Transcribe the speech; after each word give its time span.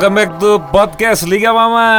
Welcome 0.00 0.16
back 0.16 0.32
to 0.40 0.56
podcast 0.72 1.28
Liga 1.28 1.52
Mama. 1.52 1.92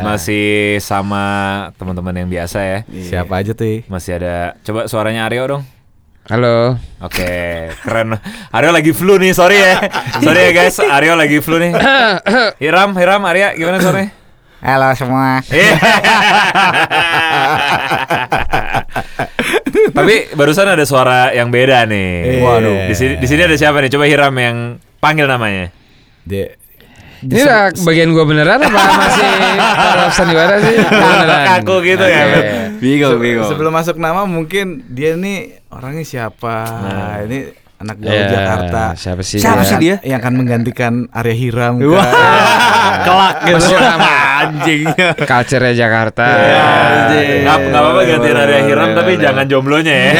Masih 0.00 0.80
sama 0.80 1.68
teman-teman 1.76 2.16
yang 2.16 2.32
biasa 2.32 2.64
ya. 2.64 2.78
Siapa 2.88 3.44
aja 3.44 3.52
tuh? 3.52 3.84
Masih 3.92 4.16
ada. 4.16 4.56
Coba 4.64 4.88
suaranya 4.88 5.28
Aryo 5.28 5.44
dong. 5.44 5.68
Halo. 6.32 6.80
Oke, 7.04 7.28
keren. 7.84 8.16
Aryo 8.56 8.72
lagi 8.72 8.96
flu 8.96 9.20
nih, 9.20 9.36
sorry 9.36 9.60
ya. 9.60 9.84
Sorry 10.16 10.48
ya 10.48 10.50
guys, 10.56 10.80
Aryo 10.80 11.12
lagi 11.12 11.44
flu 11.44 11.60
nih. 11.60 11.76
Hiram, 12.56 12.96
Hiram, 12.96 13.20
Arya, 13.28 13.52
gimana 13.52 13.84
sore? 13.84 14.16
Halo 14.64 14.96
semua. 14.96 15.44
Iya. 15.52 15.76
Tapi 19.92 20.32
barusan 20.32 20.72
ada 20.72 20.88
suara 20.88 21.36
yang 21.36 21.52
beda 21.52 21.84
nih. 21.84 22.40
Iya. 22.40 22.48
Waduh. 22.48 22.88
Di 22.88 22.96
sini 22.96 23.20
di 23.20 23.28
sini 23.28 23.44
ada 23.44 23.60
siapa 23.60 23.76
nih? 23.84 23.92
Coba 23.92 24.08
Hiram 24.08 24.32
yang 24.40 24.80
panggil 25.02 25.26
namanya. 25.26 25.74
Dia 26.22 26.54
Ini 27.22 27.38
udah 27.38 27.70
bagian 27.82 28.10
gua 28.10 28.22
beneran 28.22 28.58
apa 28.58 28.70
masih 29.02 29.26
para 29.58 30.06
sandiwara 30.10 30.56
sih? 30.58 30.74
Beneran. 30.78 31.46
Kaku 31.58 31.76
gitu 31.82 32.02
ya. 32.02 32.22
Oke. 32.22 32.42
Bingung, 32.78 33.18
bingung. 33.18 33.46
sebelum 33.46 33.70
masuk 33.70 33.94
nama 33.94 34.22
mungkin 34.24 34.82
dia 34.86 35.14
nih 35.14 35.62
orangnya 35.68 36.02
siapa? 36.02 36.54
Ini 37.22 37.38
anak 37.78 37.96
gaul 37.98 38.10
Ya, 38.12 38.26
Jakarta. 38.28 38.82
Siapa 38.94 39.22
sih? 39.22 39.38
Siapa 39.38 39.62
dia? 39.62 39.70
sih 39.70 39.76
dia? 39.76 39.96
Yang 40.02 40.18
akan 40.18 40.34
menggantikan 40.34 40.92
Arya 41.10 41.34
Hiram. 41.34 41.74
kan? 41.78 41.86
Wah, 41.90 42.06
kelak 43.06 43.36
gitu. 43.44 43.66
Anjing. 44.42 44.82
Culture 45.22 45.70
Jakarta. 45.72 46.26
Nggak 47.42 47.58
nggak 47.70 47.82
apa-apa 47.82 48.00
gantiin 48.02 48.34
Arya 48.36 48.60
Hiram 48.66 48.90
tapi 48.94 49.12
jangan 49.14 49.44
jomblonya 49.46 49.94
ya. 49.94 50.10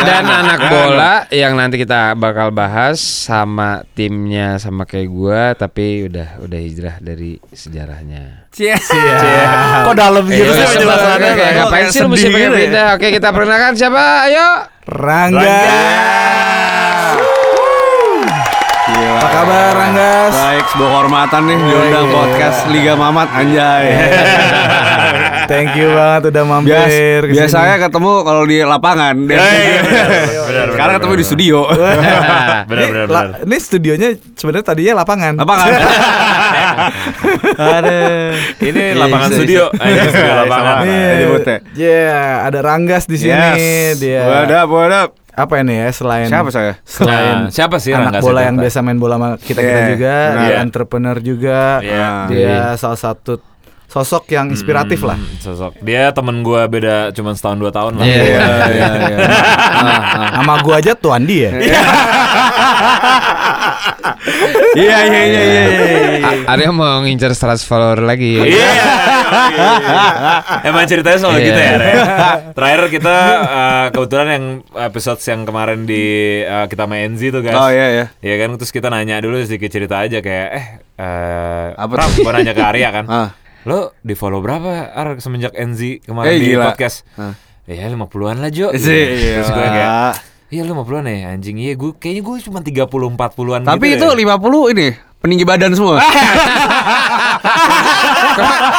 Dan 0.00 0.24
anak 0.24 0.60
bola 0.64 1.12
yang 1.28 1.54
nanti 1.54 1.76
kita 1.76 2.14
bakal 2.14 2.48
bahas 2.48 2.98
sama 2.98 3.82
timnya 3.92 4.56
sama 4.56 4.82
kayak 4.82 5.08
gua 5.08 5.42
tapi 5.52 6.06
udah 6.06 6.38
udah 6.40 6.58
hijrah 6.58 6.96
dari 6.98 7.40
sejarahnya. 7.48 8.46
Cie. 8.48 8.74
Kok 9.84 9.94
dalam 9.94 10.24
gitu 10.24 10.48
sih 10.48 10.58
Eh, 10.58 10.68
penjelasannya? 10.72 11.32
kayak 11.32 11.52
ngapain 11.56 11.86
sih 11.88 12.00
lu 12.00 12.08
mesti 12.08 12.26
gitu 12.26 12.38
ya? 12.38 12.50
pindah? 12.50 12.86
Oke, 12.94 13.06
kita 13.10 13.28
perkenalkan 13.28 13.72
siapa? 13.74 14.04
Ayo. 14.24 14.48
Rangga. 14.84 15.60
Gila. 18.88 19.12
Apa 19.14 19.28
kabar 19.30 19.70
Ranggas? 19.74 20.32
Baik, 20.32 20.64
sebuah 20.66 20.88
kehormatan 20.88 21.42
nih 21.44 21.58
diundang 21.60 22.08
podcast 22.08 22.58
Liga 22.68 22.94
Mamat 22.94 23.28
anjay. 23.30 23.86
Thank 25.48 25.74
you 25.74 25.88
banget 25.90 26.22
udah 26.28 26.44
mampir. 26.44 26.76
Bias, 26.76 26.92
ke 27.24 27.32
biasanya 27.32 27.76
ketemu 27.80 28.12
kalau 28.20 28.42
di 28.44 28.56
lapangan. 28.60 29.14
iya, 29.24 29.40
benar, 29.88 30.06
benar, 30.44 30.66
Sekarang 30.70 30.94
ketemu 31.00 31.14
di 31.14 31.24
studio. 31.24 31.58
Benar 32.68 32.88
benar 32.88 33.04
benar. 33.08 33.26
ini 33.42 33.56
studionya 33.58 34.08
sebenarnya 34.36 34.66
tadinya 34.66 34.92
lapangan. 35.00 35.34
Lapangan. 35.34 35.68
Aduh. 37.58 38.30
Ini 38.60 38.82
Iya, 38.88 38.98
lapangan 38.98 39.28
bisa, 39.28 39.38
studio. 39.38 39.62
Ah, 39.72 39.86
ini 39.86 40.00
studio 40.04 40.24
Iya, 40.24 40.34
lapangan. 40.38 40.76
Iya, 40.84 41.10
yeah, 41.74 42.28
ada 42.44 42.58
Ranggas 42.60 43.04
di 43.04 43.16
sini. 43.16 43.32
Yes. 43.32 43.98
Dia 43.98 44.22
Wadap, 44.24 44.68
wadap. 44.68 45.08
apa 45.32 45.62
ini 45.62 45.78
ya 45.78 45.88
selain 45.94 46.26
Siapa 46.26 46.50
saya? 46.50 46.82
Selain 46.82 47.46
Nah, 47.46 47.48
siapa 47.48 47.78
sih 47.78 47.94
anak 47.94 48.18
bola 48.18 48.42
yang 48.42 48.58
biasa 48.58 48.82
main 48.82 48.98
bola 48.98 49.14
sama 49.14 49.28
kita 49.38 49.62
kita 49.62 49.70
Iya, 49.70 49.86
juga, 49.88 50.16
Iya. 50.34 50.56
entrepreneur 50.60 51.18
juga, 51.22 51.60
Iya. 51.78 52.10
dia 52.26 52.58
salah 52.74 52.98
satu 52.98 53.38
sosok 53.88 54.28
yang 54.28 54.52
inspiratif 54.52 55.00
lah. 55.00 55.16
Hmm, 55.16 55.40
Sosok. 55.40 55.80
Dia 55.80 56.12
temen 56.12 56.40
gua 56.40 56.64
beda 56.64 57.08
cuma 57.10 57.32
setahun 57.32 57.56
dua 57.56 57.72
tahun 57.72 57.96
lah. 57.96 58.04
Iya. 58.04 58.20
Iya, 58.20 58.44
iya, 58.76 58.88
iya. 58.92 59.18
Sama 60.34 60.54
gua 60.60 60.74
aja 60.76 60.92
tuh 60.92 61.10
Andi 61.10 61.36
ya. 61.40 61.50
Iya, 64.78 64.98
iya, 65.02 65.22
iya, 65.24 65.42
iya. 65.42 65.64
A- 66.20 66.54
Arya 66.54 66.70
mau 66.70 67.00
ngincer 67.00 67.32
100 67.32 67.64
follower 67.64 68.00
lagi. 68.00 68.36
Iya. 68.38 68.70
Emang 70.62 70.84
ceritanya 70.84 71.18
soal 71.18 71.40
Iya. 71.40 71.46
gitu 71.48 71.60
ya. 71.60 71.72
Re? 71.74 71.92
Terakhir 72.52 72.80
kita 72.90 73.16
eh, 73.42 73.86
kebetulan 73.90 74.28
yang 74.30 74.44
episode 74.78 75.20
yang 75.24 75.40
kemarin 75.42 75.80
di 75.84 76.04
eh, 76.44 76.66
kita 76.68 76.84
main 76.84 77.08
NZ 77.10 77.22
tuh 77.30 77.40
guys. 77.40 77.56
Oh 77.56 77.70
iya, 77.70 77.86
iya. 77.90 78.06
Iya 78.20 78.34
kan 78.38 78.48
terus 78.54 78.70
kita 78.70 78.88
nanya 78.88 79.18
dulu 79.18 79.40
sedikit 79.40 79.72
cerita 79.72 80.04
aja 80.04 80.20
kayak 80.20 80.48
eh 80.52 80.66
eh 80.98 81.66
Apa 81.72 81.92
Ram, 81.96 82.10
nanya 82.34 82.52
ke 82.52 82.62
Arya 82.62 82.88
kan. 82.92 83.04
Ah. 83.08 83.28
Lo 83.68 83.92
di 84.00 84.14
follow 84.14 84.40
berapa 84.40 84.88
Ar 84.88 85.20
semenjak 85.20 85.52
NZ 85.52 86.00
kemarin 86.02 86.30
Eh, 86.30 86.40
di 86.40 86.48
gila. 86.50 86.72
podcast? 86.72 87.04
Ah. 87.14 87.36
Ya 87.62 87.84
50-an 87.86 88.40
lah 88.40 88.48
Jo. 88.48 88.72
Iya. 88.72 89.44
Terus 89.44 89.50
gue 89.50 89.60
kayak 89.62 89.92
Iya 90.48 90.64
lu 90.64 90.72
50-an 90.74 91.04
ya 91.04 91.28
anjing 91.28 91.60
Iya 91.60 91.76
gue 91.76 91.92
kayaknya 91.94 92.22
gue 92.24 92.36
cuma 92.40 92.58
30 92.58 92.88
40-an 92.88 93.60
Tapi 93.62 93.86
gitu 93.92 94.08
itu 94.08 94.24
ya. 94.24 94.32
50 94.32 94.72
ini 94.72 94.88
peninggi 95.18 95.44
badan 95.44 95.72
semua. 95.74 96.00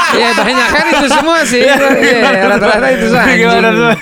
Iya 0.09 0.29
banyak 0.33 0.67
kan 0.67 0.85
itu 0.89 1.07
semua 1.07 1.37
sih. 1.43 1.61
Iya 1.61 2.47
rata-rata 2.47 2.87
itu 2.89 3.05
semua. 3.07 3.23
Peninggi 3.23 3.45
badan 3.45 3.71
semua. 3.71 3.93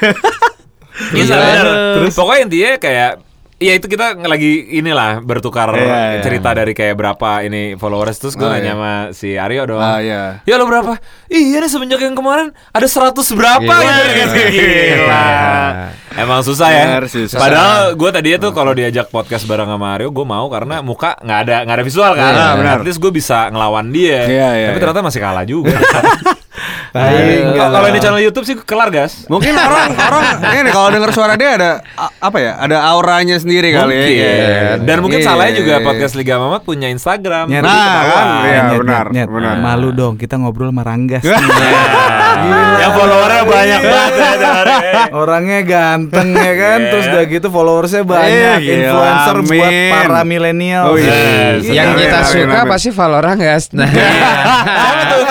Iya 1.11 1.23
benar. 1.27 1.65
Pokoknya 2.09 2.41
intinya 2.41 2.71
kayak 2.79 3.11
Iya 3.57 3.73
itu 3.73 3.89
kita 3.89 4.13
lagi 4.21 4.69
inilah 4.69 5.17
bertukar 5.17 5.73
Iya, 5.73 5.81
iya. 5.81 6.21
cerita 6.21 6.53
dari 6.53 6.77
kayak 6.77 6.93
berapa 6.93 7.41
ini 7.41 7.73
followers 7.73 8.21
terus 8.21 8.37
gue 8.37 8.45
Oh, 8.45 8.53
nanya 8.53 8.61
iya. 8.63 8.73
sama 8.77 8.93
si 9.17 9.33
Aryo 9.33 9.65
doang. 9.65 9.81
Ah, 9.81 9.97
iya. 9.97 10.45
Ya 10.45 10.61
lo 10.61 10.69
berapa? 10.69 11.01
Iya 11.25 11.65
nih 11.65 11.65
semenjak 11.65 11.97
yang 11.99 12.13
kemarin 12.13 12.53
ada 12.69 12.85
100 12.85 13.17
berapa 13.33 13.65
Gila. 13.65 13.97
gitu. 14.13 14.41
Gila. 14.53 15.25
Emang 16.13 16.45
susah 16.45 16.69
ya. 16.69 16.85
Benar, 16.85 17.05
susah. 17.09 17.37
Padahal 17.41 17.81
gue 17.93 18.09
tadinya 18.13 18.37
tuh 18.39 18.53
kalau 18.53 18.77
diajak 18.77 19.09
podcast 19.09 19.43
bareng 19.43 19.65
sama 19.65 19.97
Aryo 19.97 20.13
gue 20.13 20.25
mau 20.27 20.45
karena 20.53 20.85
muka 20.85 21.17
nggak 21.17 21.39
ada 21.41 21.55
nggak 21.65 21.77
ada 21.81 21.85
visual 21.85 22.11
kan. 22.13 22.29
Iya, 22.29 22.47
benar. 22.61 22.75
At 22.77 22.85
least 22.85 23.01
gue 23.01 23.09
bisa 23.09 23.49
ngelawan 23.49 23.89
dia. 23.89 24.21
Iya, 24.21 24.49
iya, 24.53 24.65
Tapi 24.69 24.77
iya. 24.77 24.81
ternyata 24.85 25.01
masih 25.01 25.17
kalah 25.19 25.45
juga. 25.49 25.73
Tai, 26.89 26.97
Kalau- 26.97 27.53
enggak 27.53 27.67
Kalau 27.69 27.79
lah. 27.79 27.89
ini 27.89 27.99
channel 27.99 28.21
YouTube 28.21 28.45
sih 28.45 28.55
kelar 28.57 28.89
gas. 28.89 29.25
Mungkin 29.27 29.53
orang 29.53 29.93
orang 29.93 30.23
ini 30.57 30.69
kalau 30.69 30.89
dengar 30.89 31.11
suara 31.11 31.33
dia 31.33 31.53
ada 31.53 31.71
apa 32.17 32.37
ya? 32.37 32.57
Ada 32.57 32.77
auranya 32.89 33.37
sendiri 33.37 33.69
kali 33.69 33.93
ya. 33.93 34.01
Mungkin. 34.01 34.17
Iya. 34.17 34.71
Dan 34.81 34.97
mungkin 34.99 35.19
Iya. 35.21 35.27
salahnya 35.27 35.53
juga 35.55 35.73
podcast 35.79 36.13
Liga 36.13 36.35
Mamat 36.35 36.61
punya 36.61 36.89
Instagram. 36.89 37.45
Nyet. 37.45 37.61
Jadi 37.61 37.69
Nah, 37.69 38.01
kan, 38.03 38.25
iya. 38.43 38.61
Nyet, 38.65 38.79
benar, 38.79 39.05
nyet, 39.07 39.13
nyet. 39.13 39.29
benar. 39.29 39.55
Malu 39.57 39.89
dong 39.91 40.13
kita 40.15 40.35
ngobrol 40.35 40.69
sama 40.69 40.81
Ranggas. 40.81 41.21
Yang 42.77 42.91
followernya 42.93 43.43
banyak 43.43 43.81
banget 43.81 44.13
ya, 44.13 44.31
Dar. 44.37 44.67
Orangnya 45.11 45.59
ganteng 45.63 46.29
ya 46.31 46.53
kan, 46.53 46.79
Iya. 46.79 46.89
terus 46.89 47.05
udah 47.07 47.23
gitu 47.25 47.47
followersnya 47.49 48.03
banyak, 48.03 48.59
influencer 48.61 49.37
buat 49.43 49.71
para 49.91 50.21
milenial. 50.21 50.83
Oh, 50.87 50.95
iya. 50.95 51.13
Yes. 51.57 51.65
Yang 51.65 51.89
kita 51.97 52.19
suka 52.23 52.59
pasti 52.63 52.89
Valorant 52.89 53.37
guys. 53.37 53.65
Nah. 53.73 53.89
Siapa 53.89 55.03
tuh? 55.09 55.23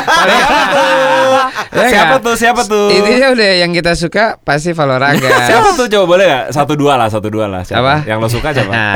Siapa 1.50 1.70
tuh? 1.70 1.80
Ya 1.80 1.88
Siapa 1.88 2.04
nggak? 2.06 2.24
tuh? 2.24 2.34
Siapa 2.36 2.60
tuh? 2.64 2.86
Intinya 2.92 3.28
udah 3.34 3.50
yang 3.60 3.70
kita 3.72 3.92
suka 3.94 4.24
pasti 4.42 4.70
Valorant 4.72 5.16
guys. 5.18 5.46
Siapa 5.50 5.68
tuh? 5.74 5.86
Coba 5.86 6.04
boleh 6.16 6.24
gak? 6.26 6.44
Satu 6.54 6.72
dua 6.74 6.94
lah, 6.98 7.08
satu 7.08 7.28
dua 7.28 7.46
lah. 7.48 7.62
Siapa? 7.62 7.80
Apa? 7.80 7.94
Yang 8.08 8.18
lo 8.22 8.28
suka 8.30 8.48
siapa? 8.54 8.72
Nah. 8.72 8.94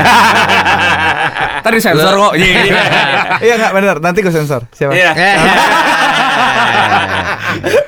Tadi 1.65 1.77
sensor 1.77 2.13
kok. 2.17 2.33
Iya. 2.37 2.61
Iya 3.41 3.53
nggak 3.57 3.73
bener, 3.73 3.95
nanti 3.97 4.21
gue 4.21 4.29
sensor. 4.29 4.61
Siapa? 4.69 4.93
Iya. 4.93 5.11
Eh. 5.17 5.35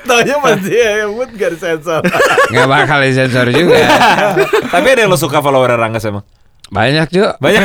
Taunya 0.04 0.36
pasti 0.42 0.72
ya, 0.74 0.90
yang 1.06 1.12
mood 1.16 1.30
gak 1.34 1.56
disensor. 1.56 2.02
Nggak 2.52 2.68
bakal 2.68 2.98
disensor 3.06 3.46
juga. 3.54 3.78
Tapi 4.68 4.86
ada 4.90 5.00
yang 5.06 5.10
lo 5.10 5.18
suka 5.18 5.40
follower 5.40 5.78
Ranggas 5.78 6.04
emang? 6.04 6.26
Banyak 6.66 7.06
juga. 7.08 7.36
Banyak. 7.38 7.64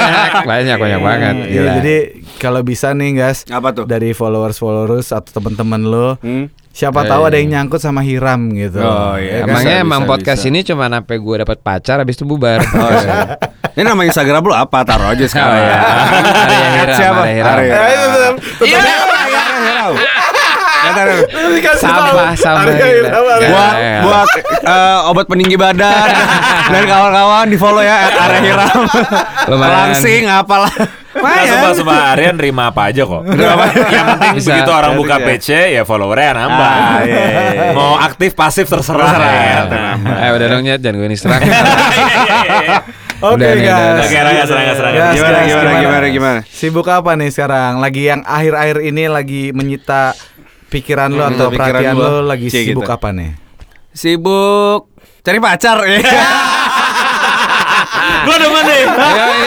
banyak 0.50 0.76
banyak 0.76 1.00
banget. 1.00 1.34
Iya, 1.42 1.48
Gila. 1.50 1.72
jadi 1.78 1.96
kalau 2.36 2.60
bisa 2.60 2.90
nih 2.90 3.10
guys, 3.14 3.46
Apa 3.46 3.70
tuh? 3.72 3.84
dari 3.84 4.10
followers-followers 4.10 5.10
atau 5.10 5.30
teman-teman 5.32 5.80
lo, 5.82 6.08
Hmm. 6.18 6.50
siapa 6.70 7.02
Eh. 7.02 7.08
tahu 7.08 7.22
ada 7.24 7.36
yang 7.36 7.50
nyangkut 7.52 7.78
sama 7.78 8.00
Hiram 8.00 8.50
gitu. 8.52 8.78
Oh, 8.78 9.14
iya. 9.14 9.40
Ya 9.40 9.40
kan? 9.42 9.48
Emangnya 9.50 9.76
Bisa, 9.76 9.84
emang 9.84 10.00
bisa, 10.00 10.10
podcast 10.10 10.40
bisa. 10.40 10.50
ini 10.50 10.58
cuma 10.62 10.84
sampai 10.86 11.16
gue 11.16 11.36
dapat 11.38 11.58
pacar 11.58 11.96
habis 11.98 12.14
itu 12.14 12.24
bubar. 12.24 12.58
Oh, 12.60 12.90
iya. 12.90 13.38
Ini 13.70 13.82
nama 13.82 14.02
Instagram 14.02 14.42
lu 14.42 14.52
apa? 14.52 14.78
Taruh 14.82 15.08
aja 15.08 15.24
sekarang. 15.24 15.50
Oh, 15.52 15.62
iya. 15.62 15.78
Arya 16.44 16.68
Hiram, 16.74 16.96
Siapa? 16.96 17.20
Arya 17.22 17.34
Hiram. 17.34 17.54
Arya. 17.54 17.72
Eh, 17.72 17.88
itu 17.88 18.06
tetap- 18.08 18.38
Iya. 18.60 18.78
Sampah 21.80 22.32
sampah. 22.36 22.74
Buat 23.20 23.40
nggak. 23.42 23.72
buat 24.04 24.28
eh, 24.64 24.98
obat 25.10 25.26
peninggi 25.26 25.56
badan 25.56 26.08
dan 26.72 26.82
kawan-kawan 26.86 27.46
di 27.48 27.56
follow 27.58 27.82
ya 27.82 27.96
at 28.10 28.14
Arya 28.16 28.40
Hiram 28.44 28.80
Lumayan. 29.50 29.72
langsing 29.92 30.22
apalah 30.28 30.72
Nah, 31.10 31.42
sumpah, 31.42 31.72
sumpah 31.74 31.98
Aryan 32.14 32.38
nerima 32.38 32.70
apa 32.70 32.94
aja 32.94 33.02
kok. 33.02 33.26
Yang 33.34 34.06
penting 34.14 34.34
Bisa. 34.38 34.46
begitu 34.54 34.70
orang 34.70 34.94
buka 34.94 35.18
Bisa. 35.18 35.26
PC 35.26 35.48
ya 35.74 35.82
followernya 35.82 36.38
nambah. 36.38 36.70
Ah, 36.70 36.98
iya, 37.02 37.18
iya, 37.18 37.42
iya. 37.50 37.70
Mau 37.74 37.98
aktif 37.98 38.38
pasif 38.38 38.70
terserah. 38.70 39.18
Terserah, 39.18 39.34
ya. 39.98 40.30
Eh 40.30 40.30
udah 40.38 40.46
dong 40.46 40.62
nyet 40.62 40.78
jangan 40.78 41.02
gue 41.02 41.08
ini 41.10 41.18
serang. 41.18 41.42
Oke 43.20 43.36
udah, 43.36 43.52
guys. 43.52 44.06
Oke, 44.08 44.16
Rangga, 44.16 44.44
Rangga, 44.48 44.72
Rangga. 44.80 44.96
Gas, 44.96 45.12
Gimana, 45.12 45.38
gimana, 45.44 45.70
gimana, 45.76 46.06
gimana? 46.08 46.40
Sibuk 46.48 46.88
apa 46.88 47.12
nih 47.20 47.28
sekarang? 47.28 47.76
Lagi 47.76 48.08
yang 48.08 48.24
akhir-akhir 48.24 48.76
ini 48.80 49.02
lagi 49.12 49.42
menyita 49.52 50.16
pikiran 50.70 51.10
lo 51.10 51.20
Hmm, 51.20 51.32
atau 51.32 51.46
pikiran 51.48 51.70
perhatian 51.74 51.94
gua. 51.94 52.06
lo 52.06 52.20
lagi 52.24 52.46
Cie, 52.46 52.62
sibuk 52.64 52.82
gitu. 52.82 52.92
apa 52.92 53.08
nih? 53.10 53.30
sibuk 53.90 54.80
cari 55.20 55.38
pacar 55.38 55.78
ya 55.82 55.98
Gua 58.20 58.36
demen 58.36 58.62
nih. 58.62 58.82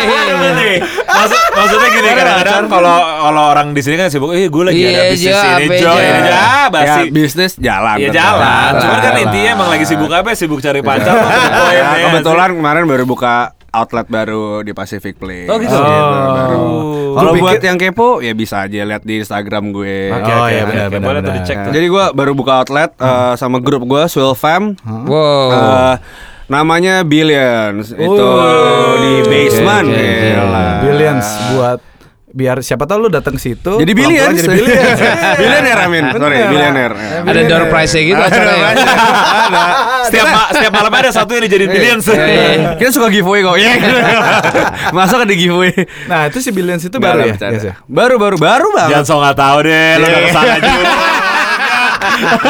Gua 0.03 0.21
demen 0.25 0.53
nih. 0.55 0.75
Maksud, 1.05 1.41
maksudnya 1.53 1.89
gini 1.89 2.09
kadang-kadang 2.11 2.65
kalau 2.67 2.97
kalau 2.97 3.43
orang 3.47 3.67
di 3.69 3.81
sini 3.81 3.95
kan 3.95 4.07
sibuk, 4.07 4.33
eh 4.33 4.47
gue 4.47 4.63
lagi 4.63 4.79
Iya, 4.79 4.89
ada 4.91 5.03
bisnis 5.11 5.29
Jo, 5.31 5.41
ini 5.59 5.67
Jo, 5.69 5.85
Jo?" 5.85 5.91
ini 5.93 6.21
Jo. 6.21 6.33
Ah, 6.33 6.41
Ya, 6.41 6.61
basi. 6.67 7.01
bisnis 7.11 7.51
jalan. 7.57 7.97
Ya 7.97 8.09
jalan. 8.11 8.71
Cuman 8.79 8.99
kan 8.99 9.13
intinya 9.19 9.49
emang 9.53 9.69
lagi 9.69 9.85
sibuk 9.85 10.09
apa? 10.09 10.33
Sibuk 10.33 10.59
cari 10.59 10.81
pacar. 10.81 11.13
Ya, 11.69 11.85
ya. 11.95 12.09
kebetulan 12.09 12.49
kemarin 12.51 12.83
baru 12.83 13.05
buka 13.05 13.53
outlet 13.73 14.05
baru 14.05 14.61
di 14.61 14.71
Pacific 14.71 15.17
Place. 15.17 15.49
Oh, 15.49 15.57
gitu? 15.57 15.73
baru. 15.73 16.57
Oh. 16.61 17.17
Kalau 17.17 17.31
buat 17.37 17.57
yang 17.57 17.77
kepo 17.77 18.21
ya 18.21 18.33
bisa 18.37 18.69
aja 18.69 18.85
lihat 18.85 19.01
di 19.01 19.21
Instagram 19.21 19.73
gue. 19.73 20.13
Oke, 20.13 20.29
Oh, 20.29 20.45
oke, 20.45 20.53
iya, 20.53 20.63
benar, 20.65 20.87
benar, 20.93 21.07
Boleh 21.09 21.21
tuh 21.25 21.33
dicek 21.33 21.57
tuh. 21.65 21.71
Jadi 21.73 21.87
gue 21.89 22.05
baru 22.13 22.31
buka 22.37 22.61
outlet 22.61 22.93
eh, 22.97 23.33
sama 23.37 23.57
grup 23.57 23.85
gue 23.85 24.01
Swilfam. 24.05 24.77
Wow. 24.85 25.49
Eh, 25.49 25.95
namanya 26.47 27.01
Billions 27.01 27.89
itu 27.89 28.25
di 29.01 29.13
basement. 29.25 29.87
oke, 29.89 29.97
oke. 29.97 30.29
Gila. 30.37 30.65
Billions 30.85 31.27
buat 31.53 31.79
biar 32.33 32.65
siapa 32.65 32.89
tahu 32.89 33.05
lu 33.05 33.09
datang 33.13 33.37
ke 33.37 33.41
situ. 33.45 33.77
Jadi 33.77 33.93
billions. 33.93 34.33
Jadi 34.33 34.49
billions. 34.49 34.99
Billionaire 35.41 35.79
Amin. 35.85 36.03
Sorry, 36.09 36.37
billionaire. 36.49 36.93
Ada 37.21 37.41
door 37.45 37.63
prize 37.69 37.93
gitu 37.93 38.17
acaranya. 38.17 38.73
Setiap 40.09 40.27
ma- 40.33 40.49
setiap 40.49 40.73
malam 40.73 40.93
ada 40.97 41.09
satu 41.13 41.37
yang 41.37 41.45
dijadiin 41.45 41.69
billions. 41.69 42.05
Iya. 42.09 42.73
Kita 42.81 42.89
suka 42.89 43.13
giveaway 43.13 43.45
kok. 43.45 43.55
Iya. 43.61 43.73
Masa 44.97 45.21
ada 45.21 45.35
giveaway? 45.37 45.77
Nah, 46.09 46.25
itu 46.25 46.41
si 46.41 46.49
billions 46.49 46.81
itu 46.81 46.97
baru 46.97 47.21
ya? 47.29 47.37
Ya? 47.37 47.77
Baru 47.85 48.17
baru 48.17 48.41
baru 48.41 48.67
banget. 48.73 48.97
Jangan 48.97 49.05
so 49.05 49.15
nggak 49.21 49.37
tahu 49.37 49.57
deh, 49.69 49.89
lo 50.01 50.05
udah 50.09 50.21
ke 50.25 50.29
sana 50.33 50.55
juga. 50.57 50.85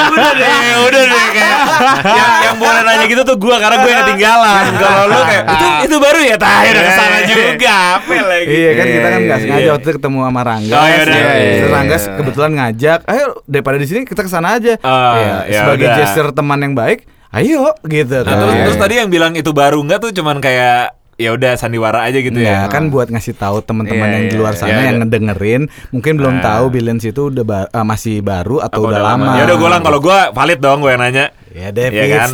Udah 0.09 0.31
deh, 0.33 0.49
udah 0.83 1.03
deh 1.03 1.23
kayak 1.31 1.57
yang, 2.03 2.31
yang 2.43 2.55
boleh 2.57 2.81
nanya 2.81 3.05
gitu 3.05 3.21
tuh 3.23 3.37
gua 3.37 3.55
karena 3.57 3.77
gue 3.77 3.89
yang 3.89 4.01
ketinggalan. 4.03 4.63
Kalau 4.75 5.01
lu 5.07 5.19
kayak 5.23 5.43
itu 5.47 5.65
itu 5.83 5.95
baru 5.97 6.19
ya 6.21 6.35
tahu 6.35 6.57
udah 6.63 6.83
ke 6.83 6.93
sana 6.93 7.17
juga. 7.23 7.75
Apa 7.97 8.13
lagi? 8.15 8.45
Iya 8.47 8.71
kan 8.73 8.85
kita 8.87 9.07
kan 9.07 9.19
nggak 9.19 9.37
Iya, 9.37 9.43
sengaja 9.43 9.61
iya. 9.61 9.71
waktu 9.71 9.83
itu 9.83 9.93
ketemu 9.97 10.17
sama 10.23 10.41
Rangga. 10.41 10.75
Oh, 10.75 10.85
iya, 10.85 11.01
Iya, 11.03 11.33
iya. 11.35 11.65
Rangga 11.67 11.97
kebetulan 12.13 12.51
ngajak, 12.53 12.99
ayo 13.05 13.25
daripada 13.45 13.77
di 13.77 13.85
sini 13.85 13.99
kita 14.03 14.21
ke 14.21 14.29
sana 14.29 14.47
aja. 14.55 14.73
Iya, 14.75 15.35
ya 15.45 15.59
sebagai 15.63 15.87
udah. 15.87 15.97
gesture 15.97 16.29
teman 16.31 16.59
yang 16.59 16.73
baik, 16.73 16.99
ayo 17.31 17.73
gitu. 17.83 18.17
Nah, 18.19 18.33
terus, 18.33 18.53
Iya. 18.53 18.63
terus 18.65 18.77
tadi 18.77 18.93
yang 18.97 19.09
bilang 19.09 19.33
itu 19.33 19.51
baru 19.51 19.79
nggak 19.79 19.99
tuh 19.99 20.11
cuman 20.13 20.37
kayak 20.37 20.95
ya 21.15 21.29
udah 21.31 21.53
sandiwara 21.53 22.03
aja 22.03 22.17
gitu 22.17 22.35
Ya, 22.35 22.65
ya. 22.65 22.67
kan 22.67 22.89
buat 22.89 23.07
ngasih 23.07 23.33
tahu 23.33 23.61
teman-teman 23.61 24.03
Iya, 24.03 24.15
yang 24.15 24.25
di 24.27 24.35
luar 24.35 24.53
iya, 24.53 24.59
sana 24.59 24.69
iya, 24.69 24.77
yang 24.83 24.97
iya. 24.97 25.01
ngedengerin, 25.01 25.61
mungkin 25.89 26.13
belum 26.15 26.35
tahu 26.39 26.63
Billions 26.69 27.03
itu 27.03 27.29
udah 27.29 27.43
ba- 27.43 27.69
eh, 27.69 27.85
masih 27.85 28.19
baru 28.19 28.59
atau 28.59 28.81
Apa 28.81 28.89
udah, 28.89 29.01
lama. 29.03 29.31
Ya 29.37 29.43
udah 29.45 29.55
gue 29.55 29.67
ulang 29.67 29.83
kalau 29.83 29.99
gue 29.99 30.19
valid 30.31 30.59
dong 30.59 30.81
gue 30.81 30.89
yang 30.89 31.01
nanya. 31.01 31.25
Ya 31.53 31.69
deh, 31.69 31.93
Pit, 31.93 32.09
kan? 32.09 32.33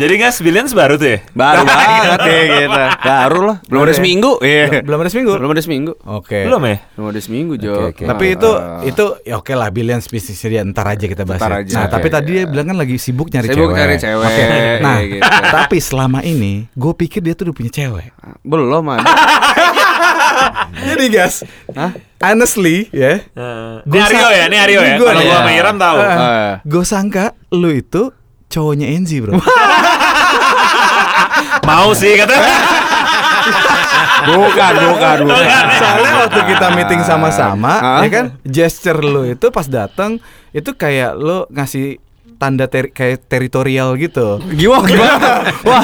Jadi 0.00 0.12
nggak 0.22 0.38
billions 0.38 0.70
baru 0.70 0.94
tuh 0.94 1.18
ya? 1.18 1.18
Baru 1.34 1.66
banget 1.68 2.20
ya 2.22 2.40
gitu. 2.46 2.80
Baru 3.02 3.40
lah. 3.42 3.56
Belum 3.66 3.80
ada 3.82 3.94
seminggu. 3.98 4.38
Iya. 4.38 4.86
Belum 4.86 4.98
ada 5.02 5.10
seminggu. 5.10 5.32
Belum 5.34 5.50
ada 5.50 5.62
seminggu. 5.66 5.92
Oke. 6.06 6.46
Belum 6.46 6.62
ya? 6.62 6.76
Belum 6.94 7.06
ada 7.10 7.20
seminggu, 7.20 7.52
Jo. 7.58 7.90
Tapi 7.90 8.24
itu 8.38 8.50
itu 8.86 9.04
ya 9.26 9.34
oke 9.42 9.50
lah 9.58 9.68
Billions 9.74 10.06
bisnis 10.06 10.38
dia 10.38 10.62
ntar 10.62 10.86
aja 10.86 11.10
kita 11.10 11.26
bahas. 11.26 11.42
Ntar 11.42 11.52
ya. 11.52 11.58
aja. 11.66 11.74
Nah, 11.74 11.86
tapi 11.90 12.06
tadi 12.06 12.28
dia 12.38 12.44
bilang 12.46 12.70
kan 12.70 12.76
lagi 12.78 12.96
sibuk 13.02 13.34
nyari 13.34 13.50
Sibuk 13.50 13.74
cewek. 13.74 13.78
nyari 13.82 13.96
cewek, 13.98 14.26
Oke. 14.30 14.44
Nah, 14.78 14.98
gitu. 15.02 15.22
tapi 15.50 15.76
selama 15.82 16.20
ini 16.22 16.70
gue 16.70 16.92
pikir 16.94 17.18
dia 17.18 17.34
tuh 17.34 17.50
udah 17.50 17.56
punya 17.58 17.70
cewek. 17.74 18.14
Belum 18.46 18.84
ada. 18.94 19.02
Jadi 20.86 21.04
guys, 21.08 21.42
honestly 22.18 22.88
ya, 22.90 23.20
Ini 23.20 23.84
Gua 23.84 24.02
Aryo 24.02 24.22
sa- 24.22 24.32
ya, 24.32 24.44
ini 24.46 24.56
Aryo 24.56 24.80
ya. 24.80 24.96
Gua 24.96 25.08
Kalau 25.10 25.22
sama 25.24 25.50
Iram 25.52 25.76
tahu. 25.76 25.96
Eh. 25.98 26.52
gue 26.62 26.84
sangka 26.84 27.24
lu 27.50 27.70
itu 27.70 28.02
cowoknya 28.46 28.86
Enzi 28.90 29.18
bro. 29.20 29.34
Mau 31.68 31.90
sih 31.92 32.14
kata. 32.14 32.34
Bukan, 34.26 34.72
bukan, 34.90 35.16
bukan. 35.24 35.64
Soalnya 35.76 36.12
waktu 36.24 36.40
kita 36.46 36.66
meeting 36.74 37.00
sama-sama, 37.02 37.72
Hah? 37.78 38.00
ya 38.02 38.08
kan, 38.10 38.26
gesture 38.42 38.98
lu 38.98 39.22
itu 39.24 39.46
pas 39.50 39.66
datang 39.66 40.18
itu 40.50 40.70
kayak 40.72 41.14
lu 41.14 41.46
ngasih 41.48 42.00
tanda 42.36 42.64
teri- 42.66 42.90
kayak 42.90 43.24
teritorial 43.24 43.96
gitu. 43.96 44.38
Gimana? 44.52 44.84
Gimana? 44.84 45.30
Wah, 45.62 45.82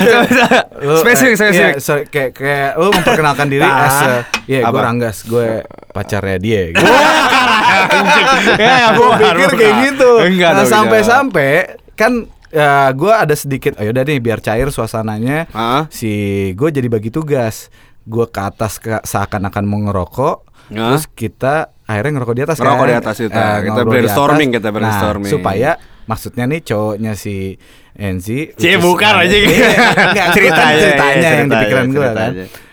Lu, 0.78 0.94
spesifik, 0.99 1.32
eh, 1.32 1.38
spesifik. 1.38 1.72
iya, 1.72 1.81
sorry, 1.81 2.04
kayak 2.06 2.31
kayak 2.32 2.70
lu 2.76 2.88
memperkenalkan 2.90 3.46
diri 3.46 3.62
Nah. 3.62 3.82
as 3.82 3.99
a, 3.99 4.12
ya 4.44 4.60
gue 4.60 4.69
Apa? 4.69 4.81
Ranggas, 4.82 5.16
gue 5.25 5.64
pacarnya 5.88 6.37
dia. 6.37 6.62
Gitu. 6.70 6.84
Ya, 8.58 8.93
gue 8.93 9.08
pikir 9.16 9.50
kayak 9.54 9.75
gitu. 9.87 10.10
Enggak 10.22 10.50
nah 10.54 10.64
sampai-sampai 10.64 11.50
kan 11.93 12.12
ya 12.49 12.93
gue 12.93 13.08
ada 13.08 13.32
sedikit, 13.32 13.76
ayo 13.76 13.90
udah 13.90 14.05
nih 14.05 14.19
biar 14.19 14.38
cair 14.38 14.69
suasananya. 14.69 15.48
Hah? 15.50 15.88
Si 15.88 16.12
gue 16.52 16.69
jadi 16.69 16.87
bagi 16.87 17.08
tugas, 17.08 17.72
gue 18.02 18.26
ke 18.26 18.40
atas 18.40 18.76
ke, 18.76 19.00
seakan-akan 19.00 19.64
mau 19.64 19.81
ngerokok, 19.82 20.37
Hah? 20.70 20.93
terus 20.93 21.05
kita 21.08 21.55
akhirnya 21.82 22.12
ngerokok 22.14 22.34
di 22.34 22.43
atas. 22.43 22.56
Ngerokok 22.58 22.78
kan? 22.78 22.88
di 22.88 22.96
atas 22.96 23.16
itu. 23.19 23.32
Eh, 23.32 23.58
Kita 23.62 23.81
brainstorming, 23.82 24.48
atas. 24.48 24.56
kita 24.58 24.69
brainstorming. 24.70 25.28
Nah, 25.28 25.34
supaya 25.34 25.70
maksudnya 26.04 26.44
nih 26.44 26.60
cowoknya 26.62 27.12
si 27.12 27.56
Enzi 27.93 28.50
Cie, 28.54 28.76
bukan 28.76 29.12
aja 29.19 29.32
gitu. 29.32 29.52
Enggak, 29.52 30.26
Ceritanya, 30.32 30.75
ceritanya, 30.75 30.81
ceritanya 30.81 31.28
yang 31.31 31.46
di 31.46 31.56
pikiran 31.58 31.87
gue 31.88 32.08
kan. 32.10 32.31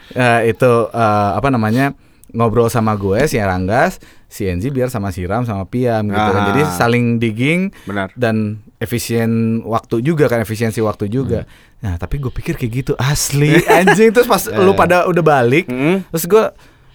Eh, 0.09 0.39
itu 0.49 0.71
eh, 0.87 1.29
apa 1.33 1.47
namanya 1.47 1.91
ngobrol 2.29 2.67
sama 2.67 2.93
gue 2.93 3.25
si 3.25 3.35
Ranggas 3.35 3.97
si 4.25 4.45
Enzi 4.45 4.69
biar 4.69 4.87
sama 4.87 5.09
si 5.09 5.25
Ram 5.25 5.41
sama 5.41 5.65
Piam 5.65 6.05
gitu 6.05 6.29
kan 6.29 6.43
jadi 6.47 6.61
saling 6.71 7.17
digging 7.17 7.73
Benar. 7.83 8.13
dan 8.13 8.61
efisien 8.77 9.29
waktu 9.63 9.99
juga 9.99 10.25
kan 10.25 10.37
efisiensi 10.39 10.77
waktu 10.79 11.09
juga 11.09 11.41
Hmm. 11.41 11.57
nah 11.79 11.93
tapi 11.95 12.17
gue 12.17 12.29
pikir 12.29 12.53
kayak 12.53 12.71
gitu 12.75 12.93
asli 12.95 13.57
anjing 13.65 14.11
terus 14.11 14.25
pas 14.25 14.45
lu 14.61 14.73
pada 14.73 15.05
udah 15.05 15.23
balik 15.23 15.65
Hmm. 15.65 16.05
terus 16.05 16.25
gue 16.25 16.43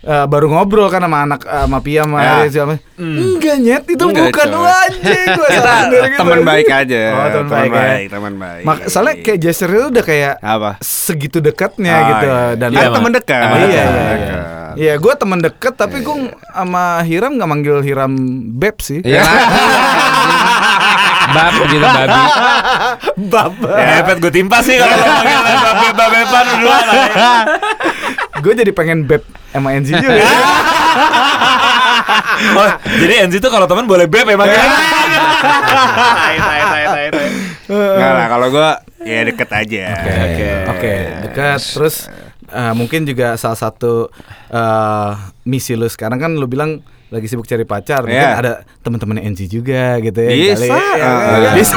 eh, 0.05 0.27
baru 0.27 0.47
ngobrol 0.47 0.87
kan 0.87 1.01
sama 1.01 1.19
anak 1.23 1.41
eh, 1.43 1.65
sama 1.65 1.79
Piam 1.81 2.07
sama 2.07 2.21
Ya. 2.21 2.33
Enzi, 2.41 2.59
sama 2.59 2.75
enggak 2.95 3.57
nyet 3.59 3.85
itu 3.87 4.03
Enggak, 4.03 4.25
bukan. 4.31 4.47
Wah, 4.55 4.85
anjing 4.85 5.23
gue 5.27 5.49
Kita 5.51 5.61
salah 5.61 5.85
denger 5.85 6.07
gitu. 6.07 6.21
teman 6.21 6.41
baik 6.43 6.69
aja. 6.69 7.03
oh 7.11 7.29
teman 7.35 7.49
baik, 7.51 7.71
ya. 7.73 7.89
teman 8.09 8.33
baik. 8.37 8.63
Mak- 8.63 8.85
soalnya 8.87 9.15
kayak 9.19 9.39
gesture 9.41 9.73
itu 9.73 9.87
udah 9.91 10.05
kayak 10.05 10.35
apa? 10.39 10.71
segitu 10.81 11.39
dekatnya 11.39 11.93
Ah, 11.93 12.07
gitu 12.07 12.27
iya. 12.27 12.41
dan 12.55 12.69
Iya, 12.71 12.89
teman 12.91 13.11
dekat. 13.11 13.43
Iya, 13.43 13.57
dekat. 13.59 13.67
iya, 13.67 13.85
iya. 14.15 14.39
Iya, 14.75 14.95
gue 14.97 15.13
teman 15.15 15.39
deket 15.39 15.75
tapi 15.75 16.01
gue 16.01 16.17
sama 16.45 16.85
Hiram 17.03 17.35
nggak 17.35 17.47
manggil 17.47 17.79
Hiram 17.81 18.13
Beb 18.53 18.77
sih. 18.79 18.99
Iya. 19.01 19.23
Bab 21.27 21.55
gitu 21.59 21.81
babi. 21.81 22.23
Bab. 23.29 23.53
Ya, 23.65 24.05
gue 24.07 24.31
timpa 24.31 24.61
sih 24.61 24.77
kalau 24.77 24.95
manggil 24.95 25.41
babe-babepan 25.75 26.45
dulu 26.53 26.71
gue 28.45 28.53
jadi 28.55 28.71
pengen 28.71 29.09
Beb 29.09 29.25
sama 29.51 29.73
Enzi 29.73 29.97
juga. 29.97 30.21
Oh, 32.55 32.69
jadi 32.85 33.25
Enzi 33.25 33.41
tuh 33.41 33.49
kalau 33.49 33.65
teman 33.65 33.89
boleh 33.89 34.05
beb 34.05 34.27
emang 34.29 34.45
ya? 34.45 34.61
Enggak 37.67 38.13
lah, 38.13 38.27
kalau 38.29 38.47
gua 38.51 38.69
ya 39.01 39.21
deket 39.25 39.49
aja. 39.51 39.85
Oke, 40.29 40.49
oke, 40.69 40.95
dekat. 41.25 41.61
Terus 41.61 41.97
eh, 42.47 42.73
mungkin 42.75 43.09
juga 43.09 43.35
salah 43.35 43.57
satu 43.57 44.09
eh, 44.51 45.11
misi 45.45 45.75
lu 45.75 45.89
sekarang 45.89 46.19
kan 46.19 46.31
lu 46.35 46.45
bilang 46.45 46.83
lagi 47.09 47.31
sibuk 47.31 47.47
cari 47.47 47.63
pacar, 47.63 48.03
mungkin 48.03 48.19
Iya. 48.27 48.35
ada 48.35 48.53
teman-teman 48.83 49.23
Enzi 49.23 49.47
juga 49.47 50.03
gitu 50.03 50.19
ya. 50.19 50.31
Bisa, 50.35 50.67
kali. 50.67 50.99
Ya, 50.99 51.07
Ah, 51.07 51.39
ya, 51.39 51.51
bisa, 51.55 51.77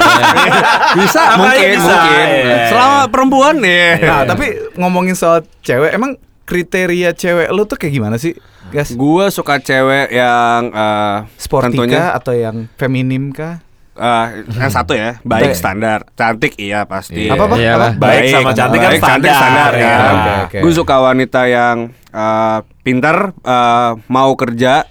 bisa, 0.97 1.21
Apa 1.21 1.37
mungkin, 1.37 1.67
bisa. 1.71 1.93
mungkin. 1.93 2.25
Iya. 2.25 2.57
Selama 2.67 2.97
perempuan 3.07 3.55
nih. 3.61 3.85
Nah, 4.01 4.21
tapi 4.25 4.45
ngomongin 4.75 5.13
soal 5.13 5.45
cewek, 5.61 5.93
emang 5.93 6.17
kriteria 6.47 7.11
cewek 7.11 7.51
lu 7.51 7.63
tuh 7.63 7.75
kayak 7.75 7.93
gimana 7.93 8.15
sih, 8.15 8.31
guys? 8.67 8.95
Gua 8.95 9.27
suka 9.27 9.59
cewek 9.59 10.09
yang 10.09 10.71
eh, 10.71 11.17
Sporty 11.35 11.75
tentunya 11.75 12.15
atau 12.15 12.31
yang 12.31 12.71
feminim 12.73 13.29
kah? 13.29 13.59
eh, 13.93 14.27
yang 14.53 14.69
satu 14.69 14.93
ya, 14.93 15.17
baik 15.21 15.51
Baik. 15.51 15.57
standar, 15.57 15.99
cantik 16.13 16.53
iya 16.55 16.85
pasti. 16.85 17.27
Apa, 17.27 17.43
apa? 17.45 17.55
Iyalah. 17.55 17.91
Apa? 17.91 17.99
Baik 17.99 18.23
sama 18.31 18.51
cantik 18.53 18.79
kan 18.79 18.91
Baik, 18.91 19.01
cantik 19.01 19.27
standar, 19.27 19.41
standar 19.41 19.71
ya. 19.73 19.83
ya. 19.83 19.97
Oke, 20.07 20.31
oke. 20.39 20.57
Gue 20.61 20.71
suka 20.71 20.95
wanita 21.03 21.41
yang 21.45 21.77
eh, 22.07 22.57
pintar, 22.81 23.17
eh, 23.35 23.91
mau 24.07 24.31
kerja. 24.33 24.85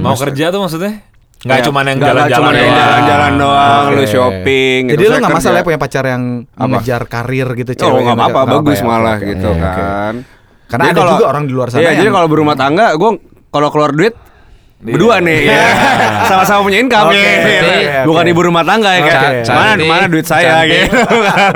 Mau 0.00 0.16
kerja 0.16 0.50
tuh 0.50 0.58
maksudnya? 0.58 1.04
Nggak 1.44 1.58
Ya, 1.60 1.62
cuma 1.62 1.84
yang 1.84 2.00
jalan-jalan 2.00 2.52
doang. 2.56 2.72
jalan-jalan 2.74 3.32
doang, 3.36 3.84
lu 3.92 4.00
Oke. 4.00 4.08
shopping. 4.08 4.80
Jadi 4.88 4.96
gitu. 4.98 5.12
lu 5.12 5.16
nggak 5.20 5.36
masalah 5.36 5.58
ya 5.60 5.62
punya 5.62 5.76
pacar 5.76 6.04
yang 6.08 6.22
Apa? 6.48 6.64
mengejar 6.64 7.02
karir 7.04 7.48
gitu 7.52 7.70
Oh 7.70 7.78
cewek? 7.78 8.00
nggak 8.02 8.16
apa-apa, 8.18 8.40
bagus 8.50 8.80
ya? 8.80 8.86
malah 8.88 9.16
Oke, 9.20 9.28
gitu 9.28 9.46
oke. 9.46 9.60
kan. 9.60 10.14
Karena 10.66 10.84
Jadi 10.86 10.96
ada 10.96 11.10
juga 11.12 11.26
orang 11.26 11.44
di 11.44 11.52
luar 11.52 11.68
sana 11.68 11.78
Iya, 11.78 11.88
yang- 11.88 11.98
jadi 11.98 12.10
kalau 12.10 12.26
berumah 12.26 12.54
tangga, 12.54 12.86
gue 12.92 13.10
kalau 13.48 13.68
keluar 13.68 13.90
duit 13.90 14.14
berdua 14.76 15.16
nih, 15.18 15.38
ya. 15.46 15.64
sama-sama 16.28 16.60
punya 16.62 16.78
income 16.78 17.08
Oke, 17.08 17.16
ya. 17.16 17.32
oke, 17.32 17.54
oke. 17.56 17.76
Bukan 18.04 18.24
ibu 18.26 18.40
rumah 18.42 18.62
tangga 18.62 18.90
ya 18.90 19.00
kan. 19.00 19.12
Oke. 19.14 19.38
Mana 19.46 19.64
Cantik, 19.70 19.88
mana 19.88 20.04
duit 20.06 20.26
saya 20.26 20.50
cantik. 20.60 20.68
gitu. 20.82 20.98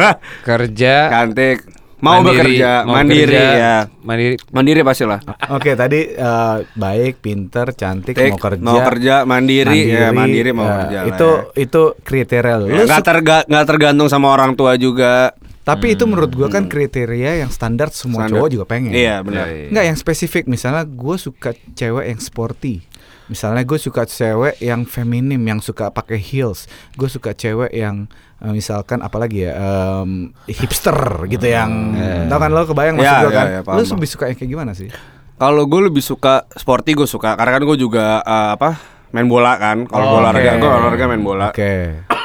Kerja. 0.49 0.95
Cantik, 1.11 1.57
mau 1.99 2.15
mandiri, 2.17 2.57
bekerja, 2.57 2.71
mau 2.81 2.95
mandiri 2.95 3.27
kerja, 3.29 3.45
ya. 3.53 3.77
Mandiri. 4.01 4.35
Mandiri 4.49 4.81
pastilah. 4.83 5.21
Oke, 5.51 5.71
tadi 5.75 6.01
eh, 6.09 6.57
baik, 6.71 7.15
pinter, 7.19 7.67
cantik, 7.75 8.15
Tik, 8.15 8.33
mau 8.33 8.39
kerja, 8.39 8.63
mau 8.63 8.81
kerja, 8.83 9.15
mandiri, 9.25 9.81
ya 9.87 10.09
mandiri 10.11 10.51
mau 10.51 10.65
eh, 10.65 10.73
kerja. 10.79 10.99
lah 10.99 11.09
itu 11.11 11.29
ya. 11.29 11.41
itu 11.59 11.83
kriteria 11.99 12.55
lu. 12.57 12.65
Ya, 12.67 12.73
Lu 12.73 12.83
nggak 12.87 13.03
su- 13.03 13.07
terga- 13.07 13.45
tergantung 13.67 14.09
sama 14.09 14.31
orang 14.31 14.55
tua 14.55 14.73
juga. 14.75 15.35
Tapi 15.69 15.87
itu 15.93 16.05
menurut 16.05 16.33
gua 16.33 16.49
kan 16.49 16.65
kriteria 16.65 17.45
yang 17.45 17.51
standar 17.51 17.93
semua 17.93 18.25
Standar. 18.25 18.41
cowok 18.41 18.49
juga 18.49 18.65
pengen. 18.65 18.91
Iya 18.91 19.21
benar. 19.21 19.45
Enggak 19.69 19.85
yang 19.85 19.97
spesifik 19.97 20.45
misalnya 20.45 20.83
gue 20.83 21.17
suka 21.17 21.53
cewek 21.73 22.05
yang 22.07 22.19
sporty 22.19 22.81
Misalnya 23.29 23.61
gue 23.61 23.77
suka 23.77 24.03
cewek 24.03 24.57
yang 24.59 24.83
feminim 24.83 25.37
yang 25.39 25.61
suka 25.61 25.93
pakai 25.93 26.17
heels 26.17 26.65
Gue 26.95 27.07
suka 27.07 27.37
cewek 27.37 27.69
yang 27.71 28.09
eh, 28.41 28.49
misalkan 28.49 28.99
apalagi 28.99 29.45
ya 29.45 29.53
em, 29.53 30.33
hipster 30.49 30.97
gitu 31.29 31.45
yang 31.45 31.93
Tau 32.25 32.39
kan 32.39 32.49
lo 32.49 32.65
kebayang 32.65 32.97
maksud 32.97 33.05
Iya, 33.07 33.21
gue 33.21 33.29
iya, 33.29 33.37
kan 33.37 33.47
iya, 33.47 33.61
paham, 33.61 33.77
Lo 33.77 33.85
lebih 33.85 34.09
suka 34.09 34.25
yang 34.27 34.37
kayak 34.37 34.49
gimana 34.51 34.73
sih? 34.73 34.89
Kalau 35.37 35.63
gue 35.63 35.81
lebih 35.85 36.01
suka 36.01 36.49
sporty 36.51 36.97
gue 36.97 37.05
suka 37.05 37.37
karena 37.37 37.53
kan 37.53 37.63
gue 37.63 37.77
juga 37.77 38.05
eh, 38.19 38.51
apa 38.57 38.81
main 39.09 39.25
bola 39.25 39.57
kan. 39.57 39.85
Kalau 39.85 40.01
Oh, 40.03 40.11
gue 40.11 40.21
olahraga 40.21 40.49
oke. 40.49 40.59
gue 40.59 40.69
olahraga 40.71 41.05
main 41.07 41.23
bola. 41.23 41.47
Oke 41.49 41.73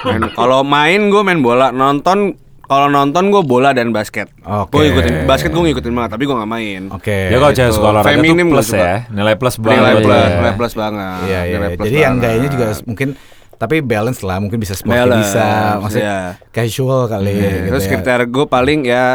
Main- 0.03 0.31
Kalau 0.31 0.59
main 0.63 1.01
gue 1.05 1.21
main 1.21 1.39
bola, 1.39 1.67
nonton 1.69 2.39
kalau 2.73 2.87
nonton 2.87 3.23
gue 3.29 3.41
bola 3.41 3.69
dan 3.71 3.89
basket. 3.89 4.27
Oke. 4.41 4.73
Gue 4.73 4.81
ngikutin 4.87 5.13
basket 5.23 5.49
gue 5.49 5.63
ngikutin 5.63 5.91
banget, 5.91 6.11
tapi 6.11 6.23
gue 6.23 6.33
nggak 6.33 6.51
main. 6.51 6.81
Oke 6.89 7.17
Ya 7.29 7.37
kalau 7.37 7.51
cewek 7.51 7.67
gitu. 7.67 7.77
suka 7.77 7.87
olahraga 7.89 8.17
tuh 8.17 8.47
plus 8.49 8.69
ya, 8.69 8.93
nilai 9.07 9.35
plus 9.35 9.55
banget. 9.57 9.77
Nilai 9.79 9.95
plus, 9.99 10.17
ya. 10.19 10.27
nilai 10.35 10.53
plus 10.53 10.73
banget. 10.73 11.17
Iya 11.23 11.39
iya 11.43 11.57
plus 11.69 11.85
Jadi 11.85 11.97
yang 11.97 12.15
banget. 12.15 12.25
gayanya 12.27 12.49
juga 12.49 12.65
mungkin 12.83 13.09
tapi 13.53 13.75
balance 13.79 14.19
lah 14.19 14.37
mungkin 14.37 14.59
bisa 14.59 14.73
sporty 14.73 14.91
Balance, 14.97 15.29
bisa 15.29 15.47
maksudnya 15.79 16.15
iya. 16.35 16.51
casual 16.51 17.07
kali 17.07 17.31
Iya, 17.31 17.39
gitu 17.39 17.57
Terus 17.69 17.83
ya. 17.83 17.89
kriteria 17.89 18.25
gue 18.27 18.45
paling 18.45 18.79
ya 18.83 19.05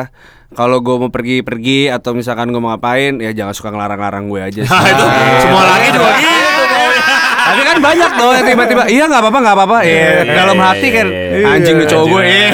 kalau 0.50 0.80
gue 0.80 0.96
mau 0.96 1.10
pergi-pergi 1.10 1.80
atau 1.88 2.10
misalkan 2.12 2.48
gue 2.48 2.56
mau 2.56 2.72
ngapain 2.72 3.18
ya 3.18 3.36
jangan 3.36 3.52
suka 3.52 3.68
ngelarang-larang 3.68 4.24
gue 4.26 4.40
aja 4.40 4.60
sih. 4.64 4.72
Nah, 4.72 4.88
itu 4.88 5.04
semua 5.38 5.62
laki 5.66 5.88
juga 5.90 6.08
gitu. 6.16 6.32
pokoknya. 6.64 7.04
Tapi 7.38 7.62
kan 7.62 7.78
banyak 7.78 8.10
tuh 8.14 8.30
yang 8.30 8.46
tiba-tiba 8.46 8.82
iya 8.86 9.04
nggak 9.04 9.20
apa-apa 9.20 9.38
nggak 9.38 9.56
apa-apa. 9.58 9.78
Iya, 9.82 10.08
dalam 10.24 10.58
hati 10.58 10.88
kan 10.90 11.06
Iya, 11.08 11.44
anjing 11.50 11.74
nih 11.76 11.86
cowok 11.86 12.06
gue. 12.06 12.22
Iya. 12.24 12.48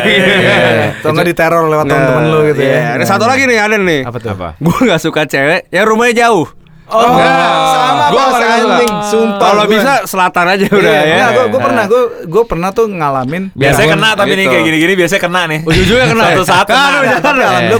Atau 1.05 1.13
nggak 1.13 1.29
diteror 1.29 1.65
lewat 1.67 1.85
temen-temen 1.85 2.25
lu 2.27 2.41
gitu 2.47 2.61
Iya, 2.61 2.73
ya 2.75 2.89
Ada 2.97 3.05
satu 3.07 3.25
lagi 3.25 3.43
nih 3.45 3.59
ada 3.59 3.77
nih. 3.77 4.01
Apa 4.03 4.17
tuh? 4.17 4.31
Apa? 4.33 4.49
Gue 4.57 4.79
nggak 4.81 4.99
suka 4.99 5.23
cewek 5.25 5.69
yang 5.69 5.85
rumahnya 5.85 6.15
jauh. 6.25 6.49
Oh, 6.85 7.01
sama 7.01 8.13
Gua 8.13 8.25
pas 8.29 8.45
anjing, 8.45 8.93
sumpah. 9.03 9.41
Kalau 9.43 9.63
gua- 9.63 9.73
bisa 9.73 9.93
selatan 10.05 10.47
aja 10.47 10.67
udah 10.69 10.85
Iya, 10.87 11.01
ya. 11.01 11.15
enggak, 11.17 11.31
gua, 11.31 11.45
gua 11.49 11.61
pernah, 11.63 11.85
gua, 11.87 12.03
gua 12.25 12.43
pernah 12.45 12.71
tuh 12.71 12.87
ngalamin 12.87 13.45
Biasanya 13.53 13.89
kena 13.91 14.09
tapi 14.13 14.33
nih 14.33 14.37
Gitu. 14.39 14.53
kayak 14.53 14.65
gini-gini 14.65 14.93
biasanya 14.95 15.23
kena 15.23 15.43
nih. 15.47 15.61
Ujung-ujungnya 15.65 16.07
kena? 16.07 16.23
Satu 16.29 16.43
saat 16.45 16.67
Kan, 16.67 16.77
kena. 16.77 16.85
udah, 16.85 17.01
Iya. 17.01 17.17
alhamdulillah 17.17 17.63
gue 17.65 17.79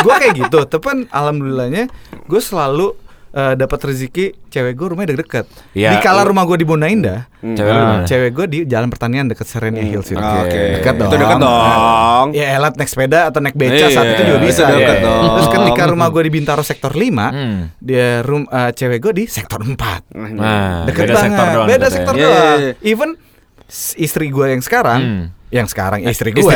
gue 0.00 0.14
kayak 0.18 0.34
gitu 0.36 0.58
tapi 0.66 0.84
kan 0.84 0.98
alhamdulillahnya 1.08 1.82
gue 2.20 2.40
selalu 2.42 2.86
eh, 3.30 3.54
dapat 3.54 3.78
rezeki 3.84 4.26
cewek 4.46 4.72
gue 4.72 4.86
rumahnya 4.88 5.08
deket-deket 5.12 5.46
Iya. 5.72 5.90
di 5.92 5.98
kala 5.98 6.22
rumah 6.22 6.42
gue 6.42 6.54
di 6.54 6.64
Bunda 6.64 6.86
Indah 6.86 7.30
Cewek 7.40 7.56
lu 7.66 7.78
di 7.78 7.86
mana? 7.88 8.04
cewek 8.04 8.30
gue 8.32 8.46
di 8.46 8.58
jalan 8.64 8.86
pertanian 8.86 9.24
deket 9.24 9.44
Serenia 9.44 9.80
Hills 9.80 10.08
itu 10.08 10.18
Oke. 10.18 10.76
dekat 10.76 10.94
dong 10.94 11.08
Itu 11.08 11.16
dekat 11.16 11.38
dong. 11.38 12.26
ya 12.32 12.46
elat 12.52 12.74
naik 12.74 12.86
sepeda 12.86 13.20
atau 13.26 13.38
naik 13.38 13.54
beca 13.54 13.72
Iya, 13.72 13.88
saat 13.88 14.06
itu 14.08 14.22
juga 14.24 14.36
itu 14.36 14.44
bisa 14.44 14.62
dekat 14.66 14.96
Iya. 14.96 15.06
dong. 15.06 15.22
terus 15.32 15.48
ketika 15.48 15.82
rumah 15.86 16.08
gue 16.08 16.22
di 16.22 16.32
Bintaro 16.32 16.60
sektor 16.60 16.92
5 16.92 17.26
Hmm. 17.30 17.60
dia 17.78 18.20
rum 18.20 18.44
eh, 18.44 18.70
cewek 18.70 18.98
gue 19.00 19.12
di 19.14 19.24
sektor 19.26 19.58
4 19.58 20.10
Nah, 20.12 20.84
deket 20.84 21.02
beda 21.02 21.12
banget 21.12 21.24
sektor 21.24 21.46
doang. 21.48 21.66
beda 21.66 21.80
ya. 21.80 21.90
sektor 21.90 22.14
Iya, 22.14 22.22
doang 22.22 22.36
iya, 22.36 22.54
iya. 22.60 22.72
even 22.84 23.10
istri 23.96 24.26
gue 24.28 24.46
yang 24.48 24.60
sekarang 24.60 25.00
Hmm. 25.00 25.24
yang 25.48 25.66
sekarang 25.66 26.02
istri 26.04 26.30
gue 26.30 26.42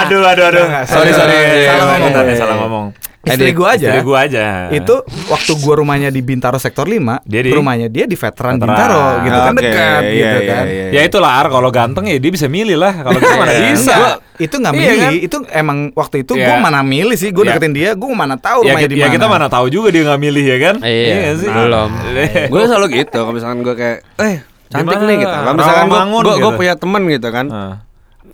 aduh, 0.00 0.22
aduh, 0.24 0.44
aduh. 0.46 0.66
Sorry, 0.84 1.12
sorry. 1.12 1.36
salah 1.62 1.84
ngomong. 1.88 2.10
ngomong. 2.10 2.36
Salah 2.36 2.56
ngomong. 2.56 2.86
Istri 3.20 3.52
gue 3.52 3.68
aja 3.68 3.86
Istri 3.86 4.00
gua 4.00 4.18
aja. 4.22 4.44
itu 4.70 4.94
waktu 5.28 5.52
gua 5.58 5.74
rumahnya 5.76 6.08
di 6.08 6.20
Bintaro 6.20 6.56
sektor 6.56 6.84
5 6.84 7.20
Dia 7.22 7.40
di- 7.40 7.52
rumahnya 7.52 7.86
dia 7.86 8.04
di 8.04 8.14
veteran, 8.14 8.56
Veteran. 8.56 8.64
Bintaro 8.66 9.04
gitu 9.20 9.38
kan 9.38 9.52
Oke, 9.52 9.60
dekat 9.62 10.02
iya, 10.02 10.08
gitu 10.08 10.24
iya, 10.38 10.48
kan 10.48 10.64
iya. 10.64 10.86
Ya 10.90 11.00
itulah 11.04 11.30
Ar, 11.30 11.46
kalau 11.46 11.68
ganteng 11.68 12.04
ya 12.04 12.16
dia 12.16 12.30
bisa 12.30 12.46
milih 12.46 12.74
lah. 12.74 12.96
Kalau 12.96 13.16
gue 13.16 13.34
mana 13.34 13.52
bisa. 13.68 13.92
Enggak, 13.92 14.16
itu 14.38 14.54
nggak 14.56 14.72
Iya 14.72 14.80
milih 14.82 14.98
kan? 14.98 15.12
itu 15.20 15.36
emang 15.52 15.78
waktu 15.92 16.16
itu 16.18 16.32
Iya. 16.32 16.46
gua 16.46 16.56
mana 16.62 16.80
milih 16.80 17.12
sih 17.14 17.28
gua 17.28 17.42
Iya. 17.42 17.50
deketin 17.54 17.72
dia 17.74 17.90
gua 17.92 18.10
mana 18.10 18.34
tahu 18.34 18.58
Ya, 18.62 18.72
rumahnya 18.72 18.80
kita, 18.82 18.90
di 18.90 18.96
ya 18.96 19.04
mana 19.04 19.14
kita 19.14 19.26
mana 19.28 19.46
tahu 19.48 19.66
juga 19.68 19.88
dia 19.90 20.02
nggak 20.02 20.20
milih 20.20 20.44
ya 20.46 20.58
kan? 20.58 20.74
Iya, 20.80 21.14
nggak 21.14 21.36
sih? 21.36 21.48
belum. 21.50 21.90
gue 22.52 22.60
selalu 22.62 22.86
gitu 22.96 23.18
kalau 23.18 23.32
misalkan 23.32 23.58
gue 23.60 23.74
kayak 23.74 23.98
eh 24.16 24.36
cantik 24.66 24.96
Gimana? 24.96 25.04
nih 25.04 25.16
gitu 25.18 25.34
kalau 25.36 25.52
misalkan 25.54 25.84
gue 25.84 26.00
gue 26.08 26.34
gitu. 26.40 26.48
punya 26.56 26.74
temen 26.74 27.02
gitu 27.06 27.28
kan. 27.28 27.46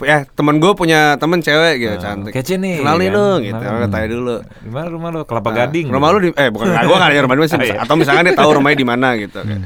Ya 0.00 0.26
temen 0.26 0.56
gue 0.56 0.72
punya 0.72 1.00
temen 1.14 1.38
cewek 1.38 1.74
gitu 1.78 1.94
cantik 1.96 2.32
kece 2.32 2.56
nih, 2.56 2.80
kenalin 2.80 3.06
kan? 3.06 3.14
dong 3.14 3.38
gitu. 3.42 3.62
Orang 3.62 3.88
tanya 3.88 4.08
dulu 4.08 4.36
Di 4.42 4.68
mana 4.68 4.86
rumah 4.88 5.08
lu? 5.10 5.20
Kelapa 5.22 5.48
Nah, 5.48 5.56
Gading. 5.62 5.86
rumah 5.88 6.08
lu 6.10 6.18
di 6.18 6.28
eh 6.30 6.48
bukan 6.48 6.66
gue 6.82 6.92
nggak 6.92 7.08
nanya 7.08 7.22
rumah 7.22 7.34
di 7.34 7.40
mana 7.40 7.48
sih 7.48 7.56
Oh, 7.56 7.64
iya. 7.64 7.76
atau 7.78 7.94
misalkan 7.94 8.22
dia 8.24 8.34
tahu 8.34 8.50
rumahnya 8.52 8.76
di 8.76 8.86
mana 8.88 9.08
gitu 9.14 9.40
kayak, 9.40 9.62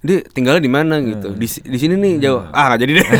dia 0.00 0.18
tinggalnya 0.26 0.60
di 0.60 0.68
mana 0.68 0.94
gitu 0.98 1.32
di 1.32 1.44
di 1.46 1.78
sini 1.78 1.94
nih 1.94 2.12
jauh 2.20 2.44
ah 2.46 2.64
nggak 2.68 2.78
jadi 2.78 2.92
deh 2.94 3.06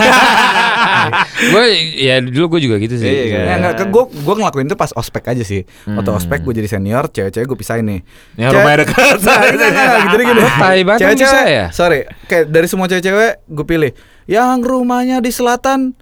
gue 1.47 1.65
ya 1.99 2.15
dulu 2.21 2.57
gue 2.57 2.61
juga 2.63 2.77
gitu 2.77 2.95
sih. 2.95 3.09
Iya, 3.29 3.39
Ya, 3.43 3.55
enggak, 3.57 3.75
ke 3.77 3.85
gua 3.87 4.05
gua 4.07 4.35
ngelakuin 4.37 4.65
itu 4.65 4.75
pas 4.75 4.91
ospek 4.91 5.25
aja 5.27 5.43
sih. 5.43 5.65
Waktu 5.87 6.11
ospek 6.13 6.41
gua 6.41 6.53
jadi 6.53 6.65
senior, 6.67 7.05
cewek-cewek 7.07 7.45
gua 7.47 7.59
pisahin 7.59 7.85
nih. 7.85 8.01
Cewek- 8.39 8.53
rumahnya 8.55 8.79
dekat. 8.81 9.17
Nah, 9.19 9.39
enggak, 9.43 9.69
enggak, 9.69 9.99
gitu 10.07 10.15
gini. 10.25 10.43
Tai 10.47 10.81
banget 10.83 11.01
kan 11.03 11.17
bisa 11.19 11.41
ya? 11.45 11.65
Sorry, 11.71 11.99
kayak 12.25 12.45
dari 12.49 12.67
semua 12.67 12.87
cewek-cewek 12.87 13.33
gue 13.45 13.67
pilih 13.67 13.91
yang 14.25 14.61
rumahnya 14.61 15.19
di 15.19 15.29
selatan 15.29 15.93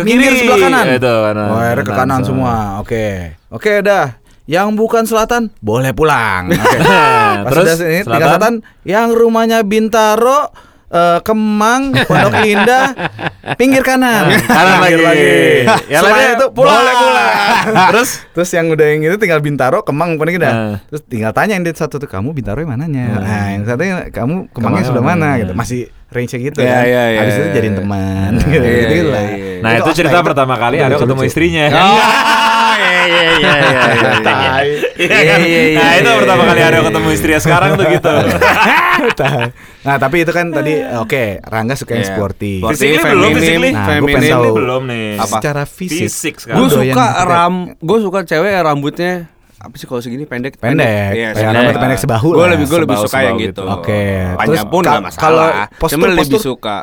Ke 0.00 0.04
minggir 0.08 0.32
kiri. 0.32 0.40
sebelah 0.42 0.58
kanan. 0.58 0.84
Ya, 0.88 0.94
itu, 0.96 1.14
kanan. 1.28 1.46
Oh, 1.46 1.58
akhirnya 1.60 1.84
ke 1.84 1.92
Kanan 1.92 2.00
kanan 2.00 2.20
semua. 2.24 2.54
Oke. 2.80 3.04
Oke, 3.52 3.72
dah. 3.84 4.06
Yang 4.48 4.68
bukan 4.74 5.02
selatan 5.06 5.42
boleh 5.60 5.92
pulang. 5.94 6.50
Oke. 6.50 6.78
Pas 7.46 7.50
Terus, 7.54 7.78
sini, 7.78 8.02
tinggal 8.02 8.18
selatan? 8.18 8.26
selatan 8.26 8.54
yang 8.82 9.08
rumahnya 9.14 9.62
Bintaro 9.62 10.50
eh, 10.90 11.18
Kemang, 11.22 11.94
Pondok 12.04 12.34
Indah, 12.50 12.92
pinggir 13.54 13.82
kanan, 13.86 14.26
Kanan 14.42 14.74
Pinggir 14.82 15.00
lagi. 15.00 15.24
Ya 15.86 15.98
Yang 15.98 16.02
Selain 16.02 16.14
lainnya 16.18 16.34
itu 16.36 16.46
pulang. 16.50 16.74
boleh 16.76 16.94
pulang. 16.98 17.30
terus, 17.94 18.10
terus 18.34 18.50
yang 18.50 18.66
udah 18.74 18.86
yang 18.86 19.00
itu 19.06 19.16
tinggal 19.16 19.40
Bintaro, 19.40 19.78
Kemang, 19.86 20.18
Pondok 20.18 20.34
Indah. 20.36 20.52
Nah. 20.52 20.76
Terus 20.90 21.02
tinggal 21.06 21.32
tanya 21.32 21.54
yang 21.56 21.64
satu 21.70 21.96
tuh 22.02 22.10
kamu 22.10 22.34
Bintaro 22.34 22.58
yang 22.60 22.70
mananya? 22.74 23.04
Hmm. 23.16 23.22
Nah, 23.22 23.46
yang 23.54 23.62
satunya 23.64 23.96
kamu 24.10 24.50
Kemangnya 24.50 24.54
Kemangnya 24.54 24.84
sudah 24.84 25.02
mana? 25.02 25.26
mana? 25.34 25.40
Gitu. 25.40 25.52
Masih 25.54 25.80
range 26.10 26.34
gitu 26.34 26.58
Iya, 26.58 26.74
kan. 26.74 26.84
iya, 26.90 27.02
iya, 27.06 27.18
Habis 27.22 27.34
itu 27.38 27.46
iya, 27.46 27.54
jadiin 27.54 27.70
iya. 27.70 27.78
teman. 27.78 28.30
Nah, 28.34 28.46
gitu, 28.54 28.66
iya, 28.66 28.82
gitu 28.82 28.94
iya, 28.94 29.14
lah. 29.14 29.26
iya. 29.30 29.62
Nah, 29.62 29.70
itu 29.78 29.82
ospek, 29.86 29.98
cerita 30.02 30.18
pertama 30.26 30.54
kali 30.58 30.76
ada 30.82 30.96
ketemu 30.98 31.22
istrinya. 31.22 31.64
oh 31.70 32.74
iya 32.80 33.02
iya 33.06 33.22
iya 33.38 33.54
iya 33.54 34.89
iya 35.00 35.08
Tai. 35.08 35.16
Iya 35.16 35.24
kan? 35.26 35.38
Iya, 35.40 35.60
iya, 35.62 35.62
Nah, 35.74 35.88
iya, 35.88 35.96
itu 35.96 36.06
iya, 36.06 36.18
pertama 36.18 36.40
iya, 36.40 36.48
kali 36.48 36.60
iya. 36.60 36.68
ada 36.68 36.78
ketemu 36.82 37.08
istrinya 37.10 37.40
sekarang 37.40 37.70
tuh 37.72 37.86
gitu. 37.88 38.12
Nah, 39.80 39.96
tapi 39.96 40.16
itu 40.20 40.30
kan 40.30 40.46
tadi 40.50 40.72
oke, 40.76 41.24
Rangga 41.42 41.72
suka 41.72 41.92
yang 41.94 42.04
Iya. 42.04 42.12
sporty. 42.12 42.52
Physically 42.62 43.00
belum, 43.00 43.30
physically. 43.32 43.70
Nah, 43.72 43.86
belum 44.52 44.82
nih. 44.86 45.08
Apa? 45.16 45.36
Secara 45.38 45.62
fisik. 45.64 46.00
Fisik 46.02 46.34
gue 46.44 46.66
suka 46.68 47.04
ram 47.24 47.54
gue 47.74 47.98
suka 47.98 48.18
cewek 48.22 48.52
rambutnya 48.60 49.12
apa 49.56 49.76
sih 49.76 49.84
kalau 49.84 50.00
segini 50.00 50.24
pendek 50.24 50.56
Pendek. 50.56 51.12
Iya, 51.12 51.28
Kayak 51.32 51.52
rambut 51.54 51.76
pendek 51.78 51.98
sebahu 51.98 52.28
gue 52.30 52.38
lah. 52.38 52.50
lebih 52.50 52.64
gue 52.66 52.78
lebih 52.78 52.96
suka 52.98 53.18
yang 53.22 53.36
gitu 53.36 53.60
gitu. 53.60 53.62
Oke. 53.66 54.04
panjang 54.34 54.48
Terus 54.58 54.64
pun 54.66 54.82
nggak 54.82 55.02
masalah 55.02 55.20
kalau 55.22 55.46
postur- 55.74 55.92
Cuman 55.96 56.08
lebih 56.10 56.20
postur- 56.30 56.44
suka 56.46 56.76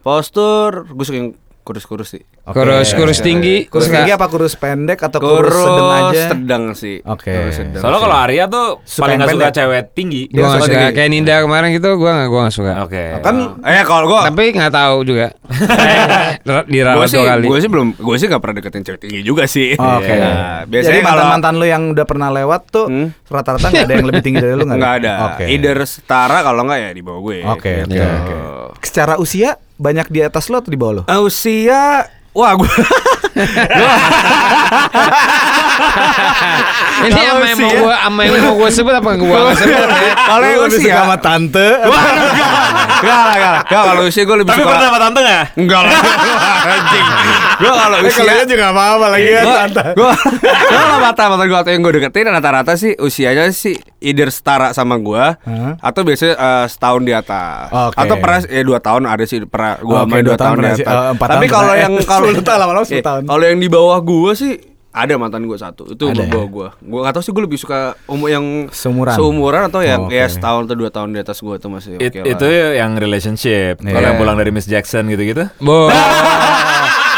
postur 0.00 0.70
gue 0.86 1.04
suka 1.04 1.16
yang 1.18 1.30
kurus-kurus 1.60 2.08
sih 2.10 2.22
Oke. 2.44 2.54
Kurus 2.54 2.92
kurus 2.92 3.18
tinggi. 3.18 3.64
Kurus 3.66 3.88
tinggi 3.88 4.12
apa 4.12 4.28
kurus 4.28 4.52
pendek 4.54 5.00
atau 5.00 5.16
kurus, 5.16 5.48
kurus 5.48 5.64
sedang 5.64 5.88
aja? 6.04 6.22
sedang 6.28 6.64
sih 6.70 6.96
Oke. 7.02 7.32
Kurus 7.32 7.56
sedang 7.56 7.80
Soalnya 7.80 8.00
kalau 8.00 8.16
Arya 8.18 8.44
tuh 8.46 8.66
Suka 8.82 9.00
paling 9.00 9.16
gak 9.16 9.26
suka 9.26 9.40
pendek. 9.40 9.56
cewek 9.56 9.82
tinggi. 9.90 10.22
Gue 10.28 10.42
gak 10.42 10.60
suka 10.62 10.88
kayak 10.90 11.08
Ninda 11.08 11.34
kemarin 11.40 11.68
gitu 11.70 11.88
gue 11.94 12.04
gak 12.06 12.28
gue 12.28 12.40
gak 12.42 12.52
suka. 12.52 12.72
Oke. 12.84 13.02
Kan 13.18 13.36
eh 13.60 13.80
kalau 13.82 14.04
gue 14.06 14.20
Tapi 14.22 14.42
nggak 14.52 14.72
tahu 14.72 14.96
juga. 15.02 15.26
Diralat 16.66 17.06
sih 17.06 17.16
dua 17.16 17.26
kali. 17.30 17.46
gue 17.46 17.58
sih 17.58 17.70
belum 17.70 17.88
gue 17.94 18.16
sih 18.16 18.26
nggak 18.26 18.40
pernah 18.40 18.56
deketin 18.56 18.82
cewek 18.82 19.00
tinggi 19.00 19.20
juga 19.22 19.44
sih 19.46 19.72
Oh, 19.76 19.98
Oke. 19.98 20.12
Nah, 20.12 20.62
Jadi 20.62 20.70
biasanya 20.70 21.00
kalau 21.00 21.22
mantan-mantan 21.24 21.54
lu 21.54 21.66
yang 21.66 21.82
udah 21.90 22.04
pernah 22.04 22.28
lewat 22.30 22.62
tuh 22.68 22.86
Hmm? 22.86 23.08
rata-rata 23.24 23.66
nggak 23.66 23.84
ada 23.84 23.94
yang 23.94 24.06
lebih 24.06 24.20
tinggi 24.22 24.38
dari 24.38 24.52
lu 24.52 24.64
nggak? 24.64 24.78
nggak 24.80 24.94
ada 24.98 25.12
Oke. 25.26 25.44
either 25.48 25.76
setara 25.82 26.38
kalau 26.40 26.62
nggak 26.62 26.78
ya 26.78 26.90
di 26.90 27.00
bawah 27.00 27.20
gue 27.22 27.38
Oke, 27.42 27.72
oke, 27.80 27.88
Gitu. 27.88 28.04
oke. 28.04 28.34
Secara 28.84 29.16
usia 29.16 29.56
banyak 29.74 30.06
di 30.06 30.20
atas 30.20 30.46
lu 30.46 30.54
atau 30.54 30.68
di 30.68 30.76
bawah 30.76 30.92
lu? 30.94 31.02
Eh, 31.04 31.18
usia 31.18 32.04
wah 32.34 32.58
gue 32.58 32.66
Ini 37.04 37.10
Kalau 37.10 37.26
sama 37.34 37.44
yang 37.44 37.58
mau 37.58 37.66
usia- 37.66 37.80
gue 37.80 37.94
sama 37.96 38.20
yang 38.22 38.32
mau 38.40 38.54
gue 38.56 38.70
sebut 38.70 38.94
apa 38.94 39.10
gue 39.14 39.28
gak 39.28 39.56
sebut 39.56 39.74
ya? 39.84 40.12
kalau 40.16 40.44
yang 40.44 40.60
lebih 40.62 40.78
usia 40.78 40.86
suka 40.86 41.00
sama 41.00 41.16
tante. 41.18 41.68
Enggak 42.94 43.20
lah, 43.20 43.34
enggak 43.34 43.52
lah. 43.52 43.62
Kalau 43.66 44.02
usia 44.06 44.22
gue 44.22 44.36
lebih 44.38 44.48
Tapi 44.48 44.60
suka 44.60 44.70
pernah 44.70 44.86
sama 44.86 44.98
tante 44.98 45.20
gak? 45.20 45.44
Enggak 45.54 45.80
lah 45.82 45.92
Anjing 46.64 47.06
Gue 47.54 47.72
kalau 47.74 47.96
Eh, 47.96 48.06
usia 48.06 48.22
kalian 48.22 48.46
juga 48.46 48.62
nggak 48.62 48.74
apa-apa 48.74 49.06
lagi 49.10 49.28
ya 49.28 49.42
Gue 49.42 49.54
tante. 49.58 49.82
Gue 49.92 50.10
kalau 50.70 50.96
mata 50.98 51.22
mata 51.26 51.44
gue 51.44 51.58
atau 51.58 51.70
yang 51.70 51.82
gue 51.82 51.92
deketin 51.94 52.26
Rata-rata 52.26 52.72
sih 52.74 52.92
usianya 52.96 53.44
sih 53.50 53.74
Either 54.00 54.28
setara 54.28 54.72
sama 54.72 54.96
gue? 54.96 55.24
Atau 55.78 56.00
biasanya 56.02 56.34
eh, 56.34 56.66
setahun 56.66 57.02
di 57.02 57.12
atas. 57.12 57.68
Atau 57.92 58.16
pernah 58.16 58.40
Ya 58.46 58.62
dua 58.62 58.78
tahun 58.78 59.02
ada 59.04 59.24
sih 59.24 59.44
Pernah 59.44 59.72
gue 59.78 59.90
Oke, 59.90 60.00
sama 60.00 60.14
dua 60.14 60.24
dua 60.24 60.36
tahun 60.36 60.48
tahun 60.50 60.56
di 60.56 60.68
atas 60.70 60.86
Eh, 60.86 61.28
Tapi 61.28 61.46
kalau 61.46 61.74
yang 61.74 61.92
kalau 62.00 62.26
10 62.30 62.40
tahun, 62.42 62.58
lama-lama 62.58 62.86
10 62.86 63.02
tahun. 63.02 63.22
Kalau 63.26 63.44
yang 63.44 63.58
di 63.58 63.68
bawah 63.68 63.98
gue 64.00 64.32
sih 64.34 64.52
ada 64.94 65.14
mantan 65.16 65.42
gue 65.42 65.54
satu 65.54 65.90
itu 65.90 66.06
Ada 66.06 66.14
di 66.16 66.30
bawah 66.30 66.46
gue 66.48 66.68
gue 66.80 67.00
gak 67.02 67.12
tau 67.12 67.20
sih 67.20 67.30
gue 67.30 67.42
lebih 67.42 67.58
suka 67.58 67.78
umur 68.06 68.30
yang 68.30 68.70
Seumuran? 68.70 69.12
seumuran 69.12 69.62
atau 69.66 69.82
yang 69.82 70.00
Oh, 70.00 70.08
ya 70.08 70.24
oke. 70.24 70.32
setahun 70.32 70.62
atau 70.64 70.76
dua 70.76 70.88
tahun 70.88 71.08
di 71.10 71.20
atas 71.20 71.36
gue 71.36 71.54
tuh 71.56 71.66
masih 71.68 71.98
It- 71.98 72.14
oke 72.14 72.18
lah. 72.20 72.26
itu 72.30 72.46
yang 72.72 72.90
relationship. 72.94 73.74
Kalau 73.76 73.90
Iya. 73.92 74.06
yang 74.06 74.16
pulang 74.16 74.36
dari 74.36 74.48
Miss 74.48 74.64
Jackson 74.64 75.06
gitu-gitu. 75.06 75.50
Bo. 75.58 75.90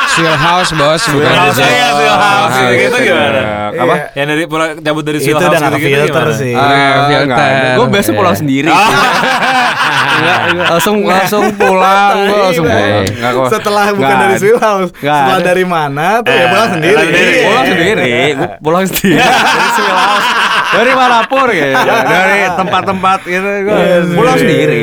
Swill 0.08 0.32
House 0.32 0.72
bos 0.72 1.02
bukan 1.04 1.28
House, 1.28 1.60
iya, 1.60 1.92
Swill 1.92 2.16
House, 2.16 2.56
Oh, 2.56 2.72
gitu 2.72 2.96
gimana? 3.04 3.40
Apa? 3.68 3.94
Iya. 3.94 4.04
Yang 4.16 4.26
dari 4.26 4.42
pulang 4.46 4.70
cabut 4.80 5.04
dari 5.04 5.18
Itu 5.18 5.24
Swill 5.26 5.36
udah 5.36 5.44
House 5.44 5.60
nggak 5.60 5.72
gitu-gitu 5.76 6.00
filter 6.00 6.26
sih. 6.32 6.52
Ah, 6.56 7.04
filter. 7.04 7.52
Gue 7.76 7.86
biasa 7.92 8.08
pulang 8.10 8.32
Iya. 8.32 8.40
sendiri. 8.40 8.70
Enggak, 10.06 10.38
enggak. 10.46 10.68
langsung 10.68 10.96
langsung 11.02 11.44
pulang, 11.54 12.14
gue 12.22 12.38
langsung 12.40 12.66
Iya. 12.66 12.76
pulang. 12.76 13.04
Enggak 13.08 13.30
kok. 13.32 13.46
Setelah 13.50 13.86
bukan 13.90 14.16
dari. 14.16 14.34
Swill 14.36 14.58
House, 14.58 14.90
setelah 14.94 15.40
dari 15.40 15.64
mana 15.64 16.06
tuh 16.20 16.30
ya 16.30 16.38
Eh, 16.38 16.48
pulang 16.48 16.68
sendiri. 16.70 16.94
pulang 16.96 17.06
sendiri. 17.06 17.26
Iya. 17.26 17.44
pulang 17.44 17.64
sendiri, 17.66 18.10
gue 18.32 18.48
pulang 18.60 18.84
sendiri 18.84 19.16
dari 19.18 19.70
Swill 19.72 19.94
House. 19.94 20.26
dari 20.68 20.92
mana 20.92 21.18
pun 21.24 21.46
gitu, 21.48 21.72
dari 22.04 22.38
tempat-tempat 22.52 23.18
gitu, 23.24 23.48
gue 23.62 23.76
Iya, 23.76 23.98
pulang 24.12 24.36
sendiri. 24.36 24.82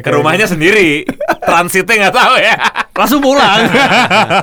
Ke 0.00 0.10
rumahnya 0.10 0.46
sendiri. 0.46 1.02
Transitnya 1.40 1.94
nggak 2.00 2.14
tahu 2.14 2.34
ya. 2.36 2.54
Langsung 2.92 3.20
pulang. 3.20 3.58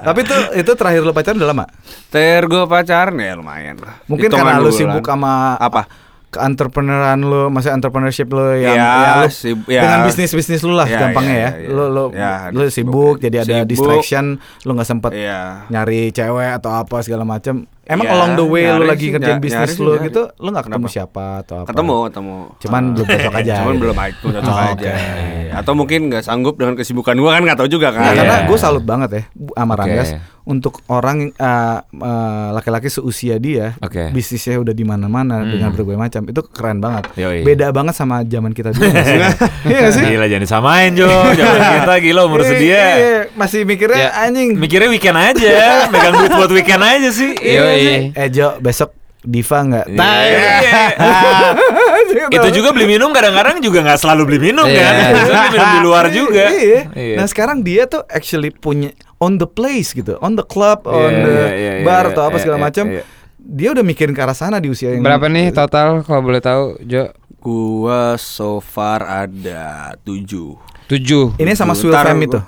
Tapi 0.02 0.20
tuh 0.24 0.42
itu 0.56 0.72
terakhir 0.74 1.02
lu 1.02 1.12
pacaran 1.12 1.38
udah 1.38 1.48
lama. 1.48 1.66
Ter 2.10 2.42
gue 2.42 2.64
pacaran 2.66 3.16
ya 3.16 3.34
lumayan 3.34 3.78
lah. 3.78 4.02
Mungkin 4.06 4.28
Hitungan 4.28 4.44
karena 4.50 4.60
lu 4.60 4.72
sibuk 4.72 5.06
sama 5.06 5.56
apa? 5.56 5.86
Ke 6.28 6.38
entrepreneuran 6.38 7.20
lu, 7.22 7.48
maksudnya 7.48 7.78
entrepreneurship 7.78 8.28
lu 8.28 8.52
yang 8.54 8.76
Ya, 8.76 8.84
ya, 8.84 9.12
lu 9.24 9.30
sib- 9.30 9.64
ya. 9.66 9.80
dengan 9.82 10.00
bisnis 10.04 10.30
bisnis 10.30 10.60
lu 10.60 10.72
lah 10.72 10.84
Ya, 10.84 11.00
gampangnya 11.02 11.34
ya, 11.34 11.40
ya. 11.40 11.52
ya, 11.58 11.70
Lu 11.70 11.84
lu 11.88 12.06
ya, 12.12 12.34
lu 12.52 12.68
sibuk, 12.68 13.16
jadi 13.18 13.42
ada 13.42 13.64
Sibuk. 13.64 13.70
distraction, 13.70 14.26
lu 14.62 14.72
nggak 14.72 14.86
sempet 14.86 15.12
Iya. 15.14 15.64
nyari 15.68 16.12
cewek 16.12 16.52
atau 16.54 16.72
apa 16.74 17.00
segala 17.00 17.24
macam. 17.24 17.64
Emang 17.88 18.04
Ya, 18.04 18.14
along 18.14 18.32
the 18.36 18.46
way 18.46 18.64
lu 18.68 18.84
lagi 18.84 19.00
sih, 19.02 19.12
kerjain 19.12 19.40
bisnis 19.40 19.72
lu 19.76 19.96
nyari. 19.96 20.06
gitu, 20.06 20.22
lu 20.38 20.50
nggak 20.50 20.66
ketemu 20.66 20.84
Kenapa? 20.84 20.94
siapa 20.94 21.26
atau 21.40 21.56
apa? 21.58 21.68
Ketemu, 21.68 21.96
ketemu. 22.06 22.36
Cuman 22.60 22.84
belum 22.92 23.06
cocok 23.08 23.34
aja. 23.34 23.54
Cuman 23.58 23.76
belum 23.78 23.98
aja, 23.98 24.16
belum 24.18 24.34
cocok 24.38 24.54
Oh, 24.54 24.68
aja. 24.70 24.92
Atau 25.56 25.74
mungkin 25.74 26.00
nggak 26.08 26.22
sanggup 26.22 26.56
dengan 26.56 26.74
kesibukan 26.74 27.16
gua 27.16 27.32
kan 27.34 27.42
nggak 27.44 27.58
tahu 27.58 27.70
juga 27.70 27.88
Nah, 27.88 27.96
kan. 27.96 28.04
Iya. 28.06 28.18
karena 28.18 28.36
gue 28.44 28.58
salut 28.58 28.84
banget 28.84 29.10
ya 29.10 29.24
sama. 29.56 29.74
Ranggas 29.74 30.10
untuk 30.44 30.80
orang 30.88 31.28
uh, 31.34 31.80
uh, 31.94 32.50
laki-laki 32.54 32.88
seusia 32.88 33.36
dia 33.36 33.76
Oke. 33.78 34.10
bisnisnya 34.10 34.56
udah 34.58 34.72
di 34.72 34.82
mana-mana 34.82 35.44
dengan 35.44 35.70
berbagai 35.70 36.00
macam 36.00 36.22
itu 36.24 36.40
keren 36.46 36.80
banget. 36.80 37.04
Yoi. 37.16 37.44
Beda 37.44 37.68
banget 37.70 37.94
sama 37.94 38.22
zaman 38.22 38.52
kita 38.52 38.72
dulu. 38.72 38.88
Iya 39.64 39.78
nggak 39.82 39.92
sih? 39.92 40.04
Gila 40.06 40.26
jangan 40.26 40.44
disamain 40.44 40.92
Jo. 40.94 41.08
Jangan 41.34 41.60
kita 41.82 41.94
gila 42.02 42.22
umur 42.24 42.40
Iya, 42.40 42.50
sedia. 42.50 42.80
iya, 42.94 43.18
masih 43.34 43.60
mikirnya 43.64 44.00
Ya. 44.02 44.10
anjing. 44.22 44.56
Mikirnya 44.56 44.88
weekend 44.88 45.18
aja, 45.18 45.56
megang 45.88 46.16
duit 46.16 46.32
buat 46.34 46.52
weekend 46.52 46.80
aja 46.82 47.10
sih. 47.10 47.36
Iya 47.36 47.64
Yoi. 47.78 47.86
sih. 47.86 48.02
Eh 48.14 48.28
Jo, 48.30 48.48
besok 48.58 48.90
Diva 49.20 49.60
nggak? 49.62 49.86
Nah, 49.92 50.14
Iya. 50.24 50.84
Itu 52.30 52.48
juga 52.54 52.70
beli 52.72 52.88
minum 52.88 53.12
kadang-kadang 53.12 53.60
juga 53.60 53.82
nggak 53.82 54.00
selalu 54.00 54.22
beli 54.26 54.40
minum 54.46 54.64
Iya. 54.64 54.80
kan. 54.80 54.94
Beli 55.20 55.48
minum 55.52 55.68
di 55.70 55.80
luar 55.82 56.06
juga. 56.10 56.46
Iya. 56.50 56.82
Iya. 56.92 57.16
Nah 57.16 57.26
sekarang 57.26 57.62
dia 57.62 57.86
tuh 57.86 58.06
actually 58.08 58.50
punya 58.50 58.92
on 59.18 59.36
the 59.36 59.46
place 59.46 59.92
gitu, 59.92 60.16
on 60.20 60.34
the 60.34 60.44
club, 60.44 60.86
on 60.86 60.96
Iya, 61.10 61.24
the 61.24 61.38
iya, 61.50 61.72
iya, 61.74 61.84
bar 61.84 62.04
iya, 62.04 62.14
atau 62.14 62.24
apa 62.24 62.36
iya, 62.36 62.42
segala 62.42 62.58
iya, 62.58 62.64
macam. 62.64 62.86
iya. 62.90 63.04
Dia 63.40 63.70
udah 63.72 63.82
mikirin 63.82 64.12
ke 64.12 64.22
arah 64.22 64.36
sana 64.36 64.58
di 64.58 64.68
usia 64.68 64.92
yang 64.92 65.00
Berapa 65.02 65.26
nih 65.26 65.50
total 65.50 66.04
kalau 66.04 66.22
boleh 66.22 66.40
tahu 66.40 66.76
Jo? 66.82 67.10
Gua 67.38 68.16
so 68.16 68.60
far 68.60 69.02
ada 69.02 69.96
tujuh. 70.02 70.60
Tujuh. 70.86 71.36
Ini 71.36 71.52
sama 71.54 71.72
Swill 71.74 71.92
Ntar 71.92 72.06
Fam 72.06 72.18
gua- 72.18 72.26
itu. 72.26 72.40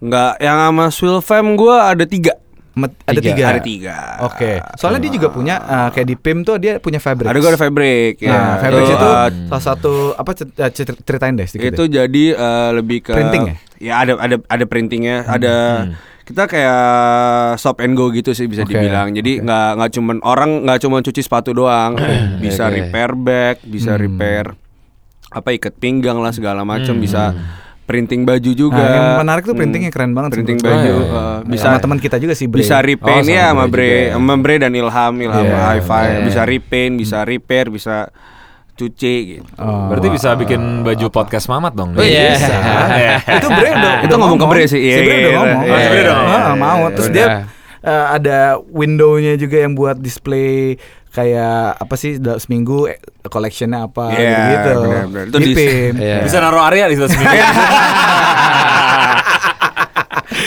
Nggak, 0.00 0.32
yang 0.38 0.58
sama 0.58 0.84
Swill 0.88 1.20
Fam 1.20 1.46
gua 1.54 1.92
ada 1.92 2.04
tiga. 2.04 2.32
Met- 2.72 3.02
ada 3.02 3.16
Tiga. 3.16 3.28
tiga. 3.28 3.44
Ada 3.48 3.60
tiga. 3.60 3.96
Oke. 4.22 4.52
Soalnya 4.74 5.00
dia 5.00 5.12
juga 5.12 5.28
punya 5.28 5.58
uh, 5.58 5.88
kayak 5.90 6.06
di 6.06 6.14
PIM 6.14 6.38
tuh 6.40 6.56
dia 6.56 6.78
punya 6.78 6.96
fabric. 6.96 7.26
Ada 7.26 7.38
gua 7.38 7.50
ada 7.50 7.58
fabric. 7.58 8.14
ya. 8.18 8.30
Nah, 8.30 8.52
fabric 8.58 8.84
Itu, 8.84 8.92
itu 8.92 9.08
uh, 9.08 9.28
salah 9.48 9.64
satu 9.64 9.92
apa 10.12 10.30
cer- 10.32 10.54
eh, 10.54 10.70
cer- 10.70 11.00
ceritain 11.00 11.34
deh 11.34 11.44
sedikit. 11.44 11.66
itu 11.68 11.82
deh. 11.84 11.90
jadi 11.98 12.24
uh, 12.32 12.70
lebih 12.72 13.02
ke 13.02 13.12
Printing 13.12 13.44
ya? 13.44 13.54
Ya 13.80 13.94
ada 13.98 14.12
ada 14.14 14.36
ada 14.44 14.64
printingnya, 14.64 15.16
Hmm, 15.20 15.34
ada 15.34 15.54
kita 16.22 16.44
kayak 16.46 16.82
stop 17.56 17.80
and 17.80 17.96
go 17.96 18.06
gitu 18.08 18.30
sih 18.30 18.44
bisa 18.44 18.62
Oke, 18.62 18.70
dibilang. 18.70 19.10
Jadi 19.10 19.40
nggak 19.40 19.68
nggak 19.74 19.90
cuman 19.90 20.16
orang 20.22 20.50
nggak 20.62 20.78
cuman 20.80 21.00
cuci 21.00 21.20
sepatu 21.20 21.50
doang, 21.50 21.96
bisa 22.44 22.66
Oke. 22.66 22.76
repair 22.78 23.10
bag, 23.14 23.56
bisa 23.62 23.92
Hmm. 23.92 24.00
repair 24.00 24.44
apa 25.28 25.48
ikat 25.50 25.74
pinggang 25.74 26.18
lah 26.18 26.30
segala 26.30 26.60
macam, 26.62 26.94
bisa 26.96 27.34
printing 27.90 28.22
baju 28.22 28.50
juga. 28.52 28.78
Nah, 28.78 28.94
yang 28.94 29.08
menarik 29.18 29.42
tuh 29.42 29.52
printingnya 29.52 29.90
keren 29.90 30.14
banget 30.14 30.30
Printing 30.32 30.62
baju 30.62 30.90
gua. 31.02 31.10
uh, 31.10 31.36
Bisa 31.42 31.66
sama 31.66 31.78
teman 31.78 31.98
kita 31.98 32.16
juga 32.16 32.32
sih 32.32 32.46
Bre. 32.46 32.62
bisa 32.62 32.78
repaint 32.78 33.20
Oh, 33.20 33.28
ya 33.28 33.50
sama 33.50 33.66
Bre 33.66 33.90
ya. 34.06 34.14
sama 34.14 34.34
Bre 34.36 34.54
dan 34.56 34.70
Ilham, 34.70 35.14
Ilham 35.18 35.44
Iya, 35.44 35.58
Hi-Fi, 35.74 36.04
iya. 36.06 36.18
bisa 36.22 36.40
repaint, 36.44 36.94
bisa 36.94 37.18
repair, 37.20 37.66
bisa 37.68 37.96
cuci 38.72 39.14
gitu. 39.36 39.44
Oh. 39.56 39.90
Berarti 39.90 40.08
bisa 40.08 40.32
bikin 40.34 40.60
baju 40.80 41.06
podcast 41.10 41.46
Mamat 41.46 41.74
dong. 41.74 41.90
Oh, 41.92 42.00
iya. 42.00 42.32
Bisa. 42.32 42.54
itu 43.36 43.46
Bre 43.50 43.68
udah, 43.70 43.94
Itu 44.00 44.08
udah 44.08 44.18
ngomong 44.18 44.38
ke 44.38 44.46
Bre 44.46 44.62
sih, 44.64 44.70
Si 44.72 44.78
iya, 44.80 44.96
Bre 44.96 45.10
udah 45.10 45.18
iya, 45.20 45.36
ngomong. 45.36 45.62
iya, 45.62 45.76
iya, 45.76 45.90
iya, 45.92 46.12
Ah, 46.14 46.24
iya, 46.40 46.54
mau. 46.54 46.78
iya, 46.78 46.88
Terus 46.94 47.06
udah. 47.06 47.16
dia 47.18 47.26
eh, 47.82 48.06
ada 48.10 48.38
windownya 48.62 49.34
juga 49.34 49.56
yang 49.58 49.72
buat 49.72 49.96
display 49.96 50.76
kayak 51.10 51.74
apa 51.76 51.94
sih 51.94 52.16
da- 52.16 52.38
seminggu 52.38 52.86
eh, 52.86 52.98
collectionnya 53.26 53.84
apa 53.84 54.14
Iya, 54.14 54.38
gitu. 54.48 54.74
benar-benar. 54.80 55.24
Itu 55.26 55.38
Di. 55.40 55.52
Iya. 55.90 56.18
Bisa 56.22 56.38
naruh 56.38 56.62
area 56.62 56.86
di 56.86 56.94
situ 56.94 57.08
seminggu. 57.08 57.34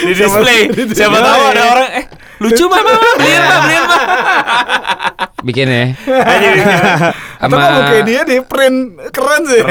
di 0.03 0.13
display. 0.13 0.61
Siapa 0.89 1.17
tahu 1.17 1.41
ada 1.47 1.63
orang 1.69 1.89
eh 1.93 2.05
lucu 2.39 2.63
mah 2.67 2.81
mah 2.81 2.95
beliin 3.15 3.41
mah 3.41 3.59
beliin 3.61 3.83
mah. 3.83 4.01
Bikin 5.43 5.67
ya. 5.67 5.85
Mau 7.45 7.59
kayak 7.83 8.03
dia 8.03 8.21
di 8.23 8.37
print 8.39 8.77
keren 9.09 9.41
sih. 9.43 9.61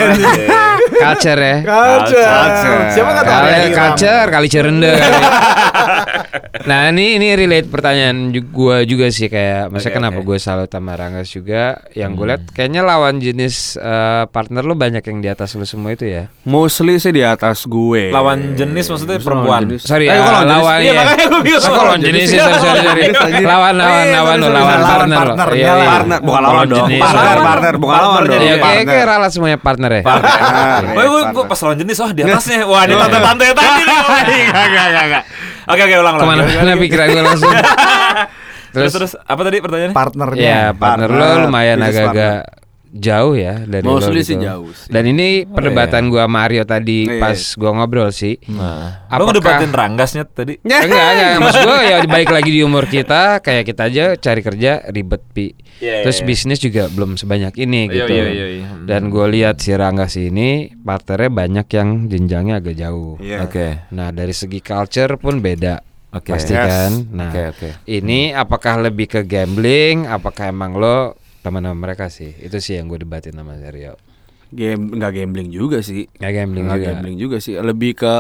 culture 1.03 1.39
ya. 1.39 1.57
Culture. 1.63 2.27
Culture. 2.27 2.81
Siapa 2.91 3.11
nggak 3.11 3.25
tahu? 3.25 3.37
Kali 3.39 3.51
ya, 3.51 3.59
di 3.59 3.71
culture 3.73 4.29
kali 4.29 4.49
cerende. 4.49 4.93
nah 6.63 6.89
ini 6.89 7.17
ini 7.17 7.35
relate 7.35 7.67
pertanyaan 7.67 8.31
gua 8.47 8.85
juga 8.85 9.09
sih 9.09 9.27
kayak 9.27 9.67
maksudnya 9.69 9.91
Oke, 9.91 9.99
kenapa 9.99 10.19
oke. 10.21 10.27
gue 10.29 10.39
salut 10.39 10.71
sama 10.71 10.95
Ranggas 10.95 11.29
juga 11.29 11.63
yang 11.91 12.15
gue 12.15 12.23
lihat 12.25 12.45
kayaknya 12.49 12.83
lawan 12.83 13.19
jenis 13.19 13.75
eh, 13.75 14.25
partner 14.29 14.63
lu 14.63 14.75
banyak 14.75 15.03
yang 15.03 15.19
di 15.19 15.29
atas 15.29 15.53
lu 15.53 15.65
semua 15.65 15.91
itu 15.91 16.07
ya 16.07 16.31
Mostly 16.45 16.97
sih 16.97 17.11
di 17.11 17.21
atas 17.21 17.65
gue. 17.65 18.11
Lawan 18.11 18.55
jenis 18.55 18.85
maksudnya 18.87 19.17
Lawan 19.17 19.25
perempuan. 19.25 19.61
jenis. 19.67 19.81
sorry 19.83 20.05
Eh, 20.05 20.13
ya 20.13 20.21
kok 20.21 20.23
lawan 20.23 20.45
jenis? 20.45 20.55
lawan 20.55 20.79
Iya, 20.79 20.93
ya. 20.93 21.05
lawan 21.73 21.99
jenis 22.01 22.27
sih 22.27 22.39
sorry 22.39 22.59
sorry 22.63 23.43
lawan 23.53 23.75
lawan 23.75 24.05
Iya, 24.05 24.13
lawan 24.13 24.37
lawan 24.37 24.53
lawan 24.53 24.79
partner 24.79 25.17
lo 25.19 25.33
partner, 25.33 25.49
Iya, 25.53 25.65
ya, 25.65 25.75
iya. 25.75 26.19
Bukan 26.21 26.41
lawan 26.43 26.67
dong. 26.69 26.79
jenis. 26.87 27.01
Partner, 27.03 27.27
Lawan. 27.33 27.47
Partner, 27.63 27.75
bukan 27.79 27.95
lawan 27.95 28.13
Partner 28.19 28.35
dong. 28.35 28.43
Iya, 28.43 28.55
Partner. 28.59 28.91
kayak 28.91 29.07
ralat 29.07 29.31
semuanya 29.31 29.59
partner 29.63 29.91
ya. 29.95 30.03
Wah, 30.03 31.05
gue 31.07 31.23
gue 31.31 31.45
pas 31.47 31.59
lawan 31.63 31.77
jenis, 31.79 31.97
oh 32.03 32.11
di 32.11 32.21
atasnya. 32.27 32.59
Wah, 32.67 32.83
ini 32.83 32.95
tante-tante 32.99 33.45
tadi. 33.55 33.83
Enggak, 34.43 34.65
enggak, 34.69 35.05
enggak. 35.07 35.23
Oke, 35.71 35.81
oke, 35.87 35.95
ulang, 36.03 36.15
ulang. 36.19 36.27
Ke 36.27 36.27
mana-mana 36.27 36.73
pikiran 36.75 37.07
gue 37.15 37.23
langsung. 37.23 37.55
Terus, 38.73 38.89
terus, 38.97 39.13
apa 39.21 39.41
tadi 39.45 39.61
pertanyaannya? 39.61 39.93
partnernya. 39.93 40.41
Ya 40.41 40.63
partner 40.73 41.13
lo 41.13 41.21
Partner, 41.21 41.45
lumayan 41.45 41.77
agak-agak 41.85 42.62
jauh 42.93 43.33
ya 43.33 43.65
dari 43.65 43.81
lo 43.81 43.97
Mostly 43.97 44.21
gitu. 44.21 44.29
sih 44.29 44.37
jauh 44.39 44.69
sih. 44.69 44.87
Dan 44.87 45.09
ini 45.09 45.43
perdebatan 45.43 46.07
gua 46.07 46.25
Mario 46.25 46.63
tadi 46.63 47.05
Iya. 47.05 47.19
pas 47.19 47.35
gua 47.57 47.73
ngobrol 47.73 48.09
sih. 48.09 48.37
Nah, 48.47 49.03
Apakah- 49.07 49.17
lo 49.17 49.25
ngedebatin 49.33 49.73
Ranggasnya 49.73 50.23
tadi? 50.25 50.61
enggak 50.65 50.85
enggak 50.85 51.33
maksud 51.41 51.63
gua 51.63 51.81
ya 51.81 51.97
baik 52.03 52.29
lagi 52.29 52.51
di 52.51 52.61
umur 52.61 52.85
kita 52.85 53.41
kayak 53.41 53.65
kita 53.65 53.83
aja 53.85 54.05
cari 54.15 54.41
kerja 54.41 54.73
ribet 54.87 55.25
pi. 55.29 55.57
Iya, 55.79 56.05
Terus 56.05 56.19
iya. 56.19 56.27
bisnis 56.27 56.59
juga 56.59 56.87
belum 56.87 57.17
sebanyak 57.17 57.57
ini 57.57 57.81
Iya, 57.87 57.95
gitu. 57.97 58.13
iya, 58.13 58.27
iya, 58.29 58.47
iya. 58.55 58.69
Dan 58.83 59.09
gue 59.09 59.27
lihat 59.33 59.59
si 59.59 59.73
Ranggas 59.73 60.15
ini 60.15 60.71
partnernya 60.77 61.27
banyak 61.29 61.67
yang 61.69 61.89
jenjangnya 62.07 62.55
agak 62.59 62.77
jauh. 62.77 63.17
Iya. 63.19 63.43
Oke. 63.43 63.67
Nah 63.91 64.11
dari 64.11 64.31
segi 64.31 64.61
culture 64.61 65.17
pun 65.17 65.41
beda. 65.41 65.81
Oke. 66.13 66.29
Pasti 66.31 66.53
Yes. 66.53 66.63
kan. 66.63 66.93
Nah 67.11 67.31
Oke, 67.31 67.43
oke. 67.49 67.69
ini 67.89 68.31
apakah 68.31 68.79
lebih 68.79 69.09
ke 69.09 69.21
gambling? 69.25 70.05
Apakah 70.05 70.45
emang 70.47 70.77
lo 70.77 71.17
teman 71.43 71.63
sama 71.63 71.77
mereka 71.77 72.07
sih? 72.09 72.33
Itu 72.39 72.59
sih 72.59 72.79
yang 72.79 72.87
gue 72.87 73.03
debatin 73.03 73.35
sama 73.35 73.59
Sergio. 73.59 73.99
Game 74.53 74.93
nggak 74.95 75.13
gambling 75.17 75.49
juga 75.49 75.81
sih. 75.81 76.07
Nggak 76.17 76.33
gambling 76.33 76.65
Nggak 76.69 76.79
juga. 76.79 76.89
gambling 76.93 77.17
juga 77.19 77.37
sih. 77.41 77.55
Lebih 77.57 77.93
ke 77.99 78.13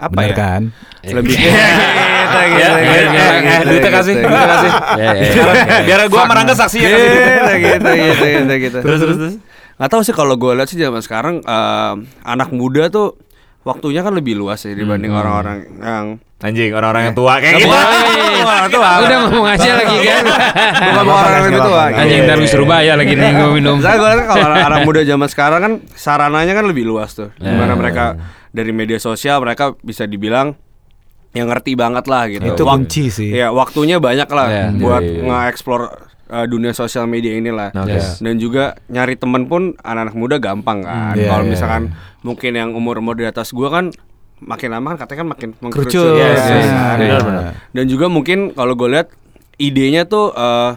apa 0.00 0.16
Bener 0.16 0.32
ya? 0.32 0.36
kan? 0.38 0.62
Lebih 1.18 1.34
ke 1.34 1.48
eh, 1.50 3.60
duitnya 3.68 3.90
kasih, 3.92 4.14
duitnya 4.16 4.48
kasih. 4.48 4.70
Ya, 4.70 4.96
ya, 4.96 5.10
ya. 5.12 5.24
Sekarang, 5.28 5.56
Biar 5.84 6.00
gue 6.08 6.20
sama 6.20 6.34
Rangga 6.34 6.54
saksi 6.56 6.78
ya 6.78 6.88
gitu 6.88 7.52
gitu 7.58 7.90
gitu 7.90 8.24
gitu 8.24 8.54
gitu. 8.56 8.78
Terus, 8.80 8.98
terus, 9.02 9.16
terus. 9.18 9.34
Nggak 9.76 9.90
tahu 9.90 10.02
sih 10.04 10.14
kalau 10.14 10.34
gue 10.36 10.52
lihat 10.56 10.68
sih 10.68 10.78
zaman 10.78 11.00
sekarang 11.04 11.34
eh, 11.42 11.94
anak 12.24 12.48
muda 12.54 12.88
tuh 12.88 13.18
waktunya 13.60 14.00
kan 14.00 14.16
lebih 14.16 14.40
luas 14.40 14.64
ya 14.64 14.72
dibanding 14.72 15.12
orang-orang 15.12 15.68
yang 15.84 16.06
Anjing, 16.40 16.72
orang-orang 16.72 17.12
yang 17.12 17.16
tua 17.16 17.36
kayak 17.36 17.60
gitu. 17.60 17.68
Orang 18.40 18.72
tua. 18.72 18.90
Udah 19.04 19.16
ngomong 19.28 19.44
aja 19.44 19.70
lagi 19.76 19.96
kan. 20.08 20.24
bukan 20.88 21.04
orang 21.06 21.42
yang 21.44 21.60
tua. 21.60 21.84
Anjing 21.92 22.20
wis 22.40 22.48
Surabaya 22.48 22.92
lagi 22.96 23.12
nih 23.12 23.30
gue 23.36 23.48
minum. 23.52 23.76
Saya 23.84 24.00
gue 24.00 24.10
kalau 24.24 24.56
anak 24.72 24.80
muda 24.88 25.00
zaman 25.04 25.28
sekarang 25.28 25.60
kan 25.60 25.72
sarananya 25.92 26.56
kan 26.56 26.64
lebih 26.64 26.88
luas 26.88 27.12
tuh. 27.12 27.28
Di 27.36 27.44
mana 27.44 27.72
Ya. 27.72 27.76
mereka 27.76 28.04
dari 28.50 28.72
media 28.72 28.96
sosial 28.96 29.38
mereka 29.38 29.76
bisa 29.84 30.08
dibilang 30.08 30.56
yang 31.30 31.46
ngerti 31.46 31.76
banget 31.76 32.08
lah 32.08 32.24
gitu. 32.26 32.56
Itu 32.56 32.64
kunci 32.64 33.12
sih. 33.12 33.30
Iya, 33.30 33.52
waktunya 33.52 34.00
banyak 34.00 34.26
lah 34.26 34.46
Ya. 34.48 34.64
buat 34.72 35.04
Iya, 35.04 35.12
iya, 35.12 35.20
iya. 35.20 35.28
nge-explore 35.28 35.84
uh, 36.26 36.46
dunia 36.48 36.72
sosial 36.72 37.04
media 37.04 37.36
inilah. 37.36 37.68
Oke. 37.70 38.00
Dan 38.18 38.40
juga 38.40 38.80
nyari 38.88 39.14
temen 39.14 39.44
pun 39.44 39.76
anak-anak 39.76 40.16
muda 40.16 40.36
gampang 40.40 40.82
kan. 40.82 41.14
Iya, 41.14 41.28
Kalau 41.28 41.44
iya, 41.44 41.50
misalkan 41.52 41.82
mungkin 42.24 42.52
yang 42.56 42.72
umur-umur 42.72 43.14
di 43.14 43.28
atas 43.28 43.52
gua 43.52 43.68
kan 43.70 43.92
makin 44.40 44.68
lama 44.72 44.96
kan 44.96 44.98
katanya 45.04 45.18
kan 45.22 45.28
makin 45.36 45.48
Kerucut. 45.52 45.62
mengkerucut. 45.62 46.16
Yes, 46.16 46.40
yes. 46.40 46.66
Benar, 46.96 47.20
benar. 47.22 47.42
Dan 47.76 47.84
juga 47.86 48.06
mungkin 48.08 48.56
kalau 48.56 48.72
gue 48.74 48.88
lihat 48.88 49.08
idenya 49.60 50.08
tuh 50.08 50.32
eh, 50.32 50.72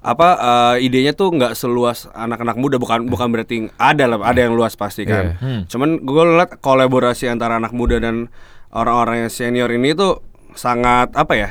apa 0.00 0.28
eh, 0.40 0.86
idenya 0.88 1.12
tuh 1.12 1.28
nggak 1.36 1.52
seluas 1.52 2.08
anak-anak 2.16 2.56
muda 2.56 2.80
bukan 2.80 3.04
bukan 3.04 3.28
berarti 3.28 3.68
ada 3.76 4.08
lah 4.08 4.18
ada 4.24 4.40
yang 4.40 4.56
luas 4.56 4.72
pasti 4.74 5.04
kan. 5.04 5.36
Iya. 5.36 5.44
Hmm. 5.44 5.60
Cuman 5.68 5.90
gue 6.00 6.22
lihat 6.40 6.58
kolaborasi 6.64 7.28
antara 7.28 7.60
anak 7.60 7.76
muda 7.76 8.00
dan 8.00 8.32
orang-orang 8.72 9.28
yang 9.28 9.30
senior 9.32 9.68
ini 9.68 9.92
tuh 9.92 10.24
sangat 10.56 11.12
apa 11.12 11.34
ya? 11.36 11.50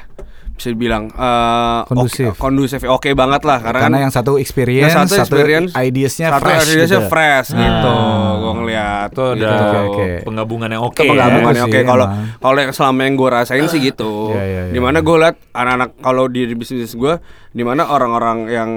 Bisa 0.60 0.70
dibilang 0.70 1.08
eh, 1.08 1.80
Kondusif. 1.88 2.30
oke, 2.30 2.38
kondusif 2.38 2.80
oke 2.84 3.10
banget 3.14 3.42
lah 3.42 3.58
karena, 3.58 3.80
Karena 3.80 3.96
kan 3.96 4.04
yang 4.04 4.12
satu 4.12 4.36
experience, 4.36 4.92
yang 4.92 5.08
satu, 5.08 5.24
experience, 5.24 5.72
ideasnya 5.72 6.28
satu 6.30 6.44
fresh 6.44 6.68
ideasnya 6.68 7.00
gitu. 7.00 7.10
fresh 7.10 7.48
gitu 7.50 7.90
Ah. 7.90 8.32
gue 8.36 8.52
ngeliat 8.54 9.10
Itu 9.10 9.24
ada 9.24 9.40
gitu. 9.40 9.54
Oke, 9.56 9.80
oke. 9.80 10.08
penggabungan 10.28 10.70
yang 10.70 10.84
oke. 10.84 11.00
Itu 11.00 11.10
penggabungan 11.10 11.50
ya. 11.50 11.58
yang 11.58 11.68
oke 11.68 11.80
kalau 11.82 12.06
emang. 12.06 12.26
kalau 12.38 12.58
yang 12.60 12.72
selama 12.72 13.00
yang 13.02 13.16
gue 13.16 13.30
rasain 13.32 13.66
sih 13.66 13.80
gitu 13.82 14.12
Iya, 14.30 14.44
iya, 14.44 14.62
iya. 14.68 14.74
di 14.76 14.80
mana 14.80 14.98
gue 15.00 15.16
liat 15.18 15.36
anak-anak 15.50 15.90
kalau 15.98 16.24
di 16.28 16.42
bisnis 16.52 16.92
gue 16.92 17.14
di 17.50 17.64
mana 17.64 17.88
orang-orang 17.88 18.38
yang 18.46 18.70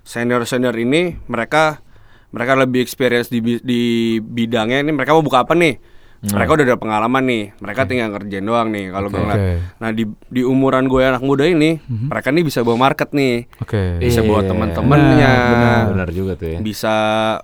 senior 0.00 0.42
senior 0.42 0.72
ini 0.74 1.20
mereka 1.26 1.84
mereka 2.30 2.56
lebih 2.56 2.80
experience 2.80 3.28
di 3.28 3.38
di 3.60 3.82
bidangnya 4.16 4.80
ini 4.80 4.90
mereka 4.90 5.12
mau 5.12 5.20
buka 5.20 5.44
apa 5.44 5.52
nih 5.52 5.76
mereka 6.20 6.52
udah 6.52 6.64
ada 6.66 6.76
pengalaman 6.76 7.22
nih 7.24 7.42
mereka 7.56 7.88
tinggal 7.88 8.12
ngerjain 8.12 8.44
doang 8.44 8.68
nih 8.68 8.92
kalau 8.92 9.08
gue 9.08 9.16
Oke. 9.16 9.24
ngeliat 9.24 9.40
nah 9.76 9.88
di 9.88 10.04
di 10.28 10.42
umuran 10.44 10.84
gue 10.84 11.00
anak 11.00 11.24
muda 11.24 11.48
ini 11.48 11.80
mereka 11.88 12.28
nih 12.28 12.44
bisa 12.44 12.60
bawa 12.60 12.76
market 12.78 13.08
nih 13.10 13.48
Oke. 13.56 13.96
bisa 13.98 14.20
bawa 14.20 14.44
iya, 14.44 14.48
teman-temannya 14.52 15.32
benar, 15.32 15.84
Benar 15.90 16.08
juga 16.12 16.32
tuh 16.36 16.48
ya. 16.52 16.58
bisa 16.60 16.94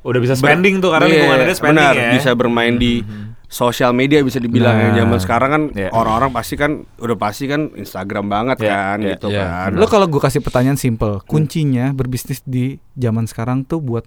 Udah 0.04 0.20
bisa 0.20 0.34
spending 0.36 0.78
tuh 0.78 0.92
karena 0.92 1.08
Iya, 1.08 1.12
lingkungannya 1.16 1.56
spending 1.56 1.80
benar, 1.80 1.94
ya. 1.96 2.10
Bisa 2.12 2.30
bermain 2.32 2.74
di 2.76 3.00
sosial 3.46 3.94
media 3.94 4.20
bisa 4.20 4.36
dibilang 4.36 4.74
ya 4.74 4.88
Nah. 4.90 4.96
zaman 4.98 5.18
sekarang 5.22 5.50
kan 5.50 5.62
Iya. 5.72 5.88
orang-orang 5.94 6.30
pasti 6.34 6.54
kan 6.54 6.70
udah 6.98 7.16
pasti 7.16 7.46
kan 7.46 7.72
Instagram 7.72 8.26
banget 8.26 8.60
Iya, 8.60 8.68
kan 8.68 8.96
iya, 9.00 9.08
gitu 9.14 9.26
iya. 9.30 9.44
kan. 9.46 9.70
Lo 9.72 9.86
kalau 9.86 10.04
gue 10.04 10.18
kasih 10.18 10.42
pertanyaan 10.42 10.76
simple, 10.76 11.22
kuncinya 11.24 11.94
berbisnis 11.94 12.42
di 12.42 12.76
zaman 12.92 13.24
sekarang 13.24 13.62
tuh 13.62 13.78
buat 13.80 14.04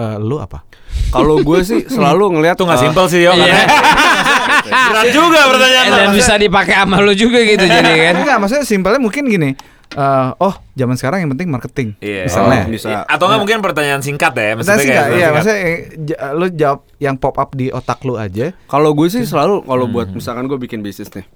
eh, 0.00 0.16
lo 0.18 0.40
apa? 0.40 0.64
Kalau 1.10 1.36
gue 1.38 1.60
sih 1.60 1.84
selalu 1.92 2.24
ngeliat 2.34 2.54
Itu 2.54 2.64
nggak 2.64 2.78
eh, 2.78 2.82
simpel 2.82 3.04
sih 3.06 3.20
yo. 3.20 3.32
Iya. 3.32 3.52
Berat 4.90 5.06
juga 5.10 5.40
pertanyaan. 5.46 5.88
Dan 5.90 6.08
bisa 6.12 6.34
dipakai 6.36 6.74
sama 6.74 6.96
lu 6.98 7.12
juga 7.12 7.38
gitu 7.38 7.62
jadi 7.62 7.94
kan. 8.08 8.14
Enggak, 8.18 8.36
maksudnya 8.38 8.64
simpelnya 8.64 8.98
mungkin 8.98 9.26
gini. 9.26 9.50
eh, 9.90 10.30
oh, 10.38 10.54
zaman 10.72 10.94
sekarang 10.94 11.18
yang 11.20 11.30
penting 11.30 11.50
marketing. 11.50 11.88
Iya. 11.98 12.22
Misalnya. 12.24 12.62
Oh, 12.62 12.70
bisa. 12.70 12.88
Atau 13.04 13.26
nggak 13.26 13.40
mungkin 13.40 13.58
pertanyaan 13.58 13.98
singkat 13.98 14.32
ya? 14.32 14.54
Maksudnya 14.54 14.78
sih 14.78 14.86
kayak 14.86 14.94
nggak, 14.94 15.08
iya, 15.08 15.18
singkat. 15.18 15.34
maksudnya 15.34 15.58
eh, 15.58 15.78
j- 16.00 16.20
lu 16.32 16.46
jawab 16.52 16.80
yang 16.96 17.16
pop 17.16 17.34
up 17.34 17.50
di 17.52 17.66
otak 17.68 17.98
lu 18.02 18.14
aja. 18.14 18.54
Kalau 18.64 18.90
gue 18.92 19.08
sih 19.08 19.24
selalu 19.24 19.64
kalau 19.64 19.84
Hmm. 19.84 19.92
buat 19.92 20.08
misalkan 20.10 20.46
gue 20.46 20.58
bikin 20.58 20.78
bisnis 20.78 21.10
nih, 21.10 21.26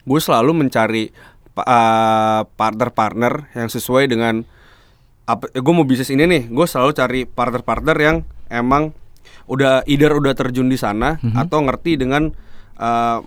gue 0.00 0.20
selalu 0.20 0.54
mencari 0.56 1.10
pa- 1.50 1.66
eh, 1.66 2.40
partner-partner 2.48 3.50
yang 3.52 3.66
sesuai 3.66 4.06
dengan 4.06 4.46
apa. 5.24 5.48
gue 5.50 5.72
mau 5.72 5.82
bisnis 5.82 6.08
ini 6.08 6.24
nih, 6.24 6.42
gue 6.46 6.64
selalu 6.64 6.90
cari 6.92 7.20
partner-partner 7.24 7.96
yang 7.96 8.16
emang 8.46 8.92
udah 9.44 9.84
either 9.84 10.12
udah 10.12 10.32
terjun 10.32 10.66
di 10.66 10.76
sana 10.76 11.16
Mhm. 11.16 11.36
atau 11.38 11.58
ngerti 11.60 11.96
dengan 11.96 12.28
eh, 12.74 13.18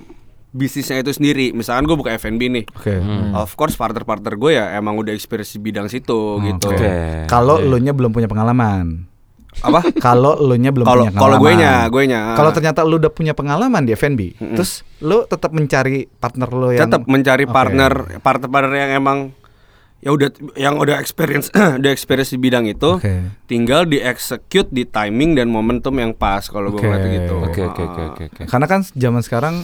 bisnisnya 0.49 0.99
itu 0.99 1.11
sendiri. 1.11 1.51
Misalkan 1.51 1.85
gue 1.85 1.95
buka 1.95 2.11
F&B 2.13 2.41
nih, 2.49 2.65
Oke. 2.69 2.99
of 3.33 3.53
course 3.53 3.73
partner-partner 3.73 4.33
gue 4.33 4.51
ya 4.53 4.73
emang 4.73 4.95
udah 4.95 5.09
experience 5.09 5.53
di 5.53 5.61
bidang 5.61 5.87
situ 5.87 6.41
gitu. 6.43 6.67
Oke. 6.67 6.75
Oke. 6.75 6.91
Kalau 7.25 7.57
lu 7.57 7.77
nya 7.77 7.91
belum 7.91 8.09
punya 8.09 8.25
pengalaman. 8.25 9.07
Apa? 9.57 9.87
Kalau 10.05 10.35
lu 10.35 10.53
nya 10.53 10.69
belum 10.69 10.83
Kalau 10.83 11.01
punya 11.01 11.11
kalau 11.11 11.33
pengalaman. 11.33 11.41
gue 11.41 11.53
nya, 11.57 11.73
gue 11.87 12.03
nya. 12.05 12.21
Kalau 12.35 12.51
ternyata 12.51 12.79
lu 12.83 12.95
udah 12.97 13.09
punya 13.09 13.31
pengalaman 13.31 13.81
di 13.81 13.91
F&B, 13.91 14.21
terus 14.53 14.71
lu 14.99 15.23
tetap 15.23 15.49
mencari 15.49 16.05
partner 16.11 16.45
lu 16.47 16.69
yang 16.69 16.85
tetap 16.85 17.01
mencari 17.05 17.43
Oke. 17.43 17.53
partner 17.53 17.91
partner-partner 18.19 18.73
yang 18.75 18.91
emang 18.93 19.17
ya 19.97 20.13
udah 20.13 20.29
yang 20.53 20.77
udah 20.77 21.01
experience 21.01 21.49
udah 21.81 21.91
experience 21.91 22.29
di 22.29 22.37
bidang 22.37 22.69
itu 22.69 23.01
Oke. 23.01 23.33
tinggal 23.49 23.89
di 23.89 23.97
execute 23.97 24.69
di 24.69 24.85
timing 24.85 25.33
dan 25.33 25.49
momentum 25.49 25.93
yang 25.97 26.13
pas 26.13 26.45
kalau 26.45 26.69
gue 26.69 26.77
Oke. 26.77 26.85
ngeliat 26.85 27.05
gitu 27.09 27.35
Oke 27.41 27.61
oke 27.65 27.81
oke 27.81 28.01
oke. 28.13 28.23
oke. 28.29 28.43
Karena 28.45 28.65
kan 28.69 28.85
zaman 28.93 29.21
sekarang 29.25 29.55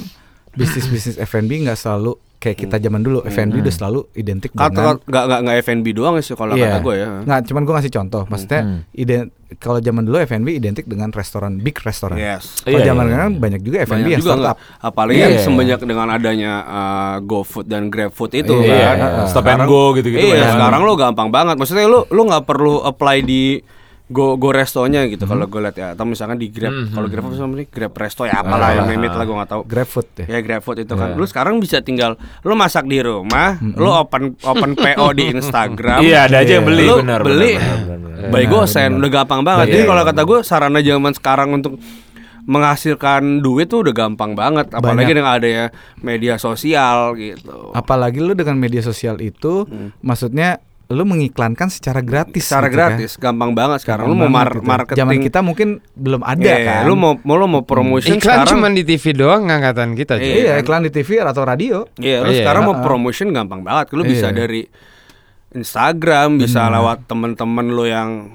bisnis-bisnis 0.54 1.18
F&B 1.18 1.66
nggak 1.66 1.78
selalu 1.78 2.18
kayak 2.44 2.58
kita 2.60 2.76
zaman 2.78 3.00
dulu. 3.00 3.24
F&B 3.24 3.56
udah 3.58 3.72
selalu 3.72 4.00
identik 4.14 4.52
dengan 4.52 4.68
Kata 4.68 4.82
nggak 5.00 5.24
nggak 5.24 5.40
nggak 5.42 5.56
F&B 5.62 5.86
doang 5.90 6.20
sih 6.20 6.36
kalau 6.36 6.54
Iya. 6.54 6.68
kata 6.68 6.78
gue 6.82 6.96
ya 6.98 7.08
Nggak, 7.24 7.40
cuman 7.48 7.62
gue 7.64 7.74
ngasih 7.74 7.94
contoh. 7.94 8.24
Maksudnya 8.28 8.62
Hmm. 8.62 8.80
ident 8.94 9.28
kalau 9.56 9.78
zaman 9.78 10.04
dulu 10.04 10.18
F&B 10.20 10.50
identik 10.52 10.84
dengan 10.84 11.10
restoran, 11.10 11.58
big 11.58 11.78
restoran. 11.80 12.18
yes 12.18 12.62
Kalau 12.62 12.74
Iya, 12.76 12.86
zaman 12.86 13.00
iya, 13.00 13.10
sekarang 13.10 13.30
banyak 13.38 13.62
juga 13.62 13.78
F&B 13.82 13.96
yang 14.04 14.20
juga 14.20 14.28
startup. 14.28 14.42
nggak 14.44 14.58
apalagi 14.84 15.16
Iya. 15.16 15.24
kan 15.24 15.34
semenjak 15.40 15.80
dengan 15.82 16.08
adanya 16.10 16.54
uh, 16.62 17.16
GoFood 17.22 17.66
dan 17.66 17.88
GrabFood 17.88 18.32
itu 18.36 18.56
Iya, 18.60 18.76
kan 18.92 18.98
iya. 19.00 19.26
Stop 19.26 19.46
and 19.46 19.64
go 19.64 19.94
gitu-gitu 19.94 20.20
iya 20.22 20.36
banyak. 20.42 20.54
sekarang 20.54 20.82
lo 20.82 20.94
gampang 20.94 21.30
banget 21.30 21.56
maksudnya 21.56 21.86
lo 21.86 22.04
lo 22.06 22.22
nggak 22.24 22.44
perlu 22.44 22.84
apply 22.84 23.18
di 23.22 23.64
Go 24.14 24.38
Go 24.38 24.54
restonya 24.54 25.04
gitu 25.06 25.26
kalau 25.26 25.44
gue 25.44 25.58
lihat 25.60 25.74
ya 25.74 25.88
atau 25.92 26.06
misalkan 26.06 26.38
di 26.38 26.48
Grab 26.48 26.70
Hmm, 26.70 26.94
kalau 26.94 27.08
Grab 27.08 27.26
apa 27.26 27.36
namanya 27.36 27.66
Grab 27.68 27.94
Resto 27.94 28.24
ya 28.24 28.38
apalah 28.38 28.70
yang 28.72 28.88
limit 28.88 29.10
lah 29.10 29.26
gue 29.26 29.34
nggak 29.34 29.50
tahu 29.50 29.62
GrabFood 29.66 30.08
ya. 30.16 30.26
Ya 30.30 30.40
GrabFood 30.40 30.78
itu 30.80 30.94
kan. 30.94 31.10
Lu 31.14 31.26
sekarang 31.26 31.58
bisa 31.58 31.82
tinggal 31.82 32.14
lu 32.40 32.54
masak 32.54 32.86
di 32.86 33.00
rumah, 33.00 33.58
lu 33.60 33.90
open 33.90 34.38
open 34.40 34.78
PO 34.84 35.08
di 35.12 35.34
Instagram. 35.34 36.00
Iya 36.00 36.30
ada 36.30 36.38
aja 36.40 36.54
yang 36.54 36.66
beli 36.66 36.86
Lu 36.86 37.02
benar. 37.02 37.20
beli 37.20 37.58
benar. 37.58 38.30
by 38.30 38.46
GoSend 38.46 38.94
udah 38.96 39.12
gampang 39.12 39.42
banget. 39.42 39.66
Iya, 39.66 39.72
Jadi 39.72 39.82
iya, 39.82 39.90
kalau 39.90 40.04
kata 40.06 40.22
gue 40.22 40.40
sarana 40.42 40.80
zaman 40.80 41.12
sekarang 41.12 41.50
untuk 41.52 41.74
menghasilkan 42.44 43.40
duit 43.40 43.66
tuh 43.66 43.82
udah 43.82 43.96
gampang 43.96 44.36
banget 44.36 44.68
apalagi 44.70 45.08
Banyak. 45.08 45.16
dengan 45.16 45.32
adanya 45.32 45.66
media 45.98 46.36
sosial 46.36 47.16
gitu. 47.16 47.72
Apalagi 47.72 48.20
lu 48.20 48.36
dengan 48.36 48.60
media 48.60 48.84
sosial 48.84 49.18
itu, 49.20 49.64
maksudnya 50.00 50.60
lu 50.92 51.08
mengiklankan 51.08 51.72
secara 51.72 52.04
gratis. 52.04 52.44
Secara 52.52 52.68
gitu 52.68 52.76
kan. 52.76 52.90
gratis, 53.00 53.12
gampang 53.16 53.52
banget 53.56 53.80
sekarang. 53.82 54.12
Gampang 54.12 54.20
lu 54.20 54.28
mau 54.28 54.30
mar 54.30 54.50
gitu. 54.52 54.68
marketing 54.68 55.00
Zaman 55.00 55.16
kita 55.24 55.40
mungkin 55.40 55.70
belum 55.96 56.22
ada 56.22 56.44
Iya, 56.44 56.58
kan. 56.68 56.82
Lu 56.86 56.94
mau 57.00 57.16
mau 57.24 57.36
lu 57.40 57.48
mau 57.48 57.64
promotion 57.64 58.20
Iklan 58.20 58.44
sekarang 58.44 58.52
cuma 58.52 58.68
di 58.70 58.84
TV 58.84 59.04
doang 59.16 59.48
angkatan 59.48 59.96
kita. 59.96 60.20
Iya. 60.20 60.36
Iya, 60.36 60.54
iklan 60.60 60.84
di 60.84 60.92
TV 60.92 61.24
atau 61.24 61.44
radio. 61.48 61.88
Iya, 61.96 62.22
lu 62.22 62.32
Iya. 62.36 62.44
sekarang 62.44 62.62
mau 62.68 62.76
Heeh. 62.78 62.84
promotion 62.84 63.32
gampang 63.32 63.64
banget. 63.64 63.96
Lu 63.96 64.04
bisa 64.04 64.30
Iya. 64.30 64.38
dari 64.38 64.62
Instagram, 65.54 66.42
bisa 66.42 66.66
lewat 66.68 67.06
temen-temen 67.06 67.68
lu 67.70 67.86
yang 67.86 68.34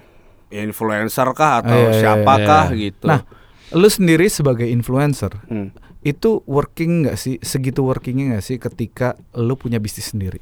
influencer 0.49 1.29
kah 1.35 1.61
atau 1.61 1.77
Iya, 1.77 1.91
iya, 1.91 1.99
siapakah 2.01 2.65
iya. 2.73 2.79
gitu. 2.89 3.05
Nah, 3.05 3.21
lu 3.75 3.89
sendiri 3.91 4.27
sebagai 4.27 4.65
influencer, 4.65 5.35
Hmm. 5.45 5.75
itu 6.01 6.41
working 6.47 7.05
nggak 7.05 7.19
sih? 7.19 7.37
Segitu 7.39 7.85
workingnya 7.85 8.39
nggak 8.39 8.45
sih 8.45 8.57
ketika 8.57 9.19
lu 9.35 9.59
punya 9.59 9.77
bisnis 9.77 10.09
sendiri? 10.09 10.41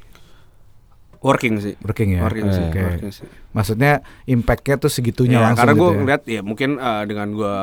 Working 1.26 1.58
sih. 1.58 1.74
Working 1.82 2.14
ya. 2.14 2.20
Working 2.22 2.48
sih, 2.48 2.64
Oke. 2.70 2.78
working 2.78 3.10
sih. 3.10 3.26
Maksudnya 3.50 4.06
impactnya 4.24 4.78
tuh 4.78 4.86
segitunya 4.86 5.42
Iya, 5.42 5.44
langsung 5.50 5.60
karena 5.66 5.74
gue 5.74 5.82
gitu 5.82 5.90
ya? 5.90 5.98
ngeliat 5.98 6.22
ya 6.30 6.40
mungkin 6.46 6.70
eh, 6.78 7.02
dengan 7.04 7.28
gue 7.34 7.56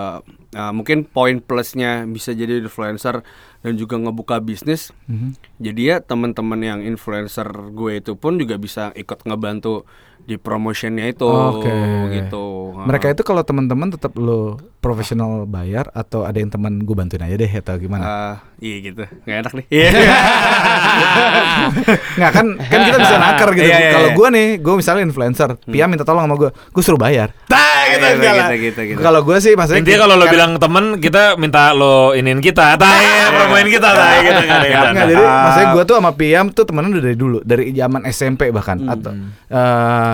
mungkin 0.53 0.97
poin 1.07 1.41
plusnya 1.41 2.05
bisa 2.05 2.29
jadi 2.29 2.61
influencer 2.61 3.25
dan 3.63 3.73
juga 3.73 3.95
ngebuka 3.97 4.37
bisnis. 4.37 4.91
Mhm. 5.07 5.33
Jadi 5.57 5.81
ya 5.81 5.97
teman-teman 5.97 6.59
yang 6.59 6.79
influencer 6.83 7.47
gue 7.71 7.91
itu 7.97 8.13
pun 8.13 8.35
juga 8.35 8.59
bisa 8.59 8.91
ikut 8.93 9.23
ngebantu 9.23 9.87
di 10.23 10.39
promotionnya 10.39 11.11
itu 11.11 11.27
Oke. 11.27 11.71
gitu. 12.15 12.71
Mereka 12.83 13.11
itu 13.11 13.21
kalau 13.27 13.43
teman-teman 13.43 13.91
tetap 13.91 14.15
lu 14.15 14.55
profesional 14.79 15.47
bayar 15.47 15.87
atau 15.95 16.27
ada 16.27 16.39
yang 16.39 16.51
teman 16.51 16.83
gue 16.83 16.95
bantuin 16.95 17.23
aja 17.23 17.35
deh 17.39 17.51
atau 17.51 17.75
gimana? 17.79 18.03
Ah, 18.03 18.35
iya 18.59 18.75
gitu, 18.83 19.03
nggak 19.03 19.37
enak 19.43 19.53
nih. 19.55 19.65
Iya. 19.71 19.89
Nggak 22.19 22.31
kan 22.31 22.45
kan 22.59 22.79
kita 22.87 22.97
bisa 22.99 23.15
naker 23.19 23.49
gitu. 23.55 23.67
Iya, 23.67 23.77
iya, 23.79 23.91
Kalau 23.95 24.09
iya. 24.11 24.15
gue 24.15 24.27
nih, 24.35 24.47
gue 24.59 24.73
misalnya 24.75 25.03
influencer, 25.07 25.49
Pia 25.63 25.85
minta 25.87 26.03
tolong 26.03 26.23
sama 26.27 26.35
gue, 26.35 26.49
gue 26.51 26.83
suruh 26.83 26.99
bayar. 26.99 27.31
Tah 27.47 27.72
gitu, 27.85 27.99
Gitu, 28.03 28.15
enggak 28.15 28.35
gitu, 28.35 28.55
gitu, 28.61 28.81
gitu. 28.87 28.99
Kalau 28.99 29.19
gue 29.21 29.37
sih 29.37 29.53
maksudnya 29.53 29.79
Intinya 29.79 29.99
kalau 30.01 30.15
lo 30.15 30.23
kan- 30.23 30.31
bilang 30.31 30.51
temen 30.55 30.83
kita 30.97 31.23
minta 31.35 31.71
lo 31.71 31.95
inin 32.11 32.39
kita, 32.39 32.75
tay 32.75 33.03
promoin 33.35 33.67
kita, 33.67 33.89
tay 33.89 34.17
gitu 34.23 34.43
kan. 34.51 34.61
Nggak, 34.89 35.05
jadi 35.07 35.23
maksudnya 35.23 35.67
gue 35.71 35.83
tuh 35.83 35.95
sama 35.95 36.11
Piam 36.13 36.45
tuh 36.49 36.63
temenan 36.63 36.89
udah 36.91 37.03
dari 37.03 37.15
dulu, 37.15 37.37
dari 37.41 37.63
zaman 37.71 38.01
SMP 38.05 38.49
bahkan 38.49 38.77
atau 38.83 39.11
eh, 39.47 40.13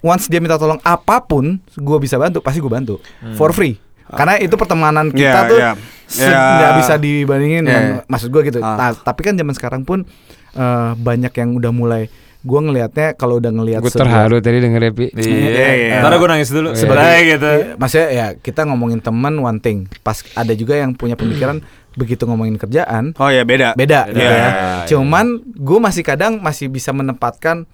once 0.00 0.26
dia 0.26 0.38
minta 0.38 0.56
tolong 0.56 0.80
apa 0.80 1.20
pun, 1.20 1.44
gue 1.58 1.98
bisa 1.98 2.16
bantu, 2.16 2.38
pasti 2.38 2.58
gue 2.58 2.68
bantu 2.68 2.98
for 3.32 3.50
free. 3.50 3.78
Karena 4.04 4.36
itu 4.36 4.52
pertemanan 4.52 5.08
kita 5.08 5.40
Iya, 5.40 5.48
tuh 5.48 5.58
iya. 5.58 5.72
Iya. 6.12 6.40
nggak 6.52 6.72
bisa 6.76 6.94
dibandingin 6.96 7.62
dengan 7.62 7.82
Iya. 7.82 7.98
maksud 8.04 8.28
gue 8.28 8.42
gitu. 8.44 8.58
Ah. 8.60 8.76
Nah, 8.76 8.90
tapi 8.92 9.22
kan 9.22 9.32
zaman 9.32 9.52
sekarang 9.52 9.82
pun 9.82 10.04
eh, 10.52 10.90
banyak 10.92 11.32
yang 11.32 11.56
udah 11.56 11.72
mulai 11.72 12.12
gue 12.42 12.60
ngelihatnya 12.60 13.14
kalau 13.14 13.38
udah 13.38 13.48
ngelihat 13.48 13.80
Gue 13.80 13.90
terharu 13.90 14.38
tadi 14.38 14.58
denger 14.58 14.82
Epi. 14.90 15.06
Iya, 15.10 15.22
Iya, 15.22 15.70
iya. 15.72 15.96
Ntar 15.98 16.12
gue 16.12 16.28
nangis 16.28 16.50
dulu. 16.50 16.74
Sebagai- 16.74 16.98
Sebagai 16.98 17.20
gitu. 17.28 17.48
Iya, 17.48 17.74
maksudnya 17.76 18.08
ya 18.10 18.26
kita 18.34 18.60
ngomongin 18.64 18.98
teman 18.98 19.34
one 19.36 19.58
thing. 19.58 19.86
Pas 20.00 20.18
ada 20.32 20.50
juga 20.52 20.74
yang 20.74 20.92
punya 20.92 21.14
pemikiran 21.14 21.62
begitu 21.92 22.24
ngomongin 22.24 22.56
kerjaan 22.56 23.12
Oh 23.16 23.28
ya 23.28 23.44
beda. 23.44 23.72
beda 23.72 24.08
gitu 24.08 24.18
Iya, 24.18 24.26
ya. 24.26 24.38
iya. 24.40 24.50
Cuman 24.86 25.26
gue 25.46 25.78
masih 25.78 26.02
kadang 26.02 26.38
masih 26.38 26.66
bisa 26.66 26.90
menempatkan 26.90 27.68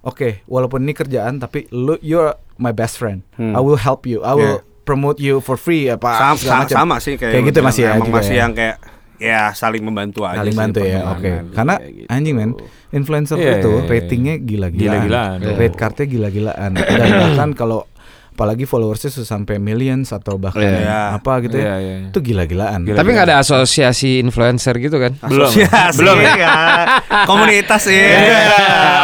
oke, 0.00 0.44
walaupun 0.44 0.80
ini 0.80 0.92
kerjaan 0.92 1.36
tapi 1.36 1.66
lu 1.70 1.98
you're 1.98 2.32
my 2.56 2.70
best 2.70 2.96
friend. 2.96 3.26
Hmm. 3.34 3.52
I 3.52 3.60
will 3.60 3.76
help 3.76 4.04
you. 4.04 4.20
I 4.20 4.32
will 4.32 4.60
Iya. 4.60 4.70
promote 4.82 5.18
you 5.18 5.38
for 5.38 5.54
free 5.54 5.86
apa 5.86 6.10
Sama, 6.12 6.36
sama, 6.36 6.64
sama 6.68 6.96
sih 6.98 7.14
kayak, 7.14 7.32
kayak 7.32 7.44
gitu 7.48 7.58
masih 7.60 7.82
ya 7.82 7.90
emang 7.92 8.06
juga 8.06 8.18
masih 8.18 8.34
ya. 8.34 8.40
yang 8.40 8.52
kayak 8.52 8.76
ya 9.22 9.54
saling 9.54 9.80
membantu 9.80 10.26
aja 10.26 10.42
Saling 10.42 10.58
bantu 10.58 10.82
ya, 10.82 11.06
oke. 11.06 11.22
gitu, 11.22 11.54
Karena 11.54 11.74
gitu. 11.78 12.10
anjing 12.10 12.34
men, 12.34 12.50
influencer 12.90 13.38
Iya, 13.38 13.52
itu 13.56 13.70
iya, 13.70 13.78
iya. 13.78 13.90
ratingnya 13.94 14.34
gila-gilaan. 14.36 14.82
Gila-gilaan. 14.98 15.36
Rate 15.54 15.76
cardnya 15.78 16.06
gila-gilaan. 16.08 16.70
Dan 16.74 17.08
bahkan 17.22 17.50
kalau 17.54 17.80
apalagi 18.32 18.64
followersnya 18.64 19.12
sudah 19.12 19.28
sampai 19.30 19.60
millions 19.60 20.08
atau 20.08 20.34
bahkan 20.36 20.58
Iya. 20.58 21.14
apa 21.14 21.32
gitu 21.40 21.54
ya, 21.54 21.76
Iya, 21.76 21.76
iya. 21.78 21.96
itu 22.08 22.18
gila-gilaan. 22.18 22.80
Gila. 22.82 22.96
Tapi 22.96 23.08
nggak 23.08 23.26
ada 23.28 23.36
asosiasi 23.38 24.18
influencer 24.18 24.74
gitu 24.76 24.96
kan? 24.96 25.12
Belum. 25.22 25.46
Asosiasi, 25.46 25.98
Belum 26.00 26.16
ya? 26.18 26.32
ya. 26.34 26.54
Komunitas 27.22 27.82
ya. 27.86 27.94
Iya, 27.94 28.40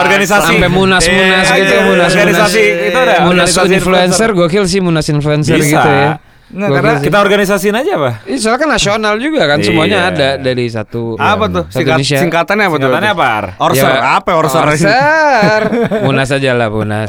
organisasi. 0.02 0.48
Sampai 0.50 0.68
munas-munas 0.68 1.46
Iya, 1.46 1.56
gitu, 1.56 1.74
munas-munas. 1.86 2.10
organisasi 2.10 2.62
itu 2.88 2.98
ada 2.98 3.14
Munas 3.22 3.52
organisasi 3.52 3.74
influencer, 3.76 4.28
gokil 4.32 4.64
sih 4.66 4.80
munas 4.80 5.06
influencer 5.06 5.54
Bisa. 5.54 5.70
gitu 5.70 5.90
ya. 5.92 6.12
Nggak, 6.48 6.64
Gokil 6.64 6.76
karena 6.80 6.92
sih. 6.96 7.04
Kita 7.04 7.18
organisasiin 7.20 7.76
aja 7.76 7.92
apa? 7.94 8.10
Ih, 8.24 8.38
soalnya 8.40 8.60
kan 8.64 8.70
nasional 8.72 9.14
juga 9.20 9.42
kan, 9.44 9.58
semuanya 9.60 9.98
Iya. 10.00 10.10
ada 10.10 10.28
dari 10.40 10.64
satu 10.66 11.12
Apa 11.14 11.44
tuh? 11.46 11.64
satu 11.68 11.76
Singkat, 11.76 11.92
Indonesia. 12.00 12.18
singkatannya 12.24 12.64
apa 12.64 12.72
tuh? 12.72 12.80
Singkatannya 12.80 13.12
apa? 13.12 13.28
Orser 13.60 13.84
Ya, 13.86 14.00
apa 14.16 14.30
orser? 14.32 14.62
Orser. 14.64 15.62
munas 16.08 16.28
aja 16.32 16.50
lah, 16.52 16.68
munas. 16.68 17.08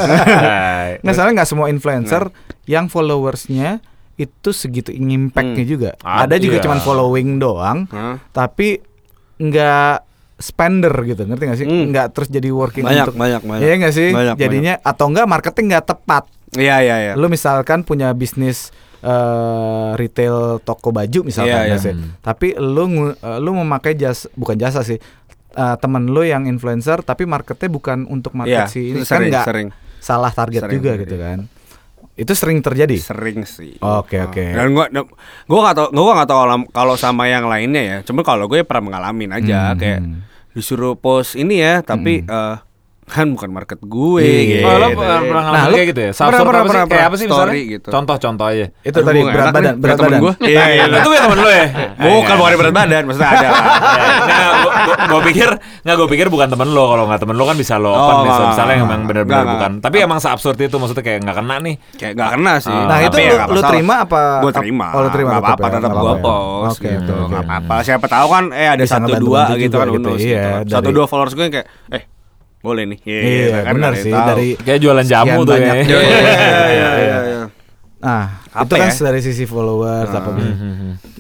Nggak 1.00 1.16
salah 1.16 1.32
nggak 1.32 1.48
semua 1.48 1.68
influencer 1.68 2.24
yang 2.68 2.92
followersnya 2.92 3.80
itu 4.16 4.50
segitu 4.52 4.92
impactnya 4.92 5.64
juga. 5.64 5.90
Ah, 6.04 6.28
ada 6.28 6.36
juga 6.36 6.60
iya. 6.60 6.64
cuman 6.68 6.84
following 6.84 7.40
doang, 7.40 7.88
Hah? 7.88 8.20
tapi 8.36 8.84
nggak 9.40 10.04
spender 10.36 10.92
gitu, 11.08 11.24
ngerti 11.24 11.44
nggak 11.48 11.60
sih? 11.60 11.68
Hmm. 11.68 11.96
Nggak 11.96 12.08
terus 12.12 12.28
jadi 12.28 12.52
working 12.52 12.84
Banyak, 12.84 13.06
untuk 13.08 13.16
banyak, 13.16 13.42
banyak. 13.48 13.64
Iya 13.64 13.74
nggak 13.80 13.94
sih? 13.96 14.10
Banyak, 14.12 14.36
Jadinya 14.36 14.74
atau 14.80 15.08
enggak 15.08 15.28
marketing 15.28 15.66
nggak 15.72 15.86
tepat. 15.88 16.24
Iya 16.52 16.76
iya 16.84 16.96
iya. 17.00 17.14
Lu 17.16 17.32
misalkan 17.32 17.88
punya 17.88 18.12
bisnis 18.12 18.76
eh, 19.02 19.90
retail 19.96 20.36
toko 20.60 20.90
baju 20.90 21.20
misalkan 21.24 21.56
Iya, 21.58 21.62
iya. 21.66 21.76
ya 21.76 21.78
sih. 21.82 21.94
Tapi 22.20 22.48
lu 22.56 22.84
eh, 23.10 23.40
lu 23.40 23.52
memakai 23.54 23.94
jas 23.94 24.28
bukan 24.34 24.56
jasa 24.56 24.82
sih. 24.82 25.00
eh, 25.52 25.76
temen 25.78 26.06
lu 26.06 26.22
yang 26.22 26.46
influencer 26.46 27.02
tapi 27.02 27.26
marketnya 27.26 27.68
bukan 27.68 28.06
untuk 28.06 28.32
market 28.34 28.54
Iya, 28.60 28.70
si 28.70 28.82
ini 28.88 29.02
itu 29.02 29.04
kan 29.04 29.18
sering, 29.18 29.34
sering. 29.42 29.68
salah 30.00 30.30
target 30.30 30.62
Sering, 30.62 30.76
juga 30.76 30.92
sering. 30.92 31.04
gitu 31.04 31.16
kan. 31.18 31.40
Itu 32.14 32.32
sering 32.34 32.60
terjadi. 32.60 32.96
Sering 32.96 33.40
sih. 33.44 33.74
Oke, 33.80 34.16
Ah. 34.16 34.28
oke. 34.28 34.46
Dan 34.46 34.72
gua 34.72 34.86
gua 35.46 35.60
nggak 35.64 35.76
tau 35.76 35.88
gua 35.90 36.14
nggak 36.14 36.30
tahu 36.30 36.40
kalau- 36.70 37.00
sama 37.00 37.26
yang 37.26 37.46
lainnya 37.46 37.82
ya. 37.82 37.98
Cuma 38.04 38.22
kalau 38.22 38.46
gue 38.46 38.62
pernah 38.62 38.94
mengalamin 38.94 39.32
aja 39.34 39.72
Hmm. 39.72 39.80
kayak 39.80 40.00
disuruh 40.52 40.94
post 40.94 41.34
ini 41.34 41.58
ya, 41.58 41.82
tapi 41.82 42.22
eh, 42.22 42.56
kan 43.10 43.26
bukan 43.30 43.50
market 43.50 43.80
gue 43.82 44.22
Iya. 44.22 44.42
gitu. 44.46 44.66
Oh, 44.66 44.76
lo 44.78 44.88
pernah 44.94 45.20
pernah 45.20 45.44
ngalamin 45.44 45.60
Nah, 45.60 45.74
kayak 45.74 45.88
gitu 45.90 46.00
ya? 46.00 46.12
pernah, 46.12 46.20
Subsurf 46.30 46.46
pernah, 46.46 46.60
apa 46.62 46.68
sih? 46.68 46.70
pernah, 46.70 46.80
Kayak 46.80 46.90
pernah. 46.94 47.10
apa 47.10 47.16
sih 47.18 47.26
Story 47.26 47.36
misalnya? 47.42 47.74
gitu. 47.74 47.88
Contoh-contoh 47.90 48.46
aja. 48.46 48.66
Itu 48.80 48.98
tadi 49.00 49.20
berat 49.20 49.48
badan, 49.50 49.74
berat 49.76 49.96
temen 49.96 50.08
badan. 50.08 50.22
gua. 50.22 50.34
Iya, 50.40 50.64
iya. 50.70 50.84
Itu 50.94 51.08
punya 51.10 51.24
temen 51.26 51.40
lo 51.40 51.50
ya? 51.50 51.66
Bukan 52.00 52.36
bukan 52.38 52.54
berat 52.56 52.74
badan, 52.76 53.02
maksudnya 53.04 53.30
ada. 53.30 53.48
Nah, 54.30 54.50
gua 55.10 55.22
pikir 55.22 55.50
nggak 55.80 55.96
gue 55.96 56.08
pikir 56.10 56.28
bukan 56.28 56.48
temen 56.48 56.70
lo 56.70 56.84
kalau 56.88 57.04
nggak 57.08 57.20
temen 57.20 57.36
lo 57.36 57.44
kan 57.44 57.56
bisa 57.56 57.76
lo 57.76 57.90
open 57.90 58.16
Oh, 58.20 58.24
misalnya 58.52 58.76
nggak, 58.78 58.86
emang 58.86 59.02
benar-benar 59.04 59.46
bukan 59.48 59.72
tapi 59.80 59.98
emang 60.00 60.20
seabsurd 60.20 60.60
itu 60.60 60.76
maksudnya 60.76 61.02
kayak 61.02 61.20
nggak 61.24 61.38
kena 61.40 61.56
nih 61.60 61.76
Kayak 61.96 62.14
nggak 62.14 62.30
kena 62.36 62.54
sih. 62.60 62.70
Ah. 62.70 62.86
Nah, 62.86 62.98
itu 63.02 63.16
ya 63.18 63.34
masalah. 63.42 63.70
terima 63.72 63.96
apa? 64.04 64.22
Gue 64.40 64.52
terima. 64.54 64.88
Oh, 64.92 65.02
terima 65.10 65.30
Nggak 65.30 65.42
tetap 65.42 65.58
apa-apa, 65.58 65.66
ya? 65.66 65.76
tetap 65.80 65.92
gue 65.92 66.10
ya? 66.10 66.20
post 66.20 66.78
Oke, 66.78 66.90
gitu. 66.90 67.16
Nggak 67.26 67.44
apa-apa. 67.44 67.76
Siapa 67.82 68.06
tahu 68.06 68.28
kan 68.30 68.44
eh 68.52 68.68
ada 68.70 68.86
satu 68.86 69.12
dua 69.16 69.42
gitu 69.56 69.76
kan 69.76 69.88
gitu, 69.90 70.08
bonus 70.08 70.22
iya, 70.22 70.44
gitu. 70.62 70.72
Satu 70.72 70.90
dua 70.92 71.06
followers 71.06 71.34
gue 71.34 71.44
yang 71.44 71.56
kayak 71.56 71.68
eh 71.90 72.04
boleh 72.60 72.84
nih. 72.86 73.00
Iya, 73.02 73.22
Iya, 73.22 73.58
kan, 73.62 73.74
benar 73.74 73.94
sih 73.96 74.10
tahu. 74.10 74.28
dari 74.28 74.48
kayak 74.56 74.80
jualan 74.80 75.06
jamu 75.06 75.40
tuh 75.42 75.56
ya 75.56 75.64
Iya, 75.64 75.74
iya, 75.74 76.00
iya, 76.00 76.60
iya, 76.70 77.18
iya. 77.24 77.42
Nah, 78.00 78.26
Apa 78.50 78.64
itu 78.66 78.74
kan 78.78 78.90
ya? 78.90 79.04
dari 79.06 79.20
sisi 79.20 79.44
followers 79.44 80.08
apa 80.10 80.30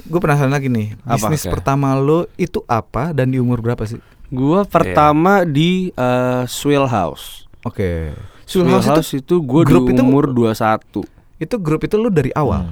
Gue 0.05 0.19
penasaran 0.19 0.49
lagi 0.49 0.67
nih, 0.67 0.95
Apa? 1.01 1.27
bisnis 1.27 1.43
Oke. 1.43 1.51
pertama 1.53 1.91
lu 1.93 2.23
itu 2.35 2.63
apa 2.65 3.11
dan 3.11 3.27
di 3.27 3.37
umur 3.37 3.59
berapa 3.59 3.83
sih? 3.83 3.99
Gua 4.27 4.61
pertama 4.63 5.41
di 5.41 5.89
eh, 5.89 6.43
Swill 6.45 6.85
House. 6.85 7.47
Oke. 7.61 8.15
Swill 8.43 8.63
Swill 8.63 8.79
House, 8.79 8.87
House 8.89 9.11
itu, 9.13 9.35
gue 9.37 9.61
di 9.61 9.67
grup 9.67 9.85
itu- 9.87 10.01
umur 10.01 10.25
21 10.27 11.03
Itu 11.37 11.55
grup 11.57 11.81
itu 11.81 11.95
lu 11.95 12.09
dari 12.09 12.31
awal. 12.33 12.67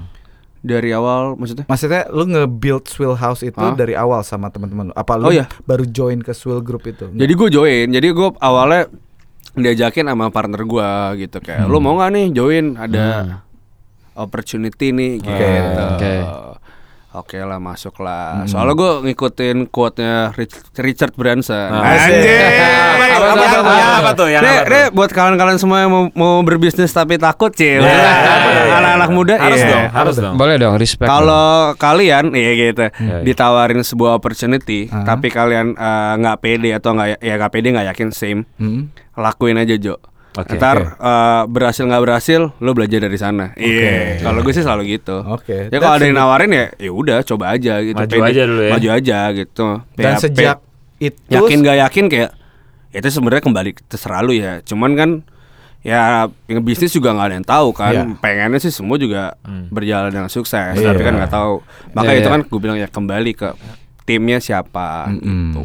Dari 0.68 0.92
awal 0.92 1.34
maksudnya? 1.34 1.64
Maksudnya 1.66 2.04
lu 2.10 2.28
nge-build 2.28 2.86
Swill 2.86 3.16
House 3.16 3.42
itu 3.42 3.56
Hah? 3.56 3.72
dari 3.72 3.96
awal 3.96 4.20
sama 4.22 4.52
teman-teman 4.52 4.92
lu? 4.92 4.94
Apa 4.94 5.16
lu 5.16 5.24
Oh, 5.24 5.32
iya. 5.32 5.48
baru 5.64 5.88
join 5.88 6.20
ke 6.20 6.32
Swill 6.32 6.60
Group 6.60 6.84
itu? 6.86 7.08
Jadi 7.08 7.32
gue 7.32 7.50
join. 7.50 7.88
Jadi 7.88 8.08
gue 8.08 8.30
awalnya 8.38 8.92
diajakin 9.54 10.06
sama 10.06 10.30
partner 10.30 10.62
gua 10.64 10.90
gitu 11.16 11.40
kayak 11.40 11.66
lu 11.66 11.82
mau 11.82 11.98
nggak 11.98 12.12
nih 12.12 12.26
join 12.30 12.78
ada 12.78 13.42
opportunity 14.14 14.94
nih 14.94 15.18
gitu. 15.18 15.34
Oke. 15.34 16.14
Oke 17.18 17.38
lah 17.40 17.58
masuk 17.58 17.98
lah. 17.98 18.46
Soalnya 18.46 18.74
gue 18.74 18.92
ngikutin 19.06 19.58
quote-nya 19.68 20.30
Rich- 20.32 20.70
Richard 20.78 21.12
Branson. 21.12 21.74
Anjir. 21.74 22.46
Apa 23.18 23.34
tuh, 23.34 23.58
apa 23.58 23.74
yang 23.74 23.92
apa 23.92 24.12
tuh, 24.14 24.28
yang 24.30 24.42
apa 24.44 24.52
tuh? 24.54 24.70
nih, 24.70 24.86
buat 24.92 25.10
kalian-kalian 25.10 25.58
semua 25.58 25.78
yang 25.80 25.90
mau, 25.90 26.04
mau 26.14 26.34
berbisnis 26.40 26.90
tapi 26.90 27.18
takut 27.18 27.50
cil. 27.52 27.82
Anak-anak 27.82 29.10
muda 29.10 29.36
harus 29.36 29.58
iya. 29.58 29.72
dong 29.72 29.86
harus 29.92 30.16
dong 30.16 30.36
Boleh 30.36 30.56
dong, 30.56 30.76
respect. 30.76 31.08
Kalau 31.08 31.48
kalian 31.76 32.32
iya 32.32 32.52
gitu 32.54 32.86
Iya, 32.88 32.94
iya. 32.94 33.18
ditawarin 33.24 33.82
sebuah 33.82 34.14
opportunity 34.14 34.86
tapi 34.88 35.28
kalian 35.30 35.74
eh, 35.74 36.14
nggak 36.16 36.38
pede 36.38 36.70
atau 36.72 36.94
nggak 36.94 37.18
ya 37.18 37.34
nggak 37.36 37.52
pede 37.52 37.68
nggak 37.72 37.88
yakin 37.88 38.10
same 38.12 38.42
Hmm? 38.56 38.94
lakuin 39.14 39.58
aja 39.58 39.74
Jo. 39.76 39.98
Oke. 40.38 40.54
Ntar 40.54 40.78
eh, 40.93 41.41
berhasil 41.47 41.82
nggak 41.82 42.04
berhasil 42.04 42.41
lo 42.54 42.71
belajar 42.71 43.00
dari 43.02 43.17
sana. 43.17 43.52
Iya. 43.54 44.21
Kalau 44.21 44.39
gue 44.39 44.54
sih 44.54 44.62
selalu 44.62 44.84
gitu. 44.93 45.17
Oke. 45.26 45.67
Ya 45.67 45.78
kalau 45.78 45.97
ada 45.97 46.06
yang 46.06 46.15
nawarin 46.15 46.52
ya 46.52 46.65
ya 46.78 46.91
udah 46.91 47.17
coba 47.23 47.52
aja 47.52 47.82
gitu. 47.82 47.97
Maju 47.97 48.17
aja 48.23 48.41
dulu 48.45 48.62
ya. 48.62 48.71
Maju 48.71 48.89
aja 48.93 49.17
gitu. 49.34 49.67
Dan 49.93 50.06
Ya, 50.06 50.17
sejak 50.17 50.58
itu 50.97 51.17
yakin 51.28 51.58
gak 51.62 51.78
yakin 51.80 52.06
kayak 52.08 52.32
itu 52.89 53.08
sebenarnya 53.10 53.43
kembali 53.43 53.71
terserah 53.84 54.21
lu 54.21 54.32
ya. 54.32 54.62
Cuman 54.62 54.93
kan 54.93 55.10
ya 55.82 56.26
yang 56.45 56.62
bisnis 56.62 56.89
juga 56.89 57.13
nggak 57.13 57.28
ada 57.28 57.36
yang 57.38 57.47
tahu 57.47 57.67
kan. 57.71 57.93
Iya. 57.93 58.04
Pengennya 58.17 58.60
sih 58.60 58.73
semua 58.73 58.97
juga 58.97 59.38
Hmm. 59.41 59.69
berjalan 59.69 60.10
dengan 60.10 60.28
sukses, 60.28 60.73
Iya. 60.73 60.91
tapi 60.91 61.02
kan 61.02 61.13
nggak 61.15 61.32
tahu. 61.32 61.62
Makanya 61.93 62.12
Iya, 62.12 62.19
itu 62.19 62.28
iya. 62.28 62.36
kan 62.36 62.41
gue 62.43 62.60
bilang 62.60 62.78
ya 62.78 62.88
kembali 62.88 63.32
ke 63.34 63.50
timnya 64.04 64.39
siapa 64.39 65.12
Mm-mm. 65.12 65.21
gitu. 65.52 65.63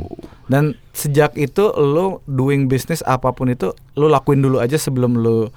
Dan 0.52 0.76
sejak 0.92 1.32
itu 1.40 1.72
lu 1.80 2.20
doing 2.28 2.68
business 2.68 3.00
apa 3.08 3.32
pun 3.32 3.48
itu 3.48 3.72
lu 3.96 4.12
lakuin 4.12 4.44
dulu 4.44 4.60
aja 4.60 4.76
sebelum 4.76 5.16
lu 5.16 5.48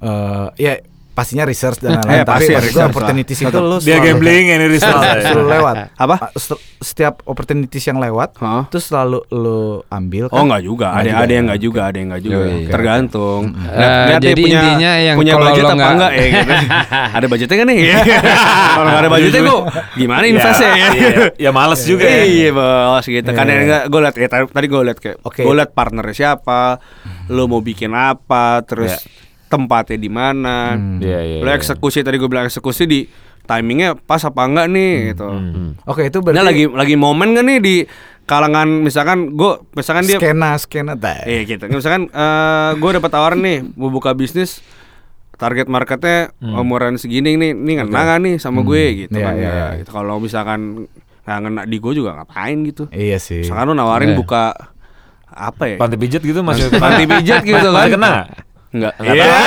eh 0.00 0.48
ya 0.56 0.80
pastinya 1.10 1.42
research 1.42 1.78
dan 1.78 1.90
lain-lain 1.98 2.12
Eh, 2.12 2.22
tapi 2.22 2.36
pasti 2.38 2.48
gua 2.48 2.60
research 2.60 2.78
lah. 2.78 2.88
opportunities 2.88 3.38
itu 3.40 3.58
lu 3.58 3.76
dia 3.78 3.96
gambling 3.98 4.44
ini 4.48 4.66
research 4.68 5.00
selalu, 5.20 5.42
lewat 5.48 5.74
Apa? 5.94 6.16
Set- 6.34 6.62
setiap 6.80 7.14
opportunities 7.24 7.84
yang 7.84 7.98
lewat 7.98 8.30
Hah? 8.36 8.64
itu 8.64 8.78
selalu 8.78 9.20
lu 9.30 9.60
ambil 9.86 10.26
kan? 10.26 10.34
Oh 10.34 10.44
nggak 10.44 10.62
juga, 10.62 10.86
ada 10.90 11.04
juga 11.04 11.18
ada 11.18 11.28
yang 11.28 11.36
ya? 11.36 11.46
nggak 11.46 11.60
juga, 11.60 11.80
ada 11.82 11.96
yang 11.96 12.08
nggak 12.08 12.22
juga. 12.22 12.36
Yoi. 12.40 12.56
Tergantung. 12.66 13.42
Eh, 13.52 13.76
Lihat 13.76 13.92
dia 14.16 14.16
jadi 14.26 14.40
punya, 14.40 14.56
intinya 14.56 14.92
yang 14.98 15.16
punya 15.16 15.32
kalau 15.32 15.44
budget 15.44 15.62
apa 15.62 15.74
nggak- 15.74 15.92
enggak 15.92 16.10
ya 16.10 16.24
gitu. 16.24 16.52
ada 17.16 17.26
budgetnya 17.26 17.56
kan 17.58 17.66
nih? 17.66 17.78
kalau 18.72 18.86
nggak 18.86 19.00
ada 19.00 19.10
budgetnya 19.10 19.42
gue 19.42 19.58
gimana 19.94 20.22
investnya 20.24 20.68
ya? 20.70 20.88
iya. 20.90 21.10
ya 21.36 21.50
males 21.50 21.80
juga 21.82 22.04
ya 22.04 22.22
Iya 22.22 22.48
bos 22.50 23.04
gitu 23.04 23.30
kan 23.30 23.44
Iya. 23.44 23.56
enggak 23.60 23.82
gue 23.86 24.00
liat 24.00 24.14
ya 24.16 24.28
tadi, 24.30 24.66
gue 24.66 24.80
liat 24.82 24.98
kayak 24.98 25.16
gue 25.20 25.54
liat 25.54 25.70
partnernya 25.70 26.14
siapa, 26.16 26.80
lo 27.28 27.44
mau 27.44 27.60
bikin 27.60 27.92
apa, 27.92 28.62
terus 28.62 29.04
tempatnya 29.50 29.98
di 29.98 30.06
mana, 30.06 30.72
Hmm. 30.72 31.02
Iya, 31.02 31.18
iya, 31.20 31.36
lo 31.42 31.50
eksekusi 31.50 32.00
tadi 32.00 32.16
gue 32.16 32.24
bilang 32.24 32.46
eksekusi 32.46 32.86
di 32.86 33.02
timingnya 33.42 33.98
pas 33.98 34.22
apa 34.22 34.46
enggak 34.46 34.66
nih 34.68 34.92
gitu. 35.10 35.26
Hmm. 35.26 35.74
Oke 35.82 36.06
itu 36.06 36.16
Ini 36.16 36.24
berarti 36.24 36.40
lagi 36.40 36.64
lagi 36.70 36.94
momen 36.94 37.34
kan 37.34 37.42
nih 37.42 37.58
di 37.58 37.76
kalangan 38.22 38.70
misalkan 38.78 39.34
gue 39.34 39.58
misalkan 39.74 40.06
dia 40.06 40.16
skena 40.16 40.54
skena 40.54 40.94
dah. 40.94 41.26
Iya 41.26 41.42
gitu. 41.44 41.66
Misalkan 41.66 42.06
eh 42.06 42.70
gue 42.72 42.90
dapat 42.92 43.10
tawaran 43.10 43.40
nih 43.40 43.66
mau 43.74 43.90
buka 43.90 44.14
bisnis 44.14 44.62
target 45.34 45.66
marketnya 45.66 46.30
umuran 46.38 46.94
segini 46.94 47.34
nih, 47.34 47.50
ini 47.50 47.72
ngena 47.74 47.90
nggak 47.90 48.18
nih 48.20 48.34
sama 48.36 48.60
gue 48.60 48.82
gitu 49.02 49.16
Iya, 49.16 49.24
kan 49.24 49.34
iya, 49.34 49.42
ya. 49.42 49.50
iya. 49.50 49.66
Gitu. 49.82 49.90
Kalau 49.90 50.16
misalkan 50.16 50.86
nggak 51.20 51.38
ngena 51.40 51.62
di 51.64 51.76
gue 51.76 51.92
juga 51.92 52.10
ngapain 52.14 52.58
gitu. 52.62 52.86
Iya 52.88 53.18
sih. 53.18 53.42
Misalkan 53.42 53.66
lu 53.66 53.74
nawarin 53.74 54.14
Iya. 54.14 54.18
buka 54.20 54.44
apa 55.26 55.64
ya? 55.64 55.76
panti 55.76 55.94
pijat 55.96 56.20
gitu 56.20 56.42
masih 56.42 56.70
Panti 56.70 57.02
pijat 57.04 57.42
gitu 57.42 57.66
kan. 57.66 57.82
Masih 57.82 57.92
kena 57.94 58.12
nggak? 58.70 58.92
Enggak. 58.96 59.14
Iya. 59.16 59.26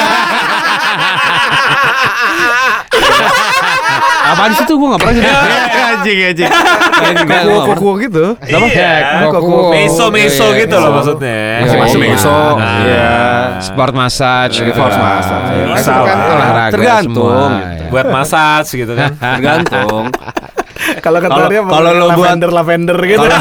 Apaan 4.23 4.51
sih 4.55 4.63
tuh 4.63 4.75
gue 4.75 4.87
nggak 4.87 4.99
pernah 4.99 5.13
gitu. 5.13 5.27
Anjing 5.83 6.17
anjing. 6.25 6.49
Kuku 7.43 7.59
kuku 7.75 7.89
gitu. 8.01 8.25
Apa? 8.33 8.65
Iya. 8.65 8.93
Koko. 9.29 9.69
meso 9.69 10.05
meso 10.09 10.45
Iya, 10.47 10.59
gitu 10.63 10.75
loh 10.75 10.89
maksudnya 10.93 11.39
Masih 11.61 11.77
masuk 11.77 11.99
meso. 11.99 12.31
Nah. 12.55 12.79
Iya. 12.79 13.11
Sport 13.61 13.93
massage 13.93 14.55
gitu. 14.57 14.73
Sport 14.73 14.95
massage. 14.95 15.51
Iya, 15.53 15.65
Bisa 15.75 15.91
kan 15.93 16.17
olahraga 16.25 16.71
Tergantung. 16.71 17.49
buat 17.89 18.07
massage 18.07 18.69
gitu 18.73 18.93
kan 18.93 19.11
Tergantung. 19.37 20.03
Kalau 20.99 21.19
kata 21.19 21.31
Kalau- 21.47 21.93
lu 21.93 22.07
buat- 22.09 22.17
lavender 22.17 22.49
lavender 22.49 22.97
gitu. 22.99 23.27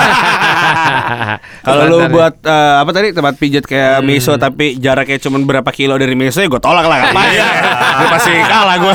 Kalau 1.67 1.85
lu 1.87 1.99
buat 2.11 2.35
eh, 2.43 2.75
apa 2.83 2.91
tadi 2.91 3.15
tempat 3.15 3.35
pijat 3.39 3.65
kayak 3.65 4.03
Meso 4.03 4.35
tapi 4.37 4.77
jaraknya 4.77 5.19
cuma 5.23 5.39
berapa 5.41 5.71
kilo 5.71 5.95
dari 5.97 6.15
Meso 6.19 6.41
ya 6.41 6.49
gue 6.49 6.61
tolak 6.63 6.87
lah 6.87 7.09
ngapain. 7.09 7.41
Gue 8.03 8.09
pasti 8.09 8.33
kalah 8.35 8.77
gue. 8.81 8.95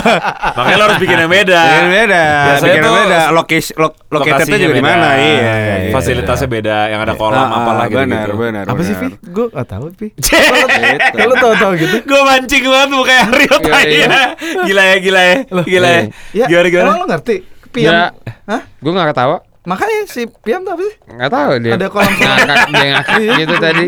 Makanya 0.57 0.75
lo 0.75 0.83
harus 0.89 0.99
bikin 0.99 1.17
yang 1.21 1.31
beda. 1.31 1.61
Bikin 1.63 1.89
beda, 1.93 2.23
Biasanya 2.25 2.65
bikin 2.67 2.81
tuh 2.81 2.93
beda. 2.97 3.19
Lokasi 3.29 3.71
lo, 3.77 3.87
Lokasinya 4.09 4.57
juga 4.57 4.73
di 4.73 4.83
mana? 4.83 5.07
Iya. 5.15 5.53
iya. 5.53 5.75
Fasilitasnya 5.93 6.47
beda, 6.49 6.77
yang 6.91 7.01
ada 7.05 7.13
kolam 7.13 7.37
Ah, 7.37 7.45
ah, 7.45 7.59
apalah 7.61 7.85
gitu. 7.87 8.01
benar, 8.01 8.27
benar. 8.33 8.63
Apa 8.65 8.81
sih. 8.81 8.95
Gue 9.21 9.45
gak 9.53 9.67
tahu. 9.69 9.85
Gitu. 9.97 10.19
Kalau 11.13 11.35
tahu-tahu 11.37 11.71
gitu. 11.77 11.97
Gue 12.05 12.21
mancing 12.25 12.63
banget 12.67 12.89
mukanya 12.91 13.23
Rio 13.31 13.47
Iya, 13.47 13.69
tadi 13.69 13.95
iya. 13.95 14.07
ya. 14.07 14.23
Gila 14.65 14.83
ya, 14.83 14.95
gila 14.99 15.21
ya. 15.21 15.35
Gila 15.63 15.87
ya. 15.89 16.01
Ya, 16.33 16.45
Gimana 16.49 16.67
gimana? 16.67 16.87
Emang 16.89 16.99
lo 16.99 17.05
ngerti? 17.07 17.35
Ya. 17.77 18.11
Hah? 18.49 18.61
Gue 18.81 18.91
gak 18.91 19.07
ketawa. 19.13 19.46
Makanya 19.67 20.07
si 20.07 20.23
Piam 20.39 20.63
tuh 20.63 20.73
apa 20.73 20.81
sih? 20.81 20.95
Nggak 21.11 21.27
tahu 21.29 21.51
dia. 21.59 21.73
Ada 21.75 21.87
kolam- 21.87 22.15
ngakak 22.15 22.67
dia 22.71 22.87
ngakak 22.89 23.17
gitu 23.35 23.55
tadi. 23.67 23.85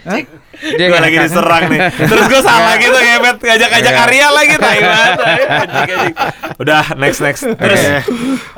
Hah? 0.00 0.20
Dia 0.58 0.86
Gue 0.86 0.98
lagi 0.98 1.14
ngakak. 1.14 1.26
diserang 1.28 1.62
nih. 1.68 1.80
Terus 1.92 2.24
gue 2.26 2.40
salah 2.40 2.74
gitu 2.76 2.96
ngebet 2.96 3.36
ngajak-ngajak 3.38 3.92
Iya. 3.92 4.02
Arya 4.02 4.26
lagi 4.28 4.54
tai 4.56 4.78
banget. 4.80 5.12
Anjing, 5.22 5.48
anjing. 5.86 6.14
Udah 6.58 6.82
next 6.96 7.20
next. 7.20 7.42
Terus 7.44 7.78
Oke. 7.78 7.94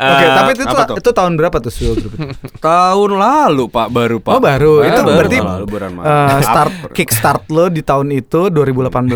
Oke, 0.01 0.25
eh, 0.25 0.31
tapi 0.31 0.51
itu 0.55 0.65
apa 0.65 0.83
tuh? 0.87 0.97
itu 0.97 1.11
tahun 1.13 1.33
berapa 1.35 1.57
tuh 1.59 1.73
itu? 1.75 2.09
Tahun 2.57 3.11
lalu 3.13 3.65
Pak 3.67 3.89
baru 3.91 4.17
Pak. 4.19 4.31
Oh 4.31 4.41
baru, 4.41 4.73
Baru, 4.79 4.87
itu 4.87 5.01
baru, 5.03 5.17
berarti 5.19 5.39
baru, 5.39 5.65
bulan 5.67 5.91
Maret. 5.93 6.07
eh, 6.09 6.39
start 6.41 6.73
kickstart 6.93 7.43
lo 7.49 7.67
di 7.67 7.83
tahun 7.83 8.09
itu 8.13 8.41
2018 8.49 9.11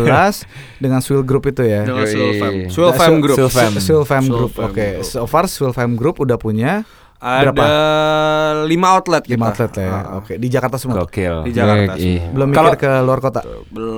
dengan 0.83 0.99
Swirl 0.99 1.23
Group 1.23 1.47
itu 1.47 1.63
ya. 1.63 1.81
Dengan 1.83 2.03
Yoi. 2.03 2.11
Swilfam. 2.11 2.53
Swilfam 2.69 3.09
Nah, 3.09 3.21
Group. 3.23 3.37
Swilfam. 3.39 3.71
Swilfam 3.79 4.23
Group. 4.27 4.51
Oke, 4.59 4.87
so 5.01 5.23
far 5.23 5.47
Swilfam 5.47 5.95
Group 5.95 6.19
udah 6.19 6.35
punya 6.35 6.83
Ada 7.15 7.49
berapa? 7.49 7.65
lima 8.65 8.87
outlet 8.91 9.23
kita. 9.23 9.33
Lima 9.33 9.45
outlet 9.49 9.71
ya. 9.73 9.87
Ah, 9.89 10.19
Oke, 10.19 10.35
di 10.35 10.47
Jakarta 10.47 10.75
semua. 10.75 11.01
Gokil. 11.01 11.35
Di 11.43 11.51
Jakarta. 11.51 11.93
Baik, 11.93 11.97
iya. 11.97 12.19
semua. 12.21 12.33
Belum 12.33 12.47
Kalau- 12.51 12.71
mikir 12.71 12.81
ke 12.81 12.91
luar 13.01 13.19
kota. 13.19 13.39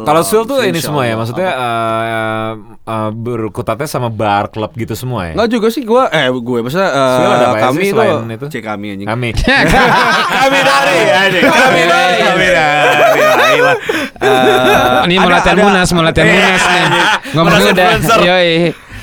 Kalau 0.06 0.22
Swil 0.22 0.44
tuh 0.46 0.60
ini 0.62 0.80
semua 0.80 1.04
ya, 1.04 1.16
maksudnya 1.16 1.50
eh, 1.50 2.52
eh, 2.86 3.10
berkutatnya 3.12 3.86
sama 3.86 4.08
bar 4.08 4.48
klub 4.48 4.72
gitu 4.74 4.94
semua 4.94 5.28
ya. 5.28 5.34
Enggak 5.34 5.50
juga 5.50 5.68
sih 5.70 5.84
gua 5.84 6.08
eh 6.08 6.30
gue 6.30 6.60
maksudnya 6.62 6.88
eh, 6.88 7.12
Swil 7.12 7.32
ada 7.34 7.48
kami 7.58 7.80
sih 7.80 7.90
tuh 7.90 7.96
selain 7.98 8.32
itu? 8.32 8.46
Cek 8.48 8.64
kami 8.64 8.86
anjing. 8.94 9.08
Kami. 9.08 9.30
kami 10.40 10.60
dari 10.62 10.98
anjing. 11.10 11.44
Kami 11.44 11.82
dari. 11.84 12.18
Kami 12.22 12.48
dari. 12.48 13.60
Eh, 14.18 15.06
Ini 15.06 15.16
mau 15.18 15.28
ada- 15.28 15.36
latihan 15.40 15.56
ada- 15.56 15.66
munas, 15.66 15.88
mau 15.92 16.02
latihan 16.02 16.26
Iya, 16.26 16.36
munas 16.38 16.64
nih. 16.64 16.84
Ngomongnya 17.34 17.60
Munas 17.60 18.02
udah. 18.08 18.20
Yoi. 18.24 18.54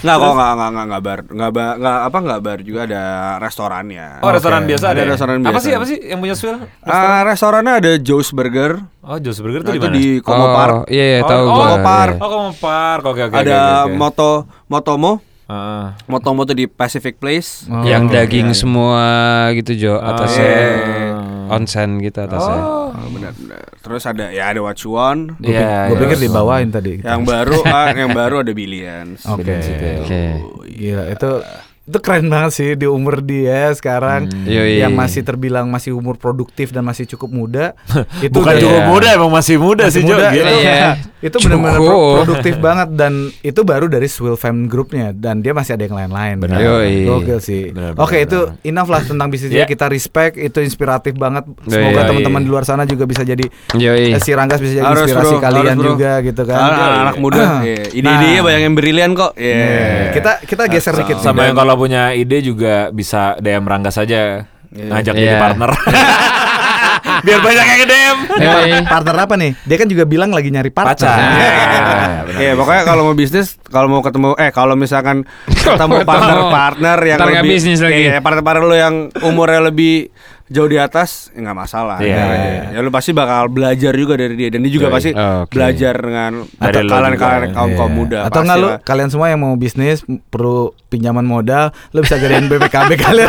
Enggak 0.05 0.17
kok 0.21 0.31
enggak 0.31 0.51
enggak 0.53 0.69
enggak 0.69 0.85
enggak 0.85 1.03
bar. 1.03 1.19
Enggak 1.25 1.51
bar, 1.51 1.73
enggak 1.75 1.99
apa 2.05 2.19
enggak 2.21 2.41
bar 2.41 2.59
juga 2.61 2.81
ada 2.85 3.03
restorannya. 3.41 4.07
Oh, 4.21 4.31
restoran 4.31 4.63
biasa 4.63 4.85
ada. 4.85 4.93
Ada 4.93 5.01
ya? 5.01 5.13
restoran 5.17 5.35
Apa 5.35 5.49
biasa. 5.49 5.65
sih? 5.65 5.73
Apa 5.73 5.85
sih 5.89 5.99
yang 6.05 6.21
punya 6.21 6.35
Swil? 6.37 6.57
Ah, 6.85 7.25
restorannya 7.25 7.73
ada 7.75 7.91
Joe's 7.97 8.29
Burger. 8.29 8.85
Oh, 9.01 9.17
Joe's 9.17 9.41
Burger 9.41 9.61
Nah, 9.61 9.67
tuh 9.67 9.73
di 9.73 9.81
itu 9.81 9.89
mana? 9.89 9.97
di 9.97 10.07
Komo 10.21 10.45
Oh, 10.45 10.53
Park. 10.53 10.75
Iya, 10.87 11.05
iya, 11.09 11.19
Oh, 11.19 11.29
tahu 11.29 11.41
oh, 11.41 11.49
gua. 11.49 11.57
Komo 11.57 11.77
Park. 11.81 12.15
Oh, 12.15 12.29
kamu 12.29 12.51
park. 12.55 13.03
Oke, 13.07 13.21
oke. 13.25 13.35
ada 13.35 13.57
oke, 13.57 13.73
oke. 13.89 13.97
Moto 13.97 14.31
Motomo. 14.69 15.13
Heeh. 15.45 15.87
Motomo 16.09 16.49
tuh 16.49 16.57
di 16.57 16.65
Pacific 16.65 17.21
Place. 17.21 17.69
Oh, 17.69 17.85
Yang 17.85 18.09
oke. 18.09 18.15
daging 18.17 18.49
semua 18.57 19.05
gitu 19.53 19.77
Jo, 19.77 19.95
atasnya 20.01 20.49
iya. 20.49 21.53
onsen 21.53 22.01
gitu 22.01 22.25
atasnya. 22.25 22.61
Oh. 22.65 22.85
Oh, 22.95 23.09
benar 23.13 23.33
benar. 23.37 23.63
Terus 23.85 24.03
ada 24.09 24.33
ya 24.33 24.55
ada 24.55 24.65
Wachuan. 24.65 25.37
Iya. 25.43 25.93
Gue 25.93 25.97
iya. 25.99 26.03
pikir 26.09 26.19
dibawain 26.25 26.69
tadi. 26.73 27.03
Yang 27.05 27.23
baru 27.29 27.59
ah, 27.69 27.93
yang 27.93 28.11
baru 28.17 28.41
ada 28.41 28.53
Billions. 28.57 29.27
Oke. 29.29 29.61
Oke. 30.01 30.25
Gila 30.73 31.05
itu 31.13 31.31
itu 31.85 31.99
keren 31.99 32.27
banget 32.27 32.51
sih 32.51 32.69
di 32.73 32.85
umur 32.85 33.21
dia 33.21 33.69
sekarang 33.71 34.25
Yoi. 34.43 34.81
yang 34.81 34.93
masih 34.93 35.21
terbilang 35.21 35.67
masih 35.67 35.93
umur 35.93 36.17
produktif 36.17 36.69
dan 36.69 36.81
masih 36.81 37.05
cukup 37.07 37.29
muda. 37.29 37.77
itu 38.25 38.33
Bukan 38.33 38.51
udah- 38.51 38.59
cukup 38.59 38.81
Iya. 38.81 38.89
muda, 38.89 39.09
emang 39.13 39.31
masih 39.31 39.57
muda 39.57 39.85
masih 39.85 39.95
sih, 39.95 40.03
Jo. 40.03 40.15
muda, 40.15 40.27
Gila. 40.27 40.41
itu, 40.41 40.57
Iya. 40.59 40.91
itu 41.23 41.37
benar-benar 41.39 41.77
pro- 41.77 42.15
produktif 42.19 42.55
banget 42.59 42.89
dan 42.93 43.13
itu 43.39 43.61
baru 43.63 43.87
dari 43.87 44.07
Swilfam 44.07 44.65
Groupnya 44.65 45.13
dan 45.13 45.39
dia 45.39 45.53
masih 45.53 45.73
ada 45.73 45.85
yang 45.85 45.97
lain-lain. 45.99 46.37
Benar. 46.39 46.59
Yoi. 46.59 47.05
Gokil 47.05 47.39
sih. 47.39 47.63
Benar, 47.69 47.93
Oke 47.97 48.17
benar, 48.17 48.25
itu 48.25 48.39
enough 48.65 48.89
lah 48.89 49.01
tentang 49.01 49.29
bisnisnya 49.29 49.59
Ya. 49.59 49.67
kita 49.67 49.87
respect 49.87 50.35
itu 50.37 50.59
inspiratif 50.59 51.13
banget. 51.15 51.45
Semoga 51.65 52.01
teman-teman 52.07 52.41
di 52.41 52.49
luar 52.49 52.65
sana 52.65 52.85
juga 52.85 53.05
bisa 53.05 53.21
jadi 53.23 53.45
Yoi. 53.71 54.09
eh, 54.11 54.21
si 54.21 54.33
Ranggas 54.33 54.57
bisa 54.59 54.79
jadi 54.79 54.87
Harus, 54.87 55.05
inspirasi 55.07 55.35
bro, 55.35 55.43
kalian 55.43 55.65
harus, 55.69 55.77
bro. 55.79 55.89
juga 55.91 56.13
gitu 56.23 56.43
kan. 56.43 56.59
Anak, 56.59 56.81
anak 57.03 57.17
muda. 57.19 57.45
Iya, 57.61 57.93
Ide-idenya 57.93 58.09
Nah. 58.33 58.43
banyak 58.43 58.63
yang 58.63 58.75
brilian 58.75 59.11
kok. 59.13 59.33
Iya. 59.35 59.53
Iya. 59.55 60.09
Kita 60.11 60.33
kita 60.43 60.63
geser 60.67 60.95
dikit 60.95 61.17
nih. 61.17 61.25
Sama 61.25 61.45
yang 61.45 61.53
kalau 61.55 61.74
punya 61.75 62.11
ide 62.11 62.39
juga 62.41 62.89
bisa 62.89 63.39
DM 63.39 63.65
Rangga 63.65 63.89
saja 63.89 64.45
ngajak 64.71 65.15
jadi 65.15 65.27
Iya. 65.31 65.41
partner. 65.41 65.71
Biar 67.05 67.41
banyak 67.41 67.65
yang 67.65 67.81
DM. 67.85 68.19
Yoi. 68.37 68.71
partner 68.85 69.17
apa 69.19 69.35
nih? 69.37 69.53
Dia 69.63 69.77
kan 69.77 69.87
juga 69.87 70.05
bilang 70.05 70.33
lagi 70.33 70.49
nyari 70.49 70.69
partner. 70.69 70.97
Pacar. 70.97 71.17
Nah, 71.17 72.13
Iya, 72.35 72.53
pokoknya 72.55 72.83
kalau 72.83 73.03
mau 73.05 73.15
bisnis, 73.15 73.55
kalau 73.65 73.87
mau 73.87 74.03
ketemu 74.03 74.35
eh 74.35 74.51
kalau 74.51 74.75
misalkan 74.75 75.23
ketemu 75.65 76.03
partner-partner 76.03 76.99
yang 77.05 77.19
Ntar 77.21 77.29
lebih 77.31 77.51
bisnis 77.51 77.79
lagi. 77.79 78.09
Iya, 78.09 78.19
partner-partner 78.19 78.65
lu 78.65 78.77
yang 78.77 78.95
umurnya 79.23 79.61
lebih 79.65 80.11
jauh 80.47 80.67
di 80.67 80.77
atas 80.77 81.31
ya 81.31 81.41
nggak 81.41 81.57
masalah. 81.59 81.97
Iya, 81.99 82.13
Ya, 82.13 82.25
iya. 82.29 82.63
Ya 82.71 82.79
lu 82.79 82.89
pasti 82.89 83.11
bakal 83.11 83.49
belajar 83.49 83.93
juga 83.93 84.15
dari 84.15 84.35
dia 84.35 84.49
dan 84.49 84.61
dia 84.61 84.71
juga 84.71 84.87
Yoi. 84.87 84.95
pasti 84.95 85.11
Oke. 85.11 85.51
belajar 85.51 85.95
dengan 85.97 86.33
Dari 86.53 86.69
atau 86.71 86.81
lo 86.81 86.91
kalian 86.91 87.11
juga. 87.11 87.25
kalian 87.25 87.51
kaum 87.51 87.71
kaum 87.73 87.89
Iya. 87.89 87.97
muda. 87.97 88.19
Atau 88.23 88.41
enggak 88.43 88.59
lu 88.59 88.69
kalian 88.83 89.09
semua 89.09 89.27
yang 89.27 89.41
mau 89.41 89.55
bisnis 89.55 89.99
perlu 90.27 90.63
pinjaman 90.87 91.25
modal, 91.25 91.73
lu 91.91 92.01
bisa 92.01 92.17
gedein 92.17 92.45
BPKB 92.47 92.91
kalian. 93.05 93.29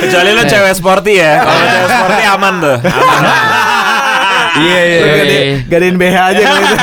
Kecuali 0.00 0.30
lo 0.30 0.42
cewek 0.44 0.74
sporty 0.74 1.12
ya. 1.14 1.32
Kalau 1.40 1.64
cewek 1.66 1.88
sporty 1.90 2.22
aman 2.26 2.54
tuh. 2.58 2.76
Aman. 2.78 3.22
Iya 4.58 4.80
iya. 4.82 4.98
Lu 4.98 5.06
Yoi. 5.06 5.18
gede- 5.18 5.44
gedein 5.68 5.96
BH 5.96 6.16
aja 6.26 6.40
kalau 6.42 6.60
itu. 6.60 6.76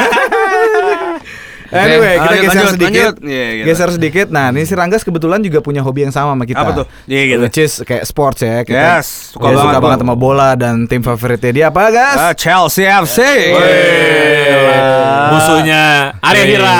Anyway, 1.75 2.15
kita 2.15 2.25
Lanjut, 2.25 2.41
geser 2.41 2.55
lanjut, 2.57 2.73
sedikit. 2.73 2.95
lanjut. 2.95 3.15
Iya, 3.21 3.45
gitu. 3.51 3.65
Geser 3.67 3.89
sedikit. 3.91 4.27
Nah, 4.29 4.45
ini 4.49 4.61
si 4.63 4.73
Ranggas 4.73 5.01
kebetulan 5.01 5.39
juga 5.39 5.59
punya 5.59 5.81
hobi 5.81 6.01
yang 6.01 6.13
sama 6.13 6.31
sama 6.31 6.43
kita. 6.43 6.59
Apa 6.59 6.71
tuh? 6.73 6.85
Iya, 7.05 7.21
gitu. 7.27 7.39
Which 7.43 7.59
is 7.59 7.73
kayak 7.81 8.03
sports 8.03 8.39
ya. 8.39 8.63
Kita 8.63 8.99
Yes, 8.99 9.35
suka, 9.35 9.51
suka 9.51 9.59
suka 9.59 9.67
banget, 9.67 9.81
banget 9.81 9.97
Bang. 9.97 10.07
sama 10.07 10.15
bola 10.15 10.49
dan 10.53 10.75
tim 10.85 11.01
favoritnya 11.01 11.51
dia 11.51 11.65
apa, 11.67 11.81
Gas? 11.89 12.17
Ah, 12.17 12.33
Chelsea 12.33 12.87
FC. 12.87 13.19
Musuhnya 15.25 15.83
Arya 16.21 16.43
Iya, 16.43 16.53
Hira. 16.55 16.75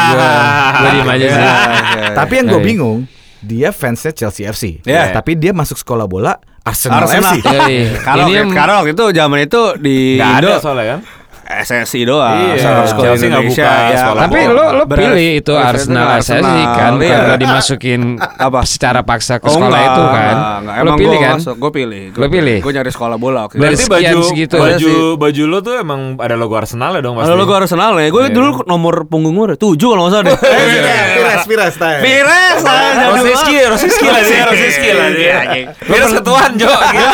aja 1.06 1.28
sih. 1.28 1.44
Tapi 2.20 2.34
yang 2.36 2.46
gue 2.48 2.62
Iya. 2.62 2.66
bingung, 2.66 3.00
dia 3.42 3.70
fansnya 3.70 4.12
Chelsea 4.12 4.46
FC. 4.46 4.80
Iya. 4.86 5.12
Tapi 5.12 5.36
dia 5.36 5.52
masuk 5.52 5.76
sekolah 5.76 6.06
bola 6.06 6.38
Arsenal, 6.66 7.06
Arsenal. 7.06 7.38
FC. 7.38 8.02
Karena 8.02 8.74
waktu 8.82 8.92
itu 8.94 9.06
zaman 9.14 9.38
itu 9.44 9.62
di 9.78 10.18
Gak 10.18 10.30
Indo 10.42 10.50
ada 10.50 10.58
soalnya 10.58 10.86
kan? 10.98 11.00
SSI 11.46 12.02
doang. 12.04 12.58
Iya, 12.58 12.90
Chelsea 12.90 13.30
nggak 13.30 13.46
Indonesia, 13.46 13.62
buka 13.62 13.78
ya. 13.86 13.98
sekolah 14.02 14.22
Tapi 14.26 14.40
lo 14.50 14.66
lo 14.74 14.84
pilih 14.90 15.30
itu 15.38 15.54
Arsenal 15.54 16.08
Arsenal, 16.18 16.42
SSI 16.42 16.64
kan 16.74 16.92
iya. 16.98 17.16
karena 17.22 17.36
dimasukin 17.38 18.02
Apa? 18.18 18.66
secara 18.66 19.06
paksa 19.06 19.38
ke 19.38 19.46
Oh, 19.46 19.54
sekolah 19.54 19.70
enggak, 19.70 19.86
itu 19.86 20.04
kan. 20.04 20.34
enggak, 20.34 20.58
enggak. 20.58 20.76
Lo 20.76 20.82
Emang 20.82 20.98
pilih 20.98 21.14
gua 21.16 21.22
kan? 21.24 21.38
masuk, 21.38 21.56
Gue 21.56 21.72
pilih. 21.72 22.04
Lo 22.12 22.26
pilih? 22.28 22.58
Gue 22.60 22.74
nyari 22.74 22.90
sekolah 22.90 23.16
bola 23.16 23.40
waktu 23.46 23.56
Berarti. 23.56 23.78
Berarti 23.78 23.86
baju 23.86 24.02
sekian 24.02 24.30
segitu. 24.34 24.56
baju 24.58 24.94
baju 25.16 25.44
lo 25.46 25.58
tuh 25.62 25.74
emang 25.78 26.02
ada 26.18 26.36
logo 26.36 26.56
Arsenal 26.58 26.92
ya 26.92 27.02
dong 27.02 27.14
pasti. 27.14 27.30
Kalau 27.30 27.38
lo 27.38 27.46
gue 27.46 27.58
Arsenal 27.58 27.92
ya, 27.96 28.08
gue 28.10 28.24
dulu 28.28 28.50
nomor 28.66 28.96
punggung 29.06 29.34
gue 29.36 29.54
tujuh 29.56 29.88
kalau 29.94 30.10
nggak 30.10 30.14
salah 30.18 30.26
deh. 30.26 30.36
Pires, 31.16 31.44
Pires, 31.46 31.76
Tay. 31.78 31.96
Pires, 32.02 32.60
Rosiski, 33.06 33.56
Rosiski 33.70 34.08
lah 34.08 34.22
dia, 34.22 34.44
Rosiski 34.50 34.90
lah 34.92 35.10
dia. 35.14 35.38
Virus 35.86 36.12
ketuaan 36.18 36.52
Jo. 36.58 36.74
Gila. 36.96 37.12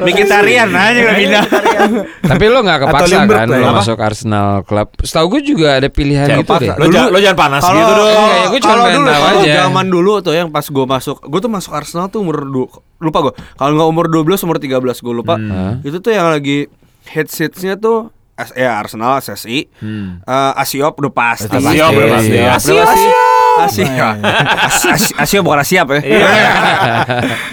Vegetarian 0.00 0.68
aja 0.70 0.98
udah 0.98 1.14
pindah. 1.14 1.44
Tapi 2.38 2.46
lo 2.46 2.60
nggak 2.60 2.78
Atau 2.78 2.86
kepaksa 2.88 3.16
kan 3.18 3.26
ya. 3.26 3.44
lo 3.50 3.66
Apa? 3.66 3.76
masuk 3.76 3.98
Arsenal 3.98 4.48
Club. 4.62 4.88
Setahu 5.00 5.26
gue 5.28 5.40
juga 5.44 5.68
ada 5.74 5.88
pilihan 5.88 6.24
Jangan 6.24 6.40
gitu 6.40 6.52
deh. 6.56 6.70
Lo 6.72 6.86
jangan 6.86 7.08
lo 7.10 7.18
jangan 7.18 7.38
panas 7.38 7.62
gitu 7.66 7.92
dong. 7.92 8.06
Ya, 8.08 8.44
gua 8.46 8.58
cuma 8.58 8.70
kalau 8.70 8.82
pengen 8.84 8.96
dulu, 8.96 9.08
tahu 9.08 9.18
kalau 9.20 9.42
aja. 9.42 9.54
zaman 9.58 9.86
dulu 9.88 10.12
tuh 10.20 10.32
yang 10.32 10.48
pas 10.48 10.62
gue 10.64 10.86
masuk, 10.88 11.16
gue 11.20 11.40
tuh 11.40 11.50
masuk 11.50 11.72
Arsenal 11.72 12.06
tuh 12.06 12.20
umur 12.20 12.36
du, 12.40 12.62
lupa 12.96 13.18
gue. 13.20 13.32
Kalau 13.52 13.70
nggak 13.74 13.88
umur 13.88 14.06
12 14.06 14.38
umur 14.40 14.56
13 14.56 14.78
gue 14.78 15.12
lupa. 15.12 15.34
Hmm. 15.34 15.82
Itu 15.82 15.98
tuh 15.98 16.10
yang 16.10 16.30
lagi 16.30 16.70
headsetsnya 17.04 17.74
tuh 17.74 18.14
S- 18.34 18.54
ya 18.54 18.78
Arsenal, 18.78 19.18
SSI, 19.18 19.66
Hmm. 19.76 20.22
eh, 20.22 20.52
Asiop 20.56 20.94
udah 20.94 21.10
pasti. 21.10 21.50
Asiop 21.50 21.90
udah 21.90 22.08
pasti. 22.12 22.32
Iya. 22.32 22.54
Asiop. 22.54 22.86
Asiop. 23.58 24.14
As- 24.22 24.86
As- 24.86 25.14
Asiop 25.18 25.42
bukan 25.42 25.58
Asiap 25.58 25.86
ya. 25.88 25.98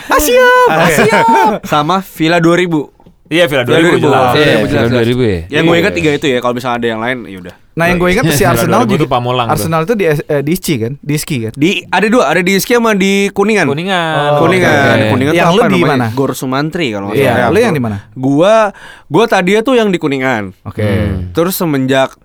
Asiop. 0.07 0.67
Asiop. 0.69 1.25
Sama 1.63 2.05
Villa 2.05 2.37
2000. 2.37 2.94
Iya, 3.25 3.49
Villa 3.49 3.63
Villa 3.65 3.79
2000 3.81 3.97
jelas. 3.97 4.31
Iya, 4.31 4.45
jelas, 4.45 4.61
Villa 4.61 4.81
jelas. 4.85 5.05
2000 5.09 5.25
ya. 5.25 5.39
Yang 5.49 5.63
gue 5.63 5.73
Iya. 5.73 5.81
ingat 5.81 5.93
tiga 5.93 6.11
itu 6.13 6.25
ya. 6.29 6.37
Kalau 6.37 6.53
misalnya 6.53 6.77
ada 6.77 6.87
yang 6.87 7.01
lain, 7.01 7.17
ya 7.25 7.37
udah. 7.41 7.55
Nah 7.75 7.85
yang 7.85 7.97
gue 7.97 8.09
ingat 8.09 8.23
si 8.23 8.35
Villa 8.37 8.51
Arsenal 8.53 8.81
2000 8.81 8.93
juga 8.93 9.05
Pamulang 9.09 9.45
tuh. 9.45 9.53
Arsenal 9.57 9.81
itu 9.83 9.93
di 9.93 10.05
eh, 10.05 10.15
di 10.39 10.51
Isci 10.53 10.73
kan, 10.77 10.93
di 10.95 11.13
Iski 11.13 11.37
kan. 11.41 11.51
Di 11.51 11.69
ada 11.85 12.07
dua, 12.07 12.23
ada 12.29 12.39
di 12.39 12.51
Iski 12.53 12.71
sama 12.71 12.93
di 12.93 13.27
Kuningan. 13.29 13.65
Kuningan. 13.65 14.13
Oh, 14.31 14.45
Kuningan, 14.45 14.95
oke. 14.95 15.07
Kuningan 15.11 15.33
Yang 15.33 15.49
lu 15.51 15.61
di 15.67 15.81
mana? 15.81 16.05
Gor 16.13 16.31
Sumantri 16.31 16.87
kalau 16.89 17.11
nggak 17.11 17.19
Iya, 17.19 17.31
salah. 17.35 17.49
lu 17.49 17.59
yang 17.59 17.73
di 17.73 17.81
mana? 17.81 17.97
Gua 18.13 18.71
gua 19.05 19.25
tadi 19.25 19.57
tuh 19.59 19.73
yang 19.73 19.89
di 19.89 19.97
Kuningan. 19.97 20.55
Oke. 20.63 20.85
Hmm. 20.85 21.33
Terus 21.33 21.57
semenjak 21.57 22.15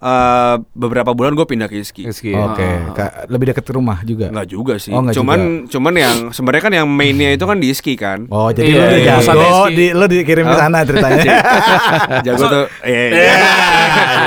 eh, 0.00 0.54
beberapa 0.72 1.10
bulan 1.10 1.32
gue 1.32 1.44
pindah 1.44 1.66
ke 1.66 1.78
Iski. 1.78 2.04
Rizky. 2.04 2.32
Oke, 2.32 2.64
Ka- 2.92 3.24
lebih 3.26 3.50
dekat 3.50 3.68
rumah 3.70 4.00
juga. 4.00 4.28
Enggak 4.28 4.48
juga 4.48 4.74
sih. 4.76 4.90
Oh, 4.90 5.00
nggak 5.00 5.12
cuman 5.12 5.38
cuman 5.66 5.92
yang 5.94 6.16
sebenarnya 6.30 6.62
kan 6.62 6.72
yang 6.74 6.86
mainnya 6.86 7.30
itu 7.30 7.42
kan 7.42 7.56
di 7.56 7.68
Iski 7.68 7.94
kan. 7.94 8.24
Oh, 8.26 8.48
jadi 8.48 8.66
Iya, 8.66 8.74
lu 8.74 8.82
udah 8.82 8.96
iya, 8.96 9.06
jago, 9.06 9.20
pesannya 9.20 9.44
Rizky. 9.46 9.72
di, 9.72 9.86
lu 9.90 10.04
dikirim 10.06 10.44
ke 10.44 10.56
sana 10.56 10.78
ceritanya. 10.82 11.34
Jago 12.26 12.44
tuh. 12.46 12.64
Iya. 12.82 13.02
Iya. 13.10 13.34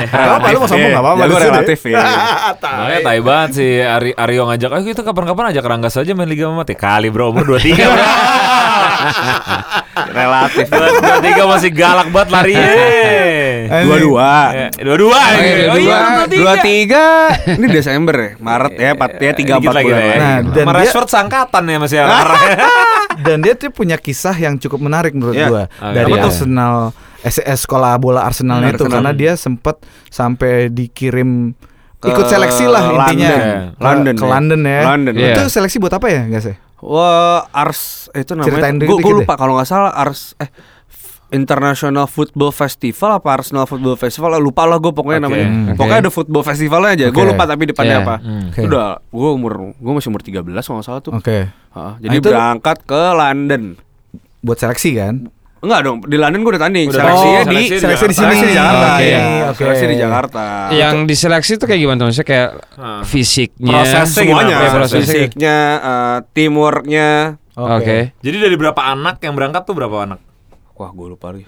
Apa, 0.06 0.46
lu 0.48 0.58
mau 0.58 0.68
sombong 0.68 0.90
gak 0.90 1.00
apa-apa. 1.00 1.20
Jago 1.20 1.34
sini. 1.34 1.46
relatif 1.48 1.80
ya. 1.90 1.96
Makanya 2.54 3.00
tai 3.02 3.20
banget 3.20 3.50
sih 3.52 3.72
Ari, 3.80 4.10
Aryo 4.12 4.42
ngajak 4.46 4.70
Ayo 4.70 4.82
kita 4.84 5.02
kapan-kapan 5.02 5.50
ajak 5.50 5.64
Rangga 5.64 5.88
saja 5.88 6.10
main 6.12 6.26
Liga 6.26 6.48
Mati 6.48 6.74
Kali 6.74 7.08
bro 7.08 7.30
umur 7.30 7.44
23 7.54 7.74
bro 7.84 8.04
relatif. 10.14 10.66
23 10.68 11.20
masih 11.46 11.70
galak 11.70 12.08
banget 12.08 12.28
larinya 12.30 12.66
Dua-dua. 13.82 14.30
Eh, 14.52 14.68
Dua-dua 14.78 15.18
Oh, 15.18 15.34
iya, 15.34 15.66
Oh, 15.66 15.78
iya, 15.78 15.98
Dua 16.24 16.54
tiga. 16.58 17.06
Ini 17.50 17.66
Desember 17.68 18.14
ya, 18.14 18.30
Maret 18.36 18.72
ya, 18.74 18.90
empat 18.92 19.10
ya 19.16 19.32
tiga 19.32 19.52
Dikit 19.54 19.60
empat 19.60 19.74
lagi 19.74 19.88
bulan. 19.88 20.00
ya. 20.00 20.14
Nah, 20.16 20.38
dan 20.48 20.66
Rashford 20.68 21.08
sangkatan 21.08 21.62
ya 21.64 21.78
masih 21.78 21.98
arah 21.98 22.38
Dan 23.26 23.38
dia 23.40 23.54
tuh 23.54 23.70
punya 23.70 23.96
kisah 23.96 24.34
yang 24.34 24.54
cukup 24.56 24.78
menarik 24.80 25.10
menurut 25.10 25.34
Iya. 25.34 25.48
gua 25.48 25.64
dari? 25.84 26.12
Arsenal 26.14 26.90
SS 27.20 27.64
sekolah 27.64 27.96
bola 27.96 28.22
Arsenalnya 28.22 28.68
Hmm, 28.68 28.76
itu 28.76 28.84
Arsenal. 28.84 28.94
karena 29.00 29.12
dia 29.12 29.32
sempat 29.34 29.76
sampai 30.08 30.68
dikirim 30.68 31.54
Ke 31.96 32.10
ikut 32.10 32.26
seleksi 32.26 32.64
lah 32.64 32.82
intinya 32.86 33.32
London. 33.32 33.72
Ke- 33.72 33.80
London, 33.80 34.14
ke 34.14 34.20
ya. 34.20 34.30
London 34.30 34.60
ya. 34.62 34.80
London. 34.84 35.12
Itu 35.16 35.42
seleksi 35.48 35.76
buat 35.78 35.94
apa 35.94 36.06
ya, 36.06 36.22
guys 36.24 36.44
ya? 36.44 36.56
Wah, 36.78 37.48
Ars 37.48 38.12
itu 38.12 38.28
namanya. 38.30 38.76
Gue 38.76 39.14
lupa 39.16 39.34
kalau 39.34 39.56
nggak 39.56 39.64
salah 39.64 39.88
Ars 39.90 40.36
eh 40.36 40.52
International 41.34 42.06
Football 42.06 42.48
Festival 42.50 43.18
apa 43.18 43.28
Arsenal 43.34 43.66
Football 43.66 43.98
Festival 43.98 44.38
lupa 44.38 44.62
lah 44.62 44.78
gue 44.78 44.88
pokoknya 44.88 45.18
Oke, 45.18 45.26
namanya. 45.26 45.46
oke. 45.66 45.74
Pokoknya 45.74 46.00
ada 46.00 46.10
football 46.10 46.42
festivalnya 46.42 46.90
aja. 46.94 47.06
Gue 47.10 47.20
Oke. 47.20 47.30
lupa 47.34 47.44
tapi 47.44 47.62
depannya 47.66 47.96
Iya. 47.96 48.04
apa. 48.04 48.16
Hmm. 48.16 48.42
Oke. 48.48 48.60
Udah, 48.62 48.86
gue 49.04 49.30
umur 49.32 49.52
gue 49.74 49.92
masih 49.92 50.08
umur 50.08 50.22
13 50.22 50.40
kalau 50.62 50.78
nggak 50.78 50.86
salah 50.86 51.00
tuh. 51.00 51.12
Oke. 51.12 51.38
Heeh, 51.44 51.50
Nah, 51.74 51.94
jadi 51.98 52.16
itu- 52.16 52.24
berangkat 52.24 52.78
ke 52.84 53.02
London. 53.12 53.62
Buat 54.40 54.58
seleksi 54.58 54.90
kan? 54.94 55.14
Enggak 55.58 55.80
dong, 55.82 55.98
di 56.04 56.16
London 56.16 56.38
gue 56.38 56.52
udah 56.52 56.62
tanding. 56.62 56.86
Udah 56.86 57.00
Seleksinya 57.00 57.40
tanding. 57.40 57.56
di 57.56 57.64
Seleksi 57.64 57.74
di 57.74 57.80
seleksi 57.80 58.04
di 58.04 58.14
Seleksi 58.14 58.36
sini. 58.36 58.44
di 58.44 58.54
Jakarta. 58.54 58.84
Oke, 58.86 59.00
Iya, 59.02 59.20
oke. 59.48 59.56
Seleksi 59.58 59.84
di 59.84 59.96
Jakarta. 59.96 60.44
Yang 60.70 60.94
diseleksi 61.08 61.52
tuh 61.56 61.66
kayak 61.66 61.80
gimana 61.80 61.96
tuh? 61.96 62.06
Maksudnya 62.06 62.28
kayak 62.28 62.48
Ah. 62.74 63.00
fisiknya, 63.02 63.72
Prosesnya 63.74 64.04
semuanya, 64.04 64.56
gimana? 64.60 64.72
Prosesnya. 64.76 65.00
fisiknya, 65.00 65.56
eh, 65.80 66.16
teamworknya. 66.30 67.08
Oke. 67.54 67.98
Jadi 68.14 68.36
dari 68.36 68.54
berapa 68.54 68.82
anak 68.84 69.16
yang 69.20 69.32
berangkat 69.32 69.62
tuh 69.62 69.72
berapa 69.72 69.96
anak? 70.04 70.20
Wah, 70.74 70.90
gue 70.90 71.06
lupa 71.06 71.30
lagi. 71.30 71.46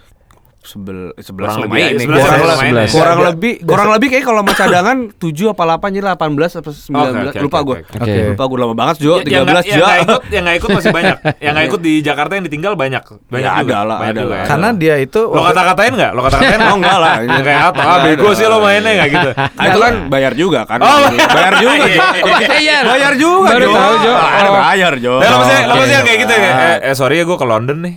Sebel, 0.66 1.14
sebelas 1.16 1.54
Kurang 1.54 1.70
lumayan 1.70 1.94
lebih, 1.94 1.94
nih. 1.94 2.02
sebelas 2.02 2.22
Kurang, 2.26 2.42
ya, 2.42 2.46
lebih- 2.50 2.74
ya. 2.76 2.90
kurang 2.90 3.18
lebih, 3.22 3.52
kurang 3.62 3.86
kayak 4.02 4.24
kalau 4.26 4.40
sama 4.42 4.52
cadangan 4.52 4.96
7 5.22 5.54
apa 5.54 5.62
8 5.78 5.94
jadi 5.94 6.06
18 6.10 6.58
apa 6.58 6.70
19. 6.74 6.90
Oke, 6.90 7.18
oke, 7.30 7.38
lupa 7.38 7.58
oke, 7.58 7.66
gue. 7.66 7.78
oke. 7.78 8.02
Oke. 8.02 8.20
Lupa 8.34 8.44
gue 8.44 8.58
lama 8.58 8.74
banget 8.74 8.96
Jo, 8.98 9.12
Ya, 9.22 9.38
yang 9.38 9.46
13 9.46 9.46
nggak- 9.46 9.62
yang 9.64 9.78
Jo. 9.78 9.84
nggak 9.86 9.98
ikut, 10.02 10.20
yang 10.26 10.42
nggak 10.42 10.56
ikut 10.56 10.70
masih 10.74 10.90
banyak. 10.90 11.16
Yang 11.46 11.52
nggak 11.54 11.66
ikut 11.68 11.80
di 11.80 11.94
Jakarta 12.02 12.32
yang 12.34 12.44
ditinggal 12.44 12.72
banyak. 12.74 13.02
Banyak 13.28 13.46
Ya, 13.46 13.60
juga. 13.62 13.70
ada 13.70 13.78
lah, 13.84 13.98
ada 14.02 14.22
lah. 14.24 14.36
ya. 14.36 14.44
Karena 14.44 14.68
dia 14.74 14.94
itu 14.96 15.20
lo 15.22 15.40
kata-katain 15.40 15.92
nggak? 15.94 16.10
Lo 16.10 16.20
kata-katain 16.20 16.60
Oh, 16.66 16.76
enggak 16.76 16.98
lah. 16.98 17.14
Yang 17.22 17.44
kayak 17.44 17.62
apa? 17.68 17.82
Ah, 17.82 17.98
bego 18.02 18.28
sih 18.32 18.44
lo 18.44 18.58
mainnya 18.58 18.90
nggak 18.92 19.08
gitu. 19.08 19.30
Ah, 19.32 19.64
itu 19.64 19.78
kan 19.78 19.94
bayar 20.08 20.32
juga 20.34 20.60
kan. 20.64 20.78
Oh, 20.80 20.98
bayar 21.14 21.54
juga 21.56 21.84
Jo. 21.86 22.02
Bayar. 22.42 22.82
Bayar 22.84 23.12
juga 23.14 23.48
Baru 23.48 23.62
Jo. 23.62 23.70
tahu, 23.72 23.94
Jo. 24.02 24.12
Ah, 24.12 24.26
Oh. 24.42 24.54
bayar 24.64 24.92
Jo. 24.98 25.14
Nah, 25.16 25.28
lo 25.28 25.36
pasti, 25.38 25.54
lo 25.56 25.70
Oke. 25.70 25.78
pasti 25.78 25.94
yang 25.94 26.04
kayak 26.04 26.18
gitu 26.18 26.32
ya. 26.34 26.42
Eh, 26.42 26.76
eh, 26.82 26.94
sorry 26.94 27.14
ya 27.16 27.24
gue 27.24 27.36
ke 27.36 27.46
London 27.46 27.78
nih. 27.80 27.94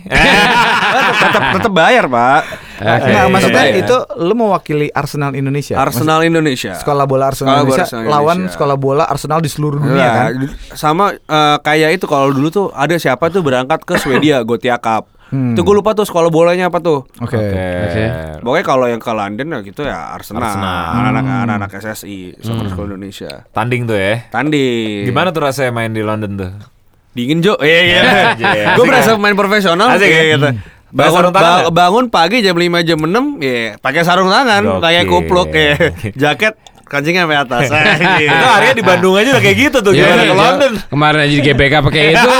tetap 1.12 1.42
tetap 1.56 1.72
bayar, 1.72 2.04
Pak. 2.06 2.42
Oke. 2.76 3.08
Nah, 3.08 3.26
maksudnya 3.26 3.64
Iya. 3.66 3.80
itu 3.80 3.96
lu 4.18 4.34
mewakili 4.34 4.88
Arsenal 4.88 5.32
Indonesia. 5.32 5.76
Arsenal 5.76 6.20
Indonesia. 6.20 6.72
Sekolah 6.74 7.04
bola 7.04 7.28
Arsenal 7.28 7.52
Sekolah 7.52 7.60
bola 7.60 7.68
Indonesia 7.68 7.84
Arsenal 7.86 8.08
lawan 8.08 8.36
Indonesia. 8.38 8.54
sekolah 8.54 8.76
bola 8.76 9.04
Arsenal 9.04 9.38
di 9.38 9.48
seluruh 9.48 9.78
dunia 9.78 9.96
Iya, 9.96 10.10
kan. 10.10 10.30
Sama 10.72 11.04
eh, 11.12 11.56
kayak 11.58 11.90
itu 11.92 12.06
kalau 12.06 12.28
dulu 12.28 12.48
tuh 12.48 12.66
ada 12.70 12.94
siapa 12.94 13.28
tuh 13.28 13.40
berangkat 13.40 13.80
ke 13.82 13.94
Swedia 13.96 14.40
Gotia 14.48 14.76
Cup. 14.76 15.08
Hmm. 15.28 15.54
Itu 15.54 15.62
gue 15.62 15.74
lupa 15.76 15.92
tuh 15.92 16.02
sekolah 16.02 16.26
bolanya 16.26 16.66
apa 16.66 16.78
tuh. 16.78 17.06
Oke. 17.16 17.38
Oke. 17.38 18.04
Pokoknya 18.40 18.64
kalau 18.64 18.86
yang 18.86 18.98
ke 18.98 19.08
London 19.08 19.46
ya 19.46 19.58
gitu 19.60 19.80
ya 19.80 20.10
Arsenal, 20.10 20.42
Arsenal. 20.42 20.90
anak-anak 20.96 21.22
anak-anak 21.46 21.70
SSI, 21.76 22.34
Soccer 22.36 22.66
School 22.66 22.90
Indonesia. 22.90 23.46
Tanding 23.48 23.84
tuh 23.84 23.94
ya. 23.94 24.26
Tanding. 24.28 25.06
Gimana 25.06 25.30
tuh 25.30 25.44
rasanya 25.44 25.70
main 25.70 25.90
di 25.90 26.00
London 26.00 26.34
tuh? 26.34 26.50
Dingin 27.10 27.38
Jo. 27.40 27.54
Iya 27.58 27.78
iya. 27.80 28.02
Iya, 28.42 28.74
Gue 28.74 28.86
asik 28.86 28.90
berasa 28.90 29.10
main 29.16 29.34
profesional 29.34 29.86
Asik 29.88 30.02
ya? 30.02 30.10
kayak 30.12 30.26
gitu. 30.32 30.48
Hmm. 30.48 30.58
Bangun, 30.90 31.14
sarung 31.14 31.32
tangan 31.32 31.58
ba- 31.62 31.72
bangun 31.72 32.04
pagi 32.06 32.38
jam 32.40 32.52
5 32.52 32.66
jam 32.82 32.98
6 32.98 33.10
ya 33.38 33.76
pakai 33.76 34.02
sarung 34.02 34.26
tangan 34.26 34.62
kayak 34.78 35.04
kupluk 35.04 35.48
kayak 35.48 35.78
jaket 36.20 36.54
kancingnya 36.84 37.22
sampai 37.22 37.38
atas. 37.38 37.62
Itu 38.26 38.46
Arya 38.50 38.72
di 38.72 38.82
Bandung 38.82 39.14
aja 39.14 39.30
udah 39.30 39.38
kayak 39.40 39.58
gitu 39.60 39.78
tuh. 39.80 39.94
Iya, 39.94 40.02
Gimana 40.02 40.14
iya, 40.16 40.26
ke 40.26 40.34
Jo. 40.34 40.42
London? 40.42 40.72
Kemarin 40.90 41.18
aja 41.20 41.30
di 41.30 41.40
GBK 41.40 41.74
pakai 41.80 42.02
itu 42.10 42.30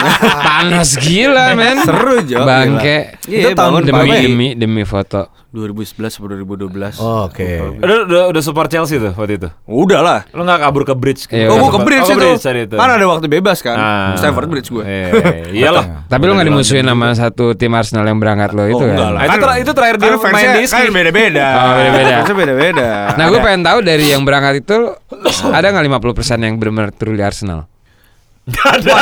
panas 0.48 0.90
gila 0.96 1.46
men. 1.52 1.76
Seru 1.82 2.16
Jo. 2.24 2.38
Bangke. 2.42 2.96
Iya, 3.24 3.38
Itu 3.44 3.48
tahun 3.52 3.68
bangun 3.70 3.82
Demi 3.84 4.00
pagi. 4.08 4.24
demi 4.24 4.48
demi 4.54 4.82
foto. 4.84 5.28
2011 5.48 6.12
atau 6.12 6.28
2012. 6.28 7.00
Oh, 7.00 7.24
Oke. 7.24 7.80
Udah, 7.80 8.04
udah, 8.04 8.22
udah 8.28 8.42
support 8.44 8.68
Chelsea 8.68 9.00
tuh 9.00 9.16
waktu 9.16 9.40
itu. 9.40 9.48
Udah 9.64 10.00
lah. 10.04 10.20
Lo 10.36 10.44
nggak 10.44 10.60
kabur 10.60 10.84
ke 10.84 10.92
bridge? 10.92 11.24
Iya, 11.32 11.48
Oh, 11.48 11.56
gue 11.56 11.72
ke 11.72 11.80
bridge 11.88 12.04
oh, 12.04 12.12
itu. 12.12 12.28
bridge 12.36 12.44
itu. 12.68 12.76
Kan 12.76 12.90
ada 12.92 13.06
waktu 13.08 13.26
bebas 13.26 13.58
kan. 13.64 13.76
Ah. 13.76 14.12
Stamford 14.12 14.52
Bridge 14.52 14.68
gue. 14.68 14.84
Iya, 14.84 15.08
iyalah. 15.64 16.04
Tapi 16.04 16.22
lu 16.28 16.36
gak 16.36 16.48
dimusuhin 16.52 16.84
sama 16.84 17.16
satu 17.16 17.56
tim 17.56 17.72
Arsenal 17.72 18.04
yang 18.04 18.20
berangkat 18.20 18.52
lo 18.52 18.68
itu 18.68 18.76
Oh, 18.76 18.84
kan? 18.84 19.16
lah. 19.16 19.20
Ah, 19.20 19.26
itu 19.26 19.38
ter- 19.40 19.60
itu 19.64 19.72
terakhir 19.72 19.96
dia 19.96 20.08
kan 20.12 20.32
main 20.32 20.48
di. 20.52 20.62
Kan 20.68 20.92
beda-beda. 20.92 21.46
Oh, 21.58 21.72
beda-beda. 21.74 22.16
Beda-beda. 22.28 22.88
Nah 23.16 23.24
gue 23.26 23.40
pengen 23.40 23.62
tahu 23.64 23.78
dari 23.80 24.04
yang 24.04 24.22
berangkat 24.28 24.60
itu 24.60 24.76
ada 25.48 25.66
nggak 25.68 25.84
50% 25.88 26.44
yang 26.44 26.54
benar-benar 26.60 26.92
truly 26.92 27.24
Arsenal? 27.24 27.64
Gak 28.48 28.70
ada. 28.80 28.92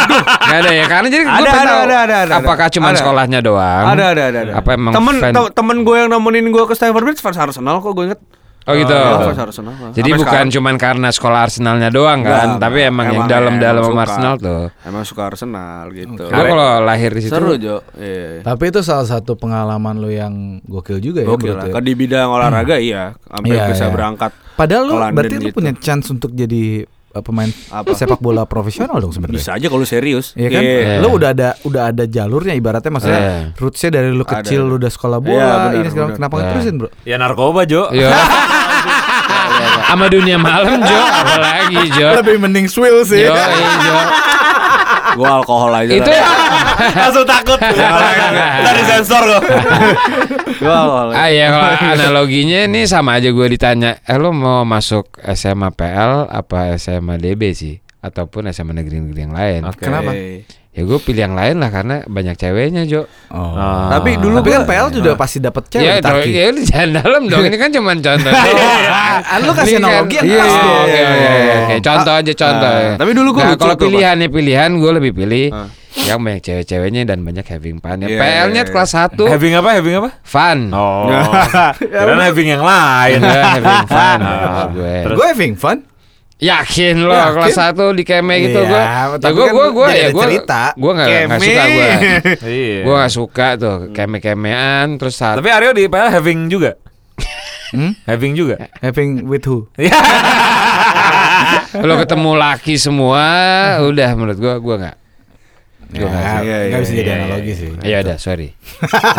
Gak 0.42 0.58
ada 0.58 0.70
ya 0.70 0.84
karena 0.84 1.06
jadi 1.06 1.22
Ada, 1.22 1.38
ada, 1.38 1.50
tahu 1.52 1.78
ada, 1.80 1.96
ada, 1.96 2.16
ada. 2.24 2.34
apakah 2.36 2.66
cuma 2.68 2.90
sekolahnya 2.92 3.38
doang? 3.40 3.84
Ada, 3.88 4.04
ada, 4.10 4.22
ada, 4.24 4.38
ada. 4.42 4.52
Apa 4.58 4.68
emang 4.74 4.92
temen 4.92 5.14
fan? 5.16 5.32
tem- 5.32 5.52
temen 5.52 5.76
gue 5.80 5.96
yang 5.96 6.08
nemenin 6.08 6.46
gue 6.48 6.64
ke 6.64 6.74
Stamford 6.74 7.04
Bridge 7.04 7.20
fans 7.20 7.36
Arsenal 7.36 7.78
kok 7.78 7.92
gue 7.92 8.06
inget. 8.06 8.20
Oh 8.66 8.74
gitu. 8.74 8.90
Iya, 8.90 9.22
fans 9.22 9.38
Arsenal. 9.40 9.72
Jadi 9.94 10.10
Sampai 10.10 10.20
bukan 10.20 10.44
cuman 10.50 10.74
karena 10.74 11.08
sekolah 11.08 11.38
Arsenalnya 11.40 11.86
doang 11.86 12.18
kan, 12.20 12.58
Enggak, 12.58 12.58
tapi 12.58 12.78
enggak. 12.82 12.90
emang, 12.90 13.06
yang 13.06 13.14
Emang- 13.16 13.30
dalam-dalam 13.30 13.78
emang 13.78 13.94
sama. 13.94 14.02
Arsenal 14.02 14.34
tuh. 14.36 14.62
Emang 14.82 15.02
suka 15.06 15.22
Arsenal 15.24 15.84
gitu. 15.90 16.22
Gue 16.26 16.44
kalau 16.44 16.68
lahir 16.82 17.10
di 17.10 17.20
situ 17.22 17.30
Seru 17.30 17.54
Jo. 17.54 17.76
Iya. 17.94 18.42
Tapi 18.42 18.64
itu 18.66 18.80
salah 18.82 19.06
satu 19.06 19.38
pengalaman 19.38 19.94
lu 19.96 20.10
yang 20.10 20.34
gokil 20.62 20.98
juga 20.98 21.22
ya 21.22 21.30
menurut 21.30 21.62
lah. 21.62 21.70
ya. 21.70 21.78
Di 21.78 21.92
bidang 21.94 22.26
olahraga 22.26 22.76
iya, 22.76 23.14
sampai 23.22 23.54
Iya, 23.54 23.70
bisa 23.70 23.86
iya. 23.86 23.94
berangkat. 23.94 24.30
Padahal 24.58 24.82
London 24.84 25.14
berarti 25.14 25.36
lu 25.36 25.46
gitu. 25.46 25.54
punya 25.54 25.72
chance 25.76 26.10
untuk 26.10 26.34
jadi 26.34 26.82
uh, 26.82 26.95
pemain 27.20 27.48
Apa? 27.68 27.92
sepak 27.92 28.18
bola 28.18 28.44
profesional 28.44 28.96
dong 28.96 29.10
sebenarnya. 29.10 29.38
Bisa 29.38 29.50
aja 29.52 29.66
kalau 29.66 29.84
serius. 29.84 30.32
Iya 30.32 30.48
kan? 30.50 30.62
Iya. 30.62 30.94
Lu 30.98 31.08
udah 31.12 31.30
ada 31.30 31.48
udah 31.62 31.82
ada 31.88 32.04
jalurnya 32.04 32.52
ibaratnya 32.52 32.90
maksudnya 32.90 33.20
Iya. 33.20 33.36
rootsnya 33.54 33.90
dari 33.92 34.08
lu 34.10 34.24
kecil 34.24 34.60
ada. 34.60 34.68
lu 34.68 34.74
udah 34.76 34.90
sekolah 34.90 35.18
Iya, 35.18 35.26
bola 35.26 35.44
benar, 35.46 35.72
ini 35.74 35.88
segala 35.88 36.06
benar. 36.06 36.16
kenapa 36.16 36.32
nggak 36.32 36.42
Iya. 36.42 36.52
terusin 36.54 36.74
bro? 36.76 36.88
Ya 37.02 37.16
narkoba 37.16 37.60
Jo. 37.64 37.82
Iya. 37.90 38.08
Sama 39.86 40.06
dunia 40.06 40.36
malam 40.36 40.82
Jo, 40.82 40.98
apalagi 40.98 41.78
Jo. 41.92 42.08
Lebih 42.16 42.36
mending 42.38 42.66
swill 42.66 43.02
sih. 43.02 43.22
Jo, 43.22 43.32
iya, 43.32 43.70
Jo. 43.78 43.96
Gue 45.14 45.28
alkohol 45.28 45.72
aja. 45.72 45.88
Itu 45.88 46.10
Langsung 47.00 47.26
takut. 47.26 47.58
Tadi 48.66 48.82
sensor 48.84 49.22
kok. 49.24 49.42
Ah 51.16 51.28
ya 51.28 51.52
kalau 51.52 51.68
analoginya 51.94 52.64
ini 52.64 52.88
sama 52.88 53.20
aja 53.20 53.28
gue 53.28 53.46
ditanya, 53.52 54.00
eh 54.02 54.16
lo 54.16 54.32
mau 54.32 54.64
masuk 54.64 55.20
SMA 55.36 55.68
PL 55.76 56.26
apa 56.26 56.74
SMA 56.80 57.20
DB 57.20 57.52
sih? 57.52 57.76
Ataupun 58.00 58.48
SMA 58.50 58.72
negeri-negeri 58.72 59.20
yang 59.20 59.34
lain. 59.36 59.60
Oke. 59.68 59.84
Kenapa? 59.84 60.10
Ya 60.76 60.84
gue 60.84 60.98
pilih 61.00 61.22
yang 61.22 61.32
lain 61.32 61.56
lah 61.56 61.72
karena 61.72 62.04
banyak 62.04 62.36
ceweknya 62.36 62.84
Jo. 62.84 63.08
Oh. 63.32 63.56
Ah. 63.56 63.88
Tapi 63.90 64.20
dulu 64.20 64.38
Tapi 64.38 64.52
kan 64.52 64.62
PL 64.68 64.88
juga 64.92 65.16
pasti 65.16 65.40
dapat 65.40 65.64
cewek 65.66 65.82
ya, 65.82 65.94
di 65.96 66.04
Taki. 66.04 66.30
ya 66.30 66.44
udah 66.46 66.64
jangan 66.68 66.88
dalam 66.94 67.22
dong. 67.26 67.42
Ini 67.42 67.56
kan 67.56 67.70
cuma 67.72 67.90
contoh 67.96 68.28
doang. 68.28 68.84
Ah, 69.26 69.40
lu 69.40 69.50
kasih 69.50 69.80
kan- 69.80 69.88
analogi 69.88 70.14
yang 70.14 70.26
iya, 70.28 70.36
pas 70.36 70.44
iya, 70.46 70.60
dong. 70.60 70.76
Oke 70.76 71.00
oke 71.00 71.16
oke, 71.16 71.52
oke. 71.56 71.74
Contoh 71.80 72.14
aja 72.14 72.32
contoh. 72.36 72.68
Ah, 72.70 72.76
ya. 72.78 72.92
tapi 72.94 73.10
dulu 73.10 73.28
gua 73.32 73.42
Nah, 73.42 73.56
kalau 73.56 73.72
tuh, 73.72 73.80
Pak. 73.80 73.84
pilihannya 73.88 74.28
pilihan 74.28 74.70
gue 74.76 74.90
lebih 74.92 75.12
pilih 75.12 75.46
Ah. 75.48 75.68
yang 75.96 76.18
banyak 76.20 76.42
cewek-ceweknya 76.44 77.02
dan 77.02 77.18
banyak 77.24 77.46
having 77.46 77.80
fun. 77.80 77.96
Ya, 77.96 78.06
Iya, 78.06 78.18
PL-nya 78.20 78.62
iya, 78.62 78.68
kelas 78.68 78.90
1 78.92 79.24
Having 79.24 79.52
apa? 79.56 79.68
Having 79.72 79.94
apa? 79.96 80.10
fun. 80.20 80.58
Oh. 80.70 81.08
Karena 81.96 82.22
having 82.22 82.48
yang 82.52 82.60
lain. 82.60 83.18
Ya, 83.18 83.42
having 83.56 83.84
fun 83.88 84.18
Ah. 84.20 84.68
gue. 84.68 84.96
Gue 85.08 85.26
having 85.26 85.56
fun. 85.56 85.78
Yakin 86.36 87.00
lo 87.00 87.16
Yakin? 87.16 87.32
kelas 87.48 87.56
1 87.72 87.96
di 87.96 88.04
keme 88.04 88.34
gitu 88.44 88.60
Iya, 88.60 88.68
gua. 88.68 88.82
Ya 88.84 88.92
tapi 89.16 89.32
gua 89.32 89.46
kan 89.48 89.54
gua 89.56 89.66
gua 89.72 89.86
jadi 89.88 89.96
ya 89.96 90.08
gua 90.12 90.24
cerita. 90.28 90.62
gua 90.76 90.90
enggak 90.92 91.08
enggak 91.08 91.40
suka 91.40 91.64
gua. 91.64 91.86
Iya. 92.52 92.78
Gua 92.84 92.94
enggak 92.94 93.12
suka 93.12 93.46
tuh 93.56 93.76
keme-kemean 93.90 94.86
terus 95.00 95.14
saat 95.16 95.40
Tapi 95.40 95.48
Aryo 95.48 95.72
di 95.72 95.88
PL 95.88 96.08
having 96.10 96.40
juga. 96.48 96.76
Hmm? 97.66 97.98
Having 98.06 98.38
juga. 98.38 98.70
Having 98.78 99.26
with 99.26 99.42
who? 99.42 99.66
lo 101.82 101.94
ketemu 101.98 102.30
laki 102.38 102.78
semua 102.78 103.24
udah 103.82 104.08
menurut 104.14 104.38
gua 104.38 104.54
gua 104.60 104.74
enggak. 104.78 104.96
Ya, 105.94 106.02
Iya, 106.02 106.56
nggak 106.66 106.66
iya, 106.66 106.78
bisa 106.82 106.92
jadi 106.92 107.06
iya, 107.06 107.16
analogi 107.22 107.52
sih. 107.54 107.68
Ya 107.86 107.96
udah, 108.02 108.16
sorry. 108.18 108.48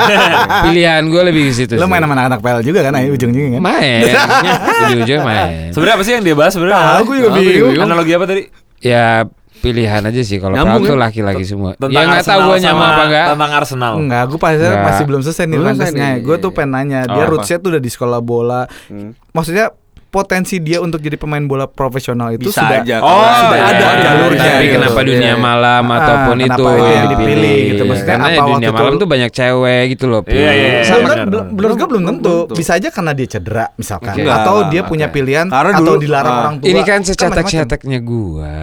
Pilihan 0.68 1.02
gue 1.08 1.22
lebih 1.24 1.42
ke 1.48 1.54
situ. 1.56 1.74
Lo 1.80 1.88
main 1.88 2.04
sama 2.04 2.16
anak 2.20 2.40
PL 2.44 2.60
juga 2.60 2.84
kan, 2.84 2.94
ayo 3.00 3.16
ujung-ujungnya 3.16 3.52
kan? 3.58 3.62
Main. 3.64 4.02
Ujung-ujung 4.84 5.22
main. 5.24 5.72
Sebenarnya 5.72 5.96
apa 5.96 6.04
sih 6.04 6.14
yang 6.20 6.24
dia 6.28 6.36
bahas 6.36 6.52
sebenarnya? 6.52 7.02
Gue 7.08 7.16
juga 7.24 7.30
bingung. 7.40 7.74
Analogi 7.80 8.12
apa 8.14 8.26
tadi? 8.28 8.44
Ya 8.84 9.26
pilihan 9.58 10.06
aja 10.06 10.22
sih 10.22 10.38
kalau 10.38 10.54
Pral 10.54 10.78
tuh 10.86 10.94
ya? 10.94 11.02
laki-laki 11.10 11.44
semua. 11.48 11.74
Tentang 11.74 11.98
ya 11.98 12.02
nggak 12.06 12.26
tahu 12.30 12.40
gue 12.46 12.58
nyama 12.62 12.84
apa 12.94 13.04
enggak. 13.10 13.28
Tentang 13.34 13.52
Arsenal. 13.58 13.94
Enggak, 13.98 14.24
gue 14.30 14.40
pasti 14.40 14.58
Enggak. 14.62 14.84
masih 14.86 15.04
belum 15.10 15.22
selesai 15.26 15.46
nih. 15.48 16.16
Gue 16.22 16.36
tuh 16.38 16.52
pengen 16.54 16.72
nanya, 16.78 17.00
dia 17.10 17.26
Oh, 17.26 17.32
rootsnya 17.38 17.58
tuh 17.58 17.70
udah 17.74 17.82
di 17.82 17.90
sekolah 17.90 18.20
bola. 18.22 18.70
Hmm. 18.92 19.18
Maksudnya 19.34 19.74
potensi 20.18 20.58
dia 20.58 20.82
untuk 20.82 20.98
jadi 20.98 21.14
pemain 21.14 21.44
bola 21.44 21.70
profesional 21.70 22.34
itu 22.34 22.50
Bisa 22.50 22.66
sudah 22.66 22.82
aja. 22.82 22.96
Oh, 23.00 23.14
sudah 23.14 23.54
iya, 23.54 23.70
ada 23.70 23.86
iya, 23.86 24.02
jalurnya. 24.02 24.42
Tapi 24.50 24.64
gitu. 24.64 24.74
kenapa 24.74 25.00
dunia 25.04 25.22
Iya. 25.28 25.36
malam 25.38 25.84
Ah, 25.86 25.96
ataupun 25.96 26.36
kenapa 26.40 26.58
itu 26.58 26.66
itu 26.74 26.90
yang 26.90 27.08
dipilih 27.08 27.58
gitu? 27.68 27.84
Maksudnya 27.84 28.10
Karena 28.10 28.28
apa 28.28 28.42
dunia 28.50 28.58
itu- 28.66 28.74
malam 28.76 28.94
tuh 28.98 29.08
banyak 29.08 29.30
cewek 29.30 29.84
gitu 29.88 30.06
loh. 30.08 30.22
Iya, 30.24 30.34
iya, 30.34 30.50
iya. 30.50 30.70
Belum, 30.74 30.82
Sama 30.84 31.08
kan, 31.08 31.18
belum, 31.24 31.46
belum, 31.54 31.70
gue 31.72 31.88
belum 31.88 32.04
tentu. 32.10 32.36
Bisa 32.52 32.72
aja 32.74 32.90
karena 32.90 33.12
dia 33.14 33.28
cedera 33.30 33.66
misalkan, 33.76 34.14
atau 34.18 34.56
dia 34.68 34.82
punya 34.82 35.08
pilihan, 35.08 35.46
Karena 35.46 35.72
atau 35.72 35.86
dulu- 35.94 36.02
dilarang 36.02 36.34
ah. 36.34 36.42
orang 36.42 36.56
tua. 36.58 36.66
Ini 36.66 36.82
kan 36.82 37.00
macam-macam. 37.00 37.08
secetek-ceteknya 37.08 38.00
gua. 38.02 38.56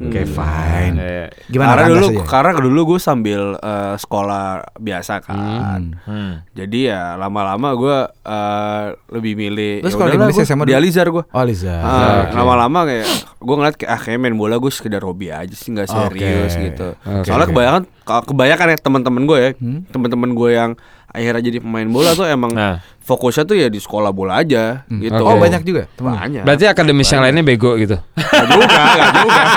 Oke, 0.00 0.20
fine. 0.24 0.96
Iya. 0.96 1.26
Gimana 1.46 1.70
karena 1.74 1.86
dulu 1.90 2.06
saja? 2.08 2.22
karena 2.24 2.52
dulu 2.56 2.80
gue 2.86 2.98
sambil 2.98 3.42
eh, 3.54 3.94
sekolah 3.94 4.46
biasa 4.74 5.14
kan. 5.20 5.80
Hmm. 6.04 6.32
Jadi 6.52 6.78
ya 6.86 7.14
lama-lama 7.14 7.68
gue 7.74 7.98
eh, 8.24 8.84
lebih 9.10 9.34
milih. 9.34 9.74
Terus 9.82 9.92
ya 9.92 9.98
kalau 9.98 10.08
di 10.08 10.16
Indonesia 10.16 10.40
gua 10.40 10.48
SMA 10.48 10.62
di 10.62 10.66
dulu? 10.66 10.78
Alizar 10.94 11.10
gue. 11.10 11.24
Oh 11.26 11.42
Liza. 11.42 11.74
Ah, 11.74 12.30
lama-lama 12.32 12.86
kayak 12.86 13.06
gue 13.36 13.54
ngeliat 13.56 13.74
kayak 13.74 13.90
ah 13.90 13.98
kayak 13.98 14.16
main 14.16 14.32
bola 14.32 14.54
gue 14.56 14.70
sekedar 14.70 15.02
hobi 15.02 15.28
aja 15.28 15.50
sih 15.50 15.68
nggak 15.68 15.84
serius 15.84 16.52
Oke. 16.52 16.62
gitu. 16.64 16.88
Oke, 16.96 17.24
Soalnya 17.24 17.44
oke. 17.44 17.52
kebanyakan 17.52 17.82
ke- 17.84 18.24
kebanyakan 18.26 18.66
ya 18.68 18.76
teman-teman 18.78 19.22
gue 19.24 19.38
ya, 19.38 19.50
Hmm? 19.54 19.80
teman-teman 19.88 20.30
gue 20.32 20.50
yang 20.50 20.70
akhirnya 21.08 21.42
jadi 21.44 21.58
pemain 21.58 21.88
bola 21.88 22.10
tuh 22.12 22.24
emang 22.24 22.50
Nah. 22.50 22.78
fokusnya 23.00 23.42
tuh 23.44 23.56
ya 23.56 23.66
di 23.66 23.76
sekolah 23.76 24.10
bola 24.10 24.38
aja 24.38 24.86
gitu. 24.88 25.14
Oh 25.16 25.34
Oke. 25.34 25.42
banyak 25.42 25.62
juga. 25.62 25.90
Banyak. 25.96 26.42
Berarti 26.42 26.64
akademis 26.64 27.06
yang 27.08 27.20
lainnya 27.20 27.42
bego 27.42 27.74
gitu. 27.74 27.98
Nggak 28.14 28.46
juga, 28.48 28.78
nggak 28.88 29.10
juga. 29.16 29.42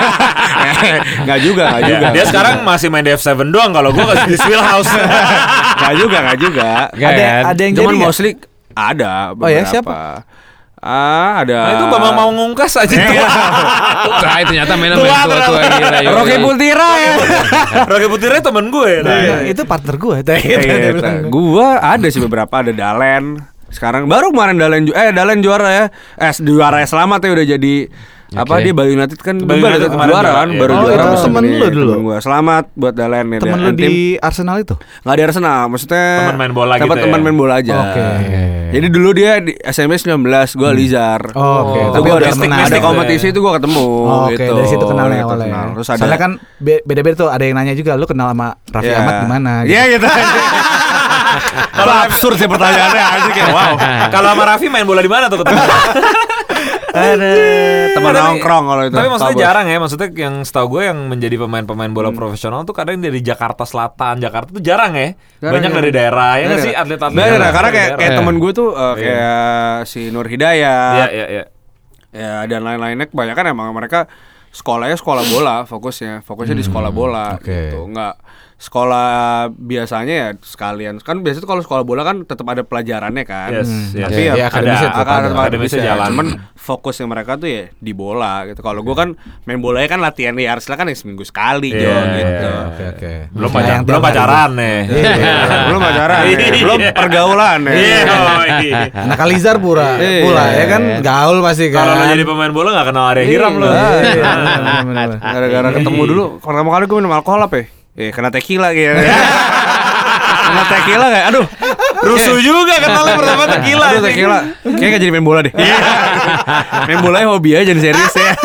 Nggak 1.20 1.38
juga, 1.40 1.64
nggak 1.68 1.80
Dia, 1.80 1.90
juga. 1.92 2.06
dia 2.12 2.24
sekarang 2.24 2.54
masih 2.62 2.88
main 2.88 3.02
di 3.02 3.12
F7 3.12 3.30
doang 3.46 3.70
kalau 3.70 3.90
gua 3.90 4.14
di 4.24 4.36
Swill 4.36 4.58
House. 4.60 4.90
Nggak 5.76 5.94
juga, 5.96 6.16
nggak 6.20 6.38
juga. 6.38 6.68
Nggak 6.92 7.10
Ada 7.10 7.22
kan? 7.24 7.42
ada 7.44 7.60
yang 7.60 7.74
Cuman 7.74 7.84
jadi 7.84 7.96
mostly 7.96 8.30
ada 8.70 9.12
Oh 9.32 9.48
ya, 9.48 9.62
beberapa. 9.62 9.68
siapa? 9.68 9.96
Ah, 10.78 11.42
ada. 11.42 11.58
Nah, 11.58 11.72
itu 11.74 11.84
Bambang 11.86 12.14
mau 12.14 12.30
ngungkas 12.30 12.78
aja 12.78 12.94
tuh. 13.02 13.14
Nah, 14.22 14.38
ternyata 14.42 14.72
mainnya 14.74 14.94
Tua 14.94 15.06
main 15.06 15.26
tua-tua 15.26 15.58
ternyata. 15.58 15.98
gila. 15.98 16.10
Rocky 16.14 16.36
Pultira 16.38 16.90
ya. 16.94 17.12
Rocky 17.84 18.06
Putira 18.06 18.34
temen 18.38 18.64
gue. 18.68 18.92
Nah, 19.02 19.16
Iya, 19.18 19.36
itu 19.46 19.62
partner 19.62 19.94
gue. 19.96 20.16
Iya, 20.22 20.58
gua 21.26 21.68
ada 21.82 22.06
sih 22.06 22.18
beberapa 22.18 22.62
ada 22.62 22.70
Dalen. 22.70 23.42
Sekarang 23.68 24.06
baru 24.06 24.30
kemarin 24.30 24.56
Dalen 24.56 24.88
eh 24.88 25.10
Dalen 25.10 25.42
juara 25.42 25.68
ya. 25.68 25.84
Eh 26.16 26.32
juara 26.40 26.78
ya 26.78 26.86
selamat 26.86 27.20
ya 27.20 27.30
udah 27.34 27.46
jadi 27.50 27.74
apa 28.30 28.44
Oke. 28.50 28.60
dia 28.60 28.72
Bali 28.72 28.92
United 28.92 29.18
kan 29.18 29.36
Bali 29.38 29.56
baru 29.58 29.72
United 29.72 29.88
kemarin 29.88 30.10
juara 30.10 30.20
juara, 30.20 30.36
kan 30.36 30.48
iya. 30.48 30.58
baru 30.58 30.68
Oh, 30.70 30.80
juara 30.82 31.00
itu 31.00 31.16
temen 31.18 31.42
lu 31.48 31.66
dulu? 31.66 31.88
temen 31.88 32.04
gua. 32.04 32.18
Selamat 32.18 32.64
buat 32.72 32.92
Dalen 32.92 33.24
ya. 33.26 33.38
Temen 33.40 33.58
lu 33.58 33.70
tim- 33.70 33.80
di 33.80 33.94
Arsenal 34.18 34.56
itu? 34.58 34.74
nggak 34.76 35.14
di 35.14 35.22
Arsenal, 35.24 35.58
maksudnya 35.66 36.06
Temen 36.20 36.36
main 36.36 36.52
bola 36.52 36.72
dapat 36.74 36.84
gitu 36.90 37.04
teman 37.04 37.18
ya? 37.18 37.24
main 37.24 37.36
bola 37.36 37.54
aja. 37.56 37.74
Oke. 37.82 38.04
Jadi 38.68 38.86
dulu 38.86 39.08
dia 39.10 39.32
di 39.38 39.56
SMS 39.56 40.00
19, 40.04 40.28
gua 40.54 40.70
Lizar. 40.70 41.20
Oh, 41.32 41.40
oke. 41.64 41.80
Itu 41.80 41.92
Tapi 41.94 42.08
ada, 42.10 42.28
menang. 42.36 42.60
ada 42.62 42.78
kompetisi 42.78 43.26
itu 43.26 43.38
gua 43.38 43.56
ketemu 43.56 43.80
Oh, 43.80 44.28
Oke, 44.28 44.36
gitu. 44.36 44.52
dari 44.54 44.68
situ 44.68 44.84
kenalnya 44.84 45.16
Gitu, 45.16 45.24
awalnya. 45.24 45.46
kenal. 45.46 45.64
ya. 45.64 45.72
Terus 45.72 45.88
ada 45.88 45.98
Soalnya 45.98 46.18
kan 46.18 46.30
be- 46.58 46.82
beda-beda 46.84 47.14
tuh 47.16 47.28
ada 47.30 47.40
yang 47.40 47.56
nanya 47.56 47.72
juga 47.72 47.92
lu 47.94 48.04
kenal 48.04 48.28
sama 48.28 48.48
Raffi 48.66 48.86
Iya. 48.86 48.98
Ahmad 48.98 49.14
gimana? 49.22 49.52
Iya 49.64 49.82
gitu. 49.90 50.04
Kalau 51.78 51.94
absurd 52.02 52.36
sih 52.36 52.44
pertanyaannya 52.44 53.04
kayak 53.30 53.50
wow. 53.50 53.72
Kalau 54.12 54.28
sama 54.28 54.42
Raffi 54.44 54.66
main 54.66 54.84
bola 54.84 55.00
di 55.00 55.08
mana 55.08 55.26
tuh 55.26 55.40
ketemu? 55.40 55.64
Ada 56.88 57.30
teman 57.92 58.12
nongkrong 58.12 58.64
kalau 58.64 58.82
itu. 58.82 58.94
Tapi 58.94 59.08
maksudnya 59.08 59.36
jarang 59.38 59.66
ya, 59.66 59.76
maksudnya 59.76 60.08
yang 60.10 60.34
setahu 60.40 60.66
gue 60.72 60.82
yang 60.88 60.98
menjadi 61.04 61.36
pemain-pemain 61.36 61.90
bola 61.90 62.08
Hmm. 62.08 62.16
profesional 62.16 62.62
tuh 62.62 62.72
kadang 62.72 62.96
dari 62.96 63.20
Jakarta 63.20 63.62
Selatan, 63.62 64.18
Jakarta 64.18 64.48
tuh 64.48 64.60
jarang 64.60 64.92
ya. 64.92 65.12
Jarang, 65.38 65.52
Banyak 65.54 65.62
jarang. 65.64 65.78
dari 65.78 65.90
daerah 65.90 66.32
ya 66.32 66.44
nggak 66.44 66.52
Daerah. 66.54 66.64
sih 66.64 66.74
atlet-atlet. 66.74 67.18
Daerah, 67.18 67.36
dari 67.38 67.52
karena 67.52 67.70
kayak 67.70 67.88
daerah. 67.88 67.98
kayak 67.98 68.12
temen 68.16 68.34
gue 68.38 68.52
tuh 68.52 68.68
uh, 68.70 68.80
Iya. 68.90 68.96
kayak 68.96 69.38
si 69.84 70.00
Nur 70.08 70.26
Hidayat. 70.26 70.92
Iya, 70.94 71.06
iya, 71.10 71.26
iya. 71.28 71.44
Ya 72.10 72.32
dan 72.46 72.60
lain-lainnya 72.62 73.06
kebanyakan 73.06 73.44
emang 73.48 73.68
mereka 73.70 74.08
sekolahnya 74.48 74.96
sekolah 74.96 75.24
bola 75.28 75.56
fokusnya, 75.62 76.24
fokusnya 76.24 76.56
di 76.56 76.64
sekolah 76.64 76.88
bola 76.88 77.36
oke. 77.36 77.44
gitu. 77.44 77.84
Enggak 77.84 78.16
sekolah 78.58 79.08
biasanya 79.54 80.14
ya 80.14 80.28
sekalian 80.42 80.98
kan 80.98 81.22
biasanya 81.22 81.46
tuh 81.46 81.50
kalau 81.50 81.62
sekolah 81.62 81.86
bola 81.86 82.02
kan 82.02 82.26
tetap 82.26 82.42
ada 82.44 82.66
pelajarannya 82.66 83.22
kan. 83.22 83.54
Yes, 83.54 83.70
yes. 83.94 84.10
Tapi 84.10 84.18
Iya, 84.18 84.26
ya 84.28 84.34
iya, 84.34 84.44
akademisnya 84.46 84.82
ada 84.82 84.90
tetap 84.92 85.06
akan 85.06 85.14
ada. 85.14 85.22
ada 85.22 85.28
Akademisnya 85.30 85.78
akademisnya 85.78 85.82
jalan. 85.86 86.08
Cuman 86.10 86.28
fokusnya 86.58 87.06
mereka 87.06 87.32
tuh 87.34 87.48
ya 87.48 87.62
di 87.72 87.92
bola 87.94 88.34
gitu. 88.44 88.60
Kalau 88.60 88.82
gue 88.82 88.92
kan 88.92 89.08
main 89.46 89.62
bolanya 89.62 89.86
kan 89.86 90.02
latihan 90.02 90.34
di 90.34 90.44
Arsenal 90.44 90.74
kan 90.74 90.86
ya 90.86 90.96
seminggu 90.98 91.22
sekali 91.22 91.70
Iya, 91.70 91.78
Jo 91.78 91.86
iya, 91.88 92.02
gitu. 92.02 92.48
iya. 92.50 92.58
Oke, 92.66 92.84
oke. 92.92 93.12
Belum 93.30 93.46
Nah, 93.48 93.54
pacar, 93.54 93.70
yang 93.70 93.82
belum 93.86 94.00
pacaran 94.02 94.50
nih. 94.52 94.78
Belum 95.68 95.80
pacaran, 95.80 96.18
ya. 96.18 96.36
Belum 96.58 96.78
pergaulan 96.90 97.58
ya. 97.62 97.72
Iya, 97.72 98.00
oh, 98.10 98.42
iya. 98.58 98.80
Anak 98.92 99.18
Alizar 99.22 99.56
pura, 99.58 99.94
pula 99.96 100.44
ya 100.50 100.64
kan 100.66 100.82
gaul 100.98 101.38
pasti 101.40 101.70
kan. 101.70 101.86
Kalau 101.86 101.94
lo 101.94 102.04
jadi 102.10 102.24
pemain 102.26 102.50
bola 102.50 102.68
nggak 102.74 102.86
kenal 102.90 103.04
Arya 103.06 103.22
Hiram 103.22 103.54
lo. 103.54 103.70
Bener-bener. 103.70 105.08
Gara-gara 105.16 105.68
ketemu 105.72 106.02
dulu 106.04 106.24
pertama 106.38 106.68
kali 106.70 106.84
gue 106.84 106.96
minum 106.98 107.14
alkohol 107.14 107.42
apa 107.44 107.56
ya? 107.56 107.66
Eh 107.98 108.14
kena 108.14 108.30
tequila 108.30 108.70
gitu. 108.70 108.94
kena 110.48 110.64
tequila 110.70 111.06
kayak 111.10 111.26
aduh. 111.34 111.46
Rusuh 111.98 112.38
juga 112.38 112.78
kenalnya 112.78 113.14
pertama 113.18 113.44
tequila. 113.50 113.84
Aduh 113.90 114.02
tequila. 114.06 114.38
Kayaknya 114.62 114.86
gak 114.94 115.00
jadi 115.02 115.12
main 115.12 115.26
bola 115.26 115.40
deh. 115.42 115.50
main 116.88 116.98
bolanya 117.02 117.26
hobi 117.26 117.58
aja 117.58 117.74
jadi 117.74 117.80
serius 117.82 118.14
ya. 118.14 118.32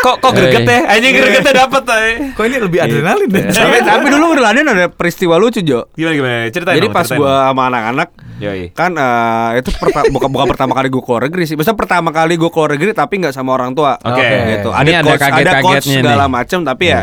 Kok 0.00 0.16
kok 0.16 0.32
greget 0.32 0.64
ya? 0.64 0.96
Anjing 0.96 1.12
gregetnya 1.12 1.68
dapet 1.68 1.84
ay. 1.92 2.32
Kok 2.32 2.44
ini 2.48 2.56
lebih 2.56 2.80
adrenalin 2.80 3.28
deh. 3.28 3.52
tapi, 3.52 3.84
tapi 3.84 4.06
dulu 4.08 4.32
udah 4.32 4.44
laden 4.48 4.72
ada 4.72 4.88
peristiwa 4.88 5.36
lucu 5.36 5.60
Jo. 5.60 5.92
Gimana 5.92 6.14
gimana? 6.16 6.36
Ceritain 6.48 6.76
Jadi 6.80 6.88
dong, 6.88 6.96
pas 6.96 7.04
ceritain 7.04 7.20
gua 7.20 7.52
sama 7.52 7.62
anak-anak 7.68 8.08
Yoi. 8.40 8.72
kan 8.72 8.96
eh, 8.96 9.60
itu 9.60 9.68
perta- 9.76 10.08
bukan 10.08 10.32
bukan 10.32 10.46
pertama 10.48 10.72
kali 10.72 10.88
gue 10.88 11.04
keluar 11.04 11.28
negeri 11.28 11.44
sih. 11.44 11.52
Maksudnya 11.52 11.76
pertama 11.76 12.08
kali 12.16 12.40
gue 12.40 12.48
keluar 12.48 12.72
negeri 12.72 12.96
tapi 12.96 13.20
nggak 13.20 13.36
sama 13.36 13.52
orang 13.52 13.76
tua. 13.76 14.00
Oke. 14.00 14.24
Gitu. 14.24 14.68
Ini 14.72 14.80
Ada 14.80 14.90
ada 15.04 15.04
coach, 15.04 15.24
ada 15.28 15.52
coach 15.60 15.84
segala 15.84 16.24
macam 16.32 16.58
tapi 16.64 16.84
ya 16.88 17.00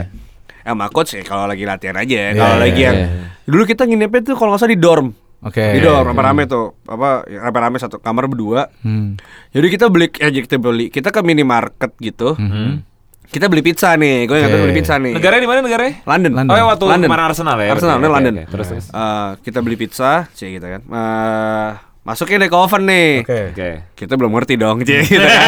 sama 0.67 0.85
coach 0.87 1.11
ya 1.13 1.23
kalau 1.23 1.45
lagi 1.45 1.63
latihan 1.63 1.95
aja. 1.95 2.05
Iya, 2.05 2.31
Kalau 2.33 2.55
iya, 2.55 2.61
lagi 2.61 2.81
yang 2.81 2.97
iya. 2.97 3.07
dulu 3.43 3.63
kita 3.63 3.83
nginepnya 3.83 4.21
tuh 4.23 4.35
kalau 4.35 4.51
nggak 4.51 4.61
salah 4.61 4.73
di 4.73 4.77
dorm. 4.77 5.07
Oke. 5.39 5.61
Di 5.61 5.79
dorm 5.79 6.03
rame-rame 6.03 6.43
tuh 6.45 6.75
apa 6.83 7.21
rame-rame 7.23 7.77
satu 7.77 7.97
kamar 7.97 8.25
berdua. 8.25 8.67
Hmm. 8.81 9.15
Jadi 9.49 9.67
kita 9.69 9.85
beli 9.87 10.11
eh 10.11 10.31
kita 10.33 10.57
beli 10.57 10.89
kita 10.89 11.09
ke 11.09 11.21
minimarket 11.21 11.93
gitu. 11.97 12.33
Hmm. 12.33 12.81
Kita 13.23 13.45
beli 13.45 13.59
pizza 13.59 13.91
nih. 13.93 14.23
Gue 14.23 14.39
ingat 14.39 14.49
Oke. 14.49 14.61
beli 14.61 14.73
pizza 14.73 14.95
nih. 14.95 15.11
Negaranya 15.11 15.41
di 15.41 15.49
mana 15.49 15.59
negaranya? 15.59 15.93
London. 16.05 16.31
London. 16.31 16.51
Oh 16.51 16.57
ya 16.57 16.65
waktu 16.65 16.85
London. 16.85 17.07
kemarin 17.07 17.25
Arsenal 17.27 17.57
ya. 17.59 17.69
Arsenal, 17.69 17.95
Oke, 17.97 18.07
London. 18.07 18.33
oke. 18.33 18.43
Terus 18.49 18.65
terus. 18.67 18.85
Eh, 18.89 19.29
kita 19.43 19.59
beli 19.59 19.75
pizza, 19.75 20.11
cie 20.31 20.47
gitu 20.49 20.63
kan. 20.63 20.81
Eh, 20.81 21.69
masukin 22.01 22.39
deh 22.39 22.47
ke 22.47 22.55
oven 22.55 22.83
nih. 22.83 23.11
Oke. 23.21 23.39
Oke. 23.51 23.69
Kita 23.93 24.15
belum 24.15 24.31
ngerti 24.31 24.55
dong, 24.55 24.79
cie 24.81 25.03
gitu 25.03 25.19
kan. 25.27 25.43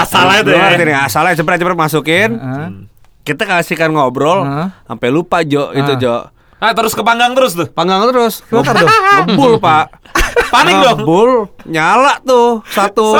Asalnya 0.00 0.38
tuh 0.40 0.46
belum 0.48 0.56
ya. 0.56 0.64
ngerti 0.70 0.82
nih, 0.86 0.96
asalnya 0.96 1.34
cepet-cepet 1.34 1.74
masukin. 1.76 2.30
Hah? 2.38 2.68
Kita 3.24 3.48
kasihkan 3.48 3.88
ngobrol 3.88 4.44
Hah? 4.44 4.68
sampai 4.84 5.08
lupa 5.08 5.40
Jo 5.40 5.72
itu. 5.72 5.96
Jo. 5.96 6.28
Ah 6.60 6.72
terus 6.76 6.92
kepanggang 6.92 7.32
terus 7.32 7.56
tuh. 7.56 7.68
Panggang 7.72 8.04
terus. 8.12 8.44
Kebakar 8.44 8.84
dong. 8.84 8.88
Ngebul, 8.88 9.52
Pak. 9.60 9.86
Panik 10.54 10.76
dong. 10.80 10.98
Ngebul, 11.02 11.30
nyala 11.64 12.20
tuh 12.20 12.60
satu 12.68 13.16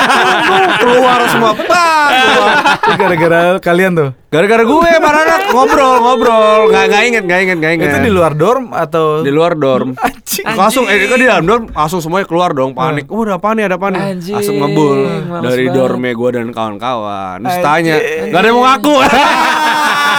keluar 0.80 1.20
semua. 1.28 1.52
Pak. 1.56 2.08
Gara-gara 3.00 3.40
kalian 3.60 3.92
tuh. 3.96 4.10
Gara-gara 4.28 4.60
gue 4.60 4.90
para 5.00 5.18
anak 5.24 5.40
ngobrol 5.56 5.94
ngobrol. 6.04 6.60
Nggak 6.68 6.84
nggak 6.92 7.02
inget 7.08 7.22
nggak 7.24 7.40
inget 7.48 7.56
nggak 7.64 7.72
inget. 7.80 7.88
Itu 7.88 7.98
di 8.04 8.12
luar 8.12 8.32
dorm 8.36 8.76
atau? 8.76 9.24
Di 9.24 9.32
luar 9.32 9.56
dorm. 9.56 9.96
Anjing. 9.96 10.44
langsung 10.44 10.84
eh 10.84 11.08
kan 11.08 11.16
di 11.16 11.24
dalam 11.24 11.44
dorm? 11.48 11.64
Langsung 11.72 12.04
semuanya 12.04 12.28
keluar 12.28 12.52
dong 12.52 12.76
panik. 12.76 13.08
Oh 13.08 13.24
udah 13.24 13.40
apa 13.40 13.56
nih 13.56 13.72
ada 13.72 13.80
apa 13.80 13.88
nih? 13.88 14.00
Anjing, 14.04 14.36
langsung 14.36 14.56
ngebul 14.60 14.98
dari 15.40 15.64
dormnya 15.72 16.12
gue 16.12 16.28
dan 16.36 16.52
kawan-kawan. 16.52 17.40
Terus 17.40 17.58
tanya 17.64 17.96
nggak 18.28 18.40
ada 18.44 18.46
yang 18.52 18.56
mau 18.60 18.64
ngaku? 18.68 18.94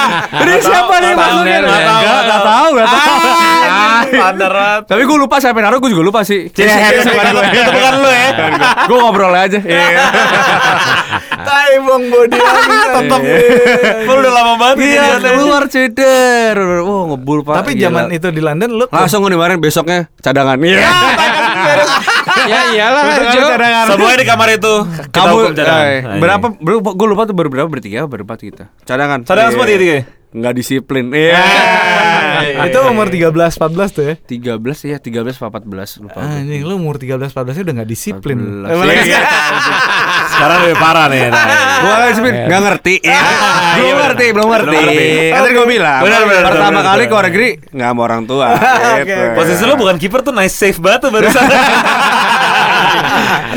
Ini 0.42 0.54
siapa 0.62 0.96
nih 1.02 1.12
Nggak 1.14 1.30
tahu, 1.30 1.38
masuknya 1.38 1.60
nggak 1.60 1.82
tahu, 1.86 2.00
nggak 2.00 2.10
nggak 2.10 2.24
nggak 2.26 2.42
tahu 2.50 2.70
banget. 4.10 4.82
tapi 4.90 5.02
gue 5.06 5.18
lupa 5.20 5.36
siapa 5.42 5.58
yang 5.60 5.66
naruh 5.70 5.80
gue 5.82 5.92
juga 5.92 6.04
lupa 6.06 6.22
sih. 6.26 6.50
Itu 6.50 6.62
bukan 6.64 7.26
lu, 7.34 7.42
itu 7.46 7.72
bukan 7.72 7.94
lu 8.00 8.10
ya. 8.10 8.30
gue 8.90 8.98
ngobrol 8.98 9.34
aja. 9.34 9.60
Iya. 9.62 10.04
Tai 11.40 11.74
bong 11.86 12.04
body 12.10 12.38
tetap. 12.40 13.22
Lu 14.00 14.14
udah 14.16 14.32
lama 14.32 14.54
banget 14.56 14.76
iya 14.86 15.06
keluar 15.18 15.64
ceder 15.66 16.56
wah 16.82 17.04
ngebul 17.10 17.40
pak 17.42 17.56
Tapi 17.60 17.72
zaman 17.76 18.10
itu 18.10 18.28
di 18.30 18.40
London 18.40 18.70
lu 18.74 18.86
langsung 18.88 19.24
kemarin 19.24 19.58
besoknya 19.58 20.08
cadangan 20.18 20.58
iya 20.60 20.80
ya 22.46 22.60
iyalah 22.72 23.04
Jo. 23.30 23.46
Semuanya 23.90 24.18
di 24.18 24.28
kamar 24.28 24.48
itu. 24.52 24.74
Kita 24.86 25.12
Kamu 25.12 25.36
hukum 25.36 25.54
cadangan. 25.54 25.86
eh, 25.86 26.00
berapa? 26.18 26.46
Gue 26.94 27.08
lupa 27.08 27.24
tuh 27.26 27.36
baru 27.36 27.50
berapa 27.50 27.68
bertiga 27.68 28.06
berempat 28.06 28.40
kita. 28.40 28.64
Cadangan. 28.86 29.22
Cadangan 29.22 29.50
Iya. 29.50 29.54
semua 29.54 29.68
tiga-tiga. 29.68 29.98
Nggak 30.30 30.54
disiplin. 30.54 31.10
Iya. 31.10 31.42
Itu 32.66 32.80
umur 32.86 33.10
13 33.10 33.34
14 33.34 33.90
tuh 33.90 34.04
ya. 34.06 34.16
13 34.16 34.62
ya, 34.86 34.98
13 35.02 35.36
apa 35.36 35.58
14 35.60 36.00
lupa. 36.00 36.20
Anjing 36.22 36.62
lu 36.62 36.78
umur 36.78 36.96
13 36.96 37.34
14 37.34 37.58
nya 37.58 37.64
udah 37.66 37.76
gak 37.82 37.90
disiplin. 37.90 38.38
14. 38.64 38.70
Apalagi- 38.70 39.10
Iya. 39.10 39.22
Sekarang 40.30 40.58
lebih 40.64 40.78
parah 40.78 41.06
nih. 41.10 41.22
Nah. 41.28 41.46
Gua 41.80 41.94
kan 41.96 42.08
disiplin 42.08 42.34
nggak 42.46 42.62
ngerti. 42.62 42.96
Ya. 43.02 43.20
Belum 43.20 43.82
Iya, 43.82 43.94
ngerti, 44.00 44.26
belum 44.30 44.48
ngerti. 44.50 44.78
ngerti. 44.78 45.08
Kan 45.28 45.40
tadi 45.42 45.54
gua 45.54 45.68
bilang. 45.68 46.00
Benar, 46.00 46.22
benar, 46.24 46.44
Pertama 46.46 46.70
benar, 46.72 46.86
kali 46.86 46.96
benar. 46.96 47.04
ke 47.04 47.14
luar 47.14 47.26
negeri 47.28 47.50
nggak 47.70 47.90
sama 47.90 48.02
orang 48.02 48.22
tua. 48.24 48.48
gitu. 49.02 49.24
Posisi 49.36 49.64
lu 49.64 49.74
bukan 49.76 49.96
kiper 49.98 50.20
tuh 50.22 50.32
nice 50.32 50.54
save 50.54 50.78
banget 50.78 51.00
tuh 51.02 51.12
barusan. 51.12 51.44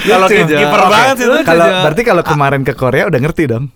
Kalau 0.02 0.26
kiper 0.26 0.82
banget 0.88 1.14
sih 1.16 1.26
itu. 1.26 1.36
Kalau 1.44 1.66
berarti 1.84 2.02
kalau 2.02 2.22
kemarin 2.24 2.62
ke 2.64 2.72
Korea 2.72 3.06
udah 3.06 3.20
ngerti 3.20 3.44
dong. 3.46 3.70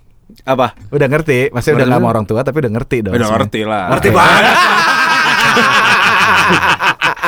Apa? 0.44 0.76
Udah 0.92 1.08
ngerti, 1.08 1.48
maksudnya 1.48 1.74
udah 1.80 1.86
Udah 1.86 1.94
gak 1.94 2.00
sama 2.02 2.08
orang 2.12 2.24
tua 2.26 2.40
tapi 2.42 2.56
udah 2.60 2.72
ngerti 2.76 2.96
dong. 3.06 3.14
Udah 3.16 3.28
ngerti 3.32 3.60
lah. 3.64 3.84
Ngerti 3.94 4.08
banget. 4.12 4.44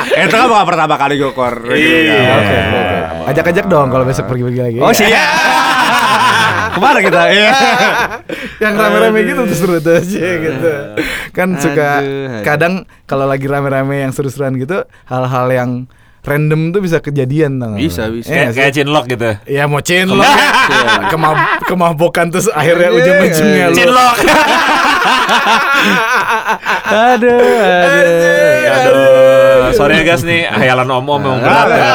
Eh, 0.09 0.25
Itu 0.27 0.35
kan 0.35 0.47
bukan 0.47 0.65
pertama 0.67 0.95
kali 0.95 1.15
gue 1.19 1.31
kor. 1.31 1.55
Iya. 1.71 2.19
Oke, 2.39 2.57
oke. 2.59 2.97
Ajak-ajak 3.31 3.65
dong 3.67 3.87
kalau 3.91 4.03
besok 4.07 4.25
pergi-pergi 4.27 4.61
lagi. 4.61 4.77
Oh 4.79 4.91
siap. 4.91 5.11
Ke 6.75 6.79
mana 6.79 6.99
kita? 7.01 7.21
Iya. 7.33 7.51
yang 8.61 8.73
rame-rame 8.77 9.19
gitu 9.25 9.41
tuh 9.47 9.57
aja 9.89 10.27
gitu. 10.37 10.73
Kan 11.31 11.57
suka 11.57 12.03
Aduh, 12.03 12.29
aduh. 12.29 12.43
kadang 12.45 12.73
kalau 13.07 13.25
lagi 13.25 13.47
rame-rame 13.47 14.05
yang 14.05 14.11
seru-seruan 14.13 14.53
gitu, 14.59 14.83
hal-hal 15.07 15.47
yang 15.49 15.69
random 16.29 16.69
tuh 16.69 16.79
bisa 16.79 16.97
kejadian 16.97 17.57
tau? 17.57 17.73
Bisa, 17.73 18.07
bisa. 18.07 18.29
Iya 18.29 18.37
Kayak 18.45 18.53
kayak 18.53 18.71
chinlock 18.71 19.05
gitu. 19.05 19.29
Ya 19.45 19.63
mau 19.65 19.81
cinlok 19.81 20.25
Kemab 21.09 21.37
Kemabokan 21.69 22.29
terus 22.29 22.47
akhirnya 22.47 22.89
ujung-ujungnya 22.91 23.65
lu 23.67 23.75
Chinlock. 23.75 24.15
Aduh 26.89 27.39
Aduh 27.59 28.07
Aduh, 28.69 29.73
sorry 29.73 29.97
ya 29.97 30.03
guys 30.05 30.21
nih, 30.21 30.45
hayalan 30.45 30.87
om-om 30.87 31.19
memang 31.19 31.41
berat 31.41 31.67
ya. 31.67 31.85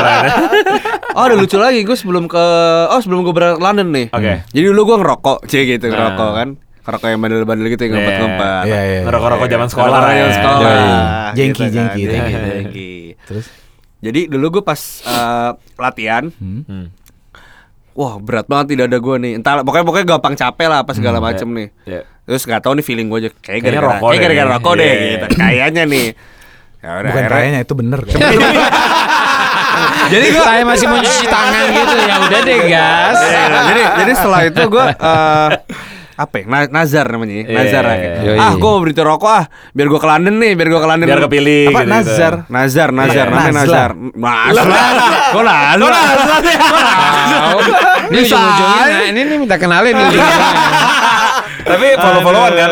Oh, 1.15 1.23
ada 1.23 1.35
lucu 1.35 1.55
lagi. 1.55 1.83
Gue 1.83 1.95
sebelum 1.95 2.27
ke 2.27 2.45
oh 2.87 2.99
sebelum 2.99 3.23
gue 3.23 3.31
berangkat 3.31 3.63
London 3.63 3.89
nih. 3.91 4.07
Oke. 4.11 4.33
Jadi 4.49 4.65
dulu 4.65 4.81
gue 4.85 4.97
ngerokok, 5.01 5.39
cie 5.47 5.63
gitu 5.65 5.87
Nah. 5.87 5.95
ngerokok 6.11 6.31
kan. 6.35 6.49
Ngerokok 6.85 7.09
yang 7.09 7.21
bandel-bandel 7.21 7.67
gitu 7.69 7.83
yang 7.83 7.93
ngempet-ngempet. 7.97 8.63
Iya 8.67 8.81
iya 8.85 9.01
Ngerokok-rokok 9.07 9.47
zaman 9.49 9.69
sekolah 9.71 9.89
Ngerokok 9.97 10.13
yang 10.13 10.29
ya. 10.29 10.35
sekolah. 10.37 10.61
Gitu 10.69 11.35
Jengki, 11.35 11.63
kan. 11.63 11.71
jengki, 11.73 12.03
Jengki, 12.03 12.13
jengki. 12.13 12.51
jengki. 12.53 12.91
Terus 13.25 13.47
Jadi 14.05 14.29
dulu 14.29 14.47
gue 14.51 14.63
pas 14.63 14.77
eh, 15.03 15.51
latihan, 15.75 16.29
Hmm. 16.31 16.93
wah 17.93 18.19
berat 18.19 18.45
banget 18.45 18.67
tidak 18.71 18.85
ada 18.87 18.99
gue 18.99 19.17
nih. 19.19 19.33
Entah 19.35 19.61
pokoknya 19.61 19.85
pokoknya 19.85 20.07
gampang 20.11 20.35
capek 20.35 20.67
lah 20.67 20.79
apa 20.81 20.93
segala 20.93 21.19
macem 21.19 21.49
nih. 21.49 21.69
Iya. 21.85 22.01
Terus 22.25 22.43
nggak 22.43 22.61
tahu 22.61 22.73
nih 22.75 22.85
feeling 22.85 23.07
gue 23.07 23.19
aja 23.19 23.31
kayak 23.31 23.43
Kayaknya 23.43 23.65
gara-gara 23.71 23.89
rokok 23.91 24.01
kayak 24.03 24.13
deh. 24.13 24.23
gara-gara 24.23 24.49
rokok 24.51 24.73
deh 24.75 24.85
Iya. 24.87 25.05
gitu. 25.11 25.27
Kayaknya 25.35 25.83
nih. 25.87 26.07
Ya 26.77 26.91
udah, 26.91 27.01
Bukan 27.03 27.09
akhirnya- 27.17 27.33
kayaknya 27.35 27.61
itu 27.61 27.75
bener 27.75 28.01
kan? 28.03 28.19
Jadi 30.05 30.27
saya 30.37 30.63
masih 30.63 30.87
mau 30.87 31.01
cuci 31.01 31.27
tangan 31.27 31.65
gitu 31.67 31.95
ya 31.99 32.17
udah 32.21 32.41
deh 32.41 32.59
gas. 32.69 33.19
Jadi 33.65 33.83
jadi 33.97 34.13
setelah 34.15 34.41
itu 34.45 34.63
gue 34.65 34.85
eh 34.87 35.49
apa 36.15 36.35
ya? 36.39 36.45
Na- 36.47 36.71
Nazar 36.71 37.07
namanya 37.11 37.35
ya. 37.35 37.45
Iya, 37.45 37.57
Nazar 37.59 37.83
iya, 37.83 37.91
lah. 37.91 37.97
iya. 37.99 38.13
Yoi. 38.25 38.39
Ah, 38.39 38.53
gue 38.55 38.71
mau 38.71 38.81
berhenti 38.81 39.03
rokok 39.03 39.31
ah, 39.31 39.45
biar 39.71 39.87
gue 39.91 39.99
ke 39.99 40.09
London 40.09 40.35
nih, 40.39 40.53
biar 40.55 40.69
gue 40.71 40.81
ke 40.81 40.89
London. 40.89 41.07
Biar 41.11 41.21
kepilih 41.23 41.61
Apa 41.67 41.71
gitu-gitu. 41.75 41.91
Nazar? 41.91 42.33
Nazar, 42.47 42.89
Nazar, 42.95 43.27
Iya. 43.27 43.33
namanya 43.35 43.53
Nazla. 43.53 43.75
Nazar. 43.75 43.91
Nazar. 44.15 44.65
Kok 45.35 45.43
Nazar? 45.43 45.93
Tahu. 47.35 47.59
Ini 48.05 48.21
ujung-ujungnya 48.21 48.85
nah, 48.85 49.03
ini 49.05 49.21
nih 49.25 49.37
minta 49.41 49.57
kenalin 49.57 49.93
nih. 49.93 50.07
Tapi 51.65 51.87
follow-followan 51.95 52.53
kan. 52.53 52.71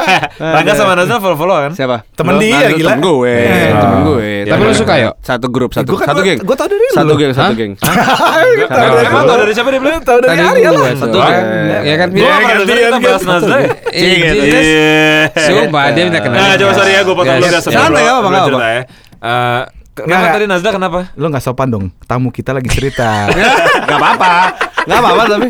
Rangga 0.56 0.72
sama 0.72 0.92
Nazar 0.94 1.18
follow-followan 1.18 1.62
kan. 1.62 1.72
Siapa? 1.74 1.96
Temen 2.10 2.34
dia, 2.36 2.56
Nazar, 2.58 2.70
gila. 2.74 2.88
Temen 2.90 3.00
gue, 3.02 3.34
Eh. 3.36 3.70
temen 3.70 3.98
gue. 4.02 4.28
Tapi 4.42 4.62
lu 4.62 4.72
suka, 4.72 4.94
yuk? 4.98 5.14
Satu 5.20 5.46
grup, 5.46 5.70
satu, 5.70 5.86
Gua 5.86 5.98
kan 5.98 6.08
satu 6.08 6.20
geng. 6.22 6.38
gua 6.40 6.56
tau 6.56 6.66
dari 6.66 6.80
lu. 6.80 6.92
Satu 6.92 7.12
geng, 7.14 7.32
satu 7.32 7.52
geng. 7.54 7.72
Emang 9.00 9.24
tau 9.24 9.36
dari 9.38 9.52
siapa 9.52 9.68
dia 9.68 9.78
bilang? 9.78 10.00
Tahu 10.00 10.18
dari 10.20 10.38
Arya 10.38 10.70
lah. 10.70 10.90
Satu 10.94 11.16
Ah, 11.16 11.28
geng. 11.28 11.44
Ya 11.82 11.94
kan 11.96 12.08
Iya, 12.10 12.24
pernah 12.24 12.64
dengar 12.64 12.76
kita 12.90 12.98
bahas 13.00 13.22
Nazar 13.24 13.58
ya. 13.58 13.68
Eh, 13.90 14.14
gitu. 14.16 14.34
Iya. 14.40 14.98
Sumpah 15.36 15.84
dia 15.90 16.02
minta 16.04 16.20
kenalin. 16.20 16.40
Nah, 16.42 16.54
coba 16.56 16.72
sorry 16.74 16.92
ya 16.92 17.00
gue 17.02 17.14
potong 17.14 17.36
Gas. 17.38 17.62
Santai, 17.62 17.76
lo- 17.76 17.90
nggak 17.90 18.04
apa-apa, 18.06 18.20
lo 18.20 18.28
nggak 18.30 18.46
cerita 18.46 18.66
ya. 18.66 18.82
Eh, 19.20 19.62
Kenapa 19.90 20.32
tadi 20.32 20.46
Nazda 20.46 20.70
kenapa? 20.72 20.98
Lu 21.12 21.28
gak 21.28 21.44
sopan 21.44 21.68
dong 21.68 21.92
Tamu 22.00 22.32
kita 22.32 22.56
lagi 22.56 22.72
cerita 22.72 23.28
Gak 23.90 23.98
apa-apa. 24.00 24.32
Gak 24.82 24.98
apa-apa 24.98 25.22
tapi. 25.26 25.48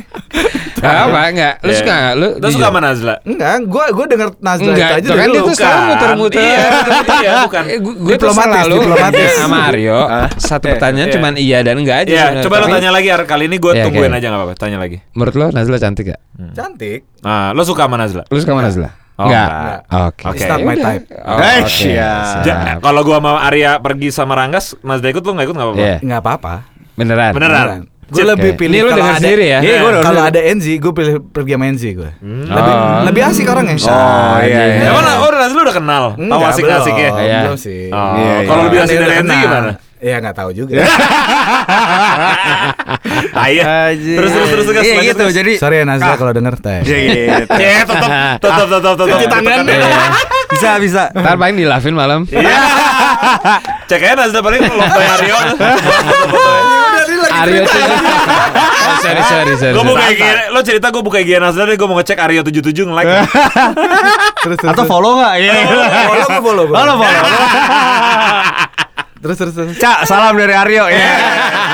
Gak 0.76 0.96
apa 1.02 1.18
enggak? 1.28 1.54
Lu 1.58 1.68
Iya. 1.68 1.78
suka 1.78 1.92
enggak? 1.92 2.14
Lu 2.14 2.26
Lu 2.34 2.48
suka 2.48 2.66
sama 2.66 2.80
Nazla? 2.80 3.14
Enggak 3.22 3.54
Gue 3.64 3.84
gue 3.90 4.06
denger 4.08 4.28
Nazla 4.38 4.64
Enggak, 4.66 4.88
itu 4.88 4.96
aja 4.96 5.00
tuh 5.00 5.10
dari 5.10 5.20
kan 5.20 5.28
lu 5.28 5.32
dia 5.32 5.42
tuh 5.42 5.54
sekarang 5.54 5.82
muter-muter. 5.86 6.40
Iya, 6.40 6.58
iya, 7.16 7.32
bukan. 7.44 7.64
Eh, 7.66 7.78
gu- 7.78 7.98
gue 8.00 8.12
Diplomatis, 8.12 8.64
diplomatis. 8.66 9.30
sama 9.36 9.58
Aryo 9.66 9.98
satu 10.34 10.64
Eh, 10.64 10.70
pertanyaan 10.72 11.06
iya. 11.06 11.14
cuman 11.14 11.32
iya 11.36 11.58
dan 11.60 11.76
enggak 11.76 11.98
aja. 12.00 12.10
Iya, 12.10 12.24
coba 12.40 12.54
lo 12.56 12.64
Tapi 12.64 12.74
tanya 12.74 12.90
lagi 12.90 13.08
Ar. 13.08 13.22
Kali 13.22 13.44
ini 13.44 13.56
gue 13.56 13.72
Iya, 13.72 13.84
tungguin 13.84 14.10
aja 14.10 14.26
nggak 14.26 14.40
apa-apa. 14.40 14.54
Tanya 14.56 14.78
lagi. 14.78 14.98
Menurut 15.12 15.34
lo 15.34 15.46
Nazla 15.50 15.76
cantik 15.76 16.04
gak? 16.08 16.20
Cantik 16.50 17.00
Ah, 17.20 17.52
lo 17.52 17.62
suka 17.62 17.84
sama 17.84 17.96
Nazla? 17.96 18.24
Lu 18.26 18.36
suka 18.36 18.50
sama 18.50 18.62
Nazla? 18.62 18.90
Oh, 19.14 19.28
Enggak. 19.28 19.48
enggak. 19.52 19.80
Oke. 20.00 20.22
Oke. 20.24 20.32
It's 20.34 20.48
not 20.48 20.60
my 20.62 20.74
type. 20.74 21.04
Oh, 21.12 21.36
Oke. 21.36 21.52
siap. 21.68 22.24
siap. 22.40 22.40
Ja- 22.42 22.80
Kalau 22.80 23.00
gua 23.02 23.20
sama 23.20 23.30
Arya 23.38 23.76
pergi 23.76 24.08
sama 24.08 24.32
Ranggas, 24.34 24.80
Nazda 24.80 25.06
ikut 25.06 25.20
lo 25.20 25.30
nggak 25.30 25.44
ikut 25.44 25.54
nggak 25.54 25.68
apa-apa? 25.68 25.84
Iya. 25.84 25.96
Nggak 26.00 26.20
apa-apa 26.20 26.54
Beneran. 26.90 27.32
Beneran. 27.32 27.80
Gue 28.10 28.24
lebih 28.24 28.50
pilih 28.54 28.74
Ini 28.74 28.82
lu 28.82 28.88
kalau 28.88 28.98
dengar 29.00 29.12
ada- 29.12 29.22
sendiri 29.22 29.44
ya? 29.46 29.58
Iya, 29.60 29.76
udah- 29.80 30.02
Kalau 30.02 30.22
ada 30.24 30.40
NZ 30.44 30.66
Gue 30.76 30.92
pilih 30.92 31.14
pergi 31.24 31.52
sama 31.52 31.64
NZ 31.66 31.82
gue 31.92 32.10
Lebih 32.20 32.74
Oh. 32.74 33.00
lebih 33.06 33.22
asik 33.24 33.46
orangnya 33.46 33.76
Oh, 33.80 34.38
iya, 34.40 34.60
iya. 34.68 34.90
Emang 34.90 35.04
oh, 35.16 35.30
Nazla 35.30 35.60
udah 35.62 35.72
kenal? 35.74 36.02
Tahu 36.12 36.20
Enggak, 36.20 36.50
asik-asiknya? 36.50 37.08
belum, 37.10 37.24
Iya. 37.24 37.40
belum 37.40 37.56
sih 37.56 37.82
Oh, 37.88 38.12
Iya, 38.12 38.34
iya. 38.36 38.36
kalau 38.44 38.62
lebih 38.64 38.76
Kan 38.76 38.86
asik 38.86 38.96
dari 38.98 39.14
kenal. 39.16 39.40
gimana? 39.40 39.72
Iya 40.00 40.16
nggak 40.18 40.32
tahu 40.34 40.50
juga 40.54 40.72
Ah, 43.32 43.46
iya. 43.46 43.92
Terus 43.92 44.30
terus 44.30 44.48
terus 44.48 44.64
terus 44.66 44.80
Iya 44.82 44.94
gitu. 45.02 45.20
terus. 45.20 45.34
Jadi 45.34 45.52
Sorry 45.56 45.76
ya 45.76 45.84
Nazla 45.84 46.08
Ah. 46.08 46.16
kalau 46.16 46.32
denger 46.32 46.54
teh 46.56 46.80
Iya 46.82 46.96
gitu. 47.04 47.16
Ya, 47.52 47.80
tetap 47.82 48.08
tetap 48.38 48.66
tetap 48.66 48.94
tetap. 48.96 49.06
Cuci 49.06 49.26
tangan. 49.28 49.56
Iya. 49.62 49.88
Bisa 50.50 50.68
bisa. 50.78 51.02
Ntar 51.12 51.36
paling 51.36 51.54
dilafin 51.54 51.94
malam. 51.94 52.20
Iya. 52.26 52.48
Cek 53.88 54.00
aja 54.02 54.14
Nazda 54.16 54.40
paling 54.40 54.60
lontong 54.62 55.06
Aryo. 55.12 55.38
Aryo 57.40 57.60
tuh. 57.64 57.80
Oh, 57.80 58.96
sorry 59.00 59.22
sorry 59.24 59.52
sorry. 59.56 59.74
Gue 59.74 59.84
buka 59.84 60.04
sorry. 60.04 60.16
IG, 60.16 60.22
lo 60.52 60.60
cerita 60.60 60.86
gue 60.90 61.02
buka 61.02 61.18
IG 61.20 61.30
Nazda 61.40 61.64
deh, 61.64 61.76
gue 61.76 61.88
mau 61.88 61.96
ngecek 62.00 62.18
Aryo 62.20 62.40
77 62.44 62.88
nge-like. 62.88 63.10
Terus 64.44 64.56
terus 64.56 64.72
Atau 64.72 64.84
follow 64.88 65.20
nggak? 65.20 65.34
Iya. 65.36 65.52
Follow 66.08 66.26
gue 66.26 66.42
follow 66.42 66.64
gua. 66.68 66.76
Follow 66.80 66.96
follow. 66.96 67.22
Terus 69.20 69.36
terus 69.36 69.52
terus 69.52 69.76
Cak, 69.76 70.08
salam 70.08 70.32
dari 70.32 70.56
Aryo. 70.56 70.88
Iya. 70.96 71.12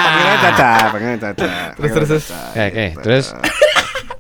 Panggilnya 0.07 0.39
Caca, 0.43 0.71
panggilnya 0.91 1.19
Caca. 1.23 1.47
Terus 1.79 1.91
terus 1.95 2.09
terus 2.11 2.27
Oke 2.35 2.63
oke. 2.67 2.87
Terus 3.07 3.27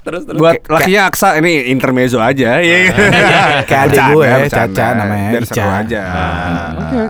Terus 0.06 0.22
terus. 0.22 0.38
Buat 0.38 0.62
lakinya 0.70 1.02
Aksa 1.10 1.34
ini 1.42 1.66
intermezzo 1.74 2.22
aja. 2.22 2.62
Iya. 2.62 2.94
Kayak 3.68 3.82
adik 3.90 4.02
gue, 4.14 4.26
bercanda. 4.46 4.70
Caca 4.70 4.86
namanya, 4.94 5.28
Biar 5.34 5.44
seru 5.50 5.66
aja. 5.66 6.02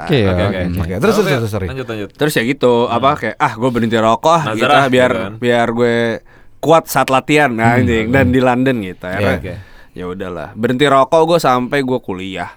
Oke 0.01 0.19
oke. 0.25 0.45
Oke 0.49 0.61
oke. 0.81 0.95
Terus 0.97 1.15
terus 1.21 1.29
terus 1.29 1.53
sorry 1.53 1.67
Lanjut 1.69 1.87
lanjut. 1.93 2.09
Terus 2.17 2.33
ya 2.33 2.43
gitu, 2.49 2.89
apa 2.89 3.11
kayak 3.21 3.37
ah 3.37 3.53
gue 3.53 3.69
berhenti 3.69 4.01
rokok 4.01 4.33
ah 4.33 4.43
gitu 4.57 4.65
ah, 4.65 4.81
ah, 4.81 4.87
biar 4.89 5.11
gitu 5.13 5.25
kan. 5.29 5.33
biar 5.37 5.67
gue 5.77 5.97
kuat 6.57 6.89
saat 6.89 7.13
latihan 7.13 7.53
nah, 7.53 7.77
anjing. 7.77 8.09
dan 8.09 8.33
di 8.33 8.41
London 8.41 8.81
gitu. 8.81 9.05
Akhirnya, 9.05 9.37
oke. 9.37 9.55
Ya 9.93 10.05
udahlah, 10.09 10.49
berhenti 10.57 10.89
rokok 10.89 11.37
gue 11.37 11.39
sampai 11.39 11.79
gue 11.85 11.99
kuliah. 12.01 12.49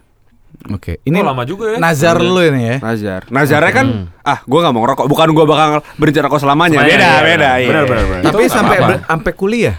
Oke 0.72 1.00
ini 1.08 1.24
Oh, 1.24 1.28
lama 1.28 1.44
juga 1.48 1.76
ya. 1.76 1.78
Nazar 1.80 2.20
lu 2.20 2.40
ini 2.44 2.64
ya 2.68 2.78
Nazar. 2.84 3.22
Nazarnya 3.32 3.72
kan 3.76 3.88
ah 4.24 4.40
gue 4.44 4.60
nggak 4.60 4.74
mau 4.76 4.84
ngerokok, 4.88 5.06
bukan 5.08 5.28
gue 5.36 5.46
bakal 5.48 5.68
berhenti 6.00 6.20
rokok 6.24 6.40
selamanya. 6.40 6.80
Selamanya, 6.84 6.96
beda, 6.96 7.12
iya, 7.12 7.20
beda. 7.20 7.28
benar. 7.28 7.56
iya. 7.60 7.68
Benar, 7.68 7.84
benar, 7.84 8.06
benar. 8.08 8.24
Tapi 8.32 8.44
sampai 8.48 8.78
sampai 9.04 9.32
kuliah 9.36 9.76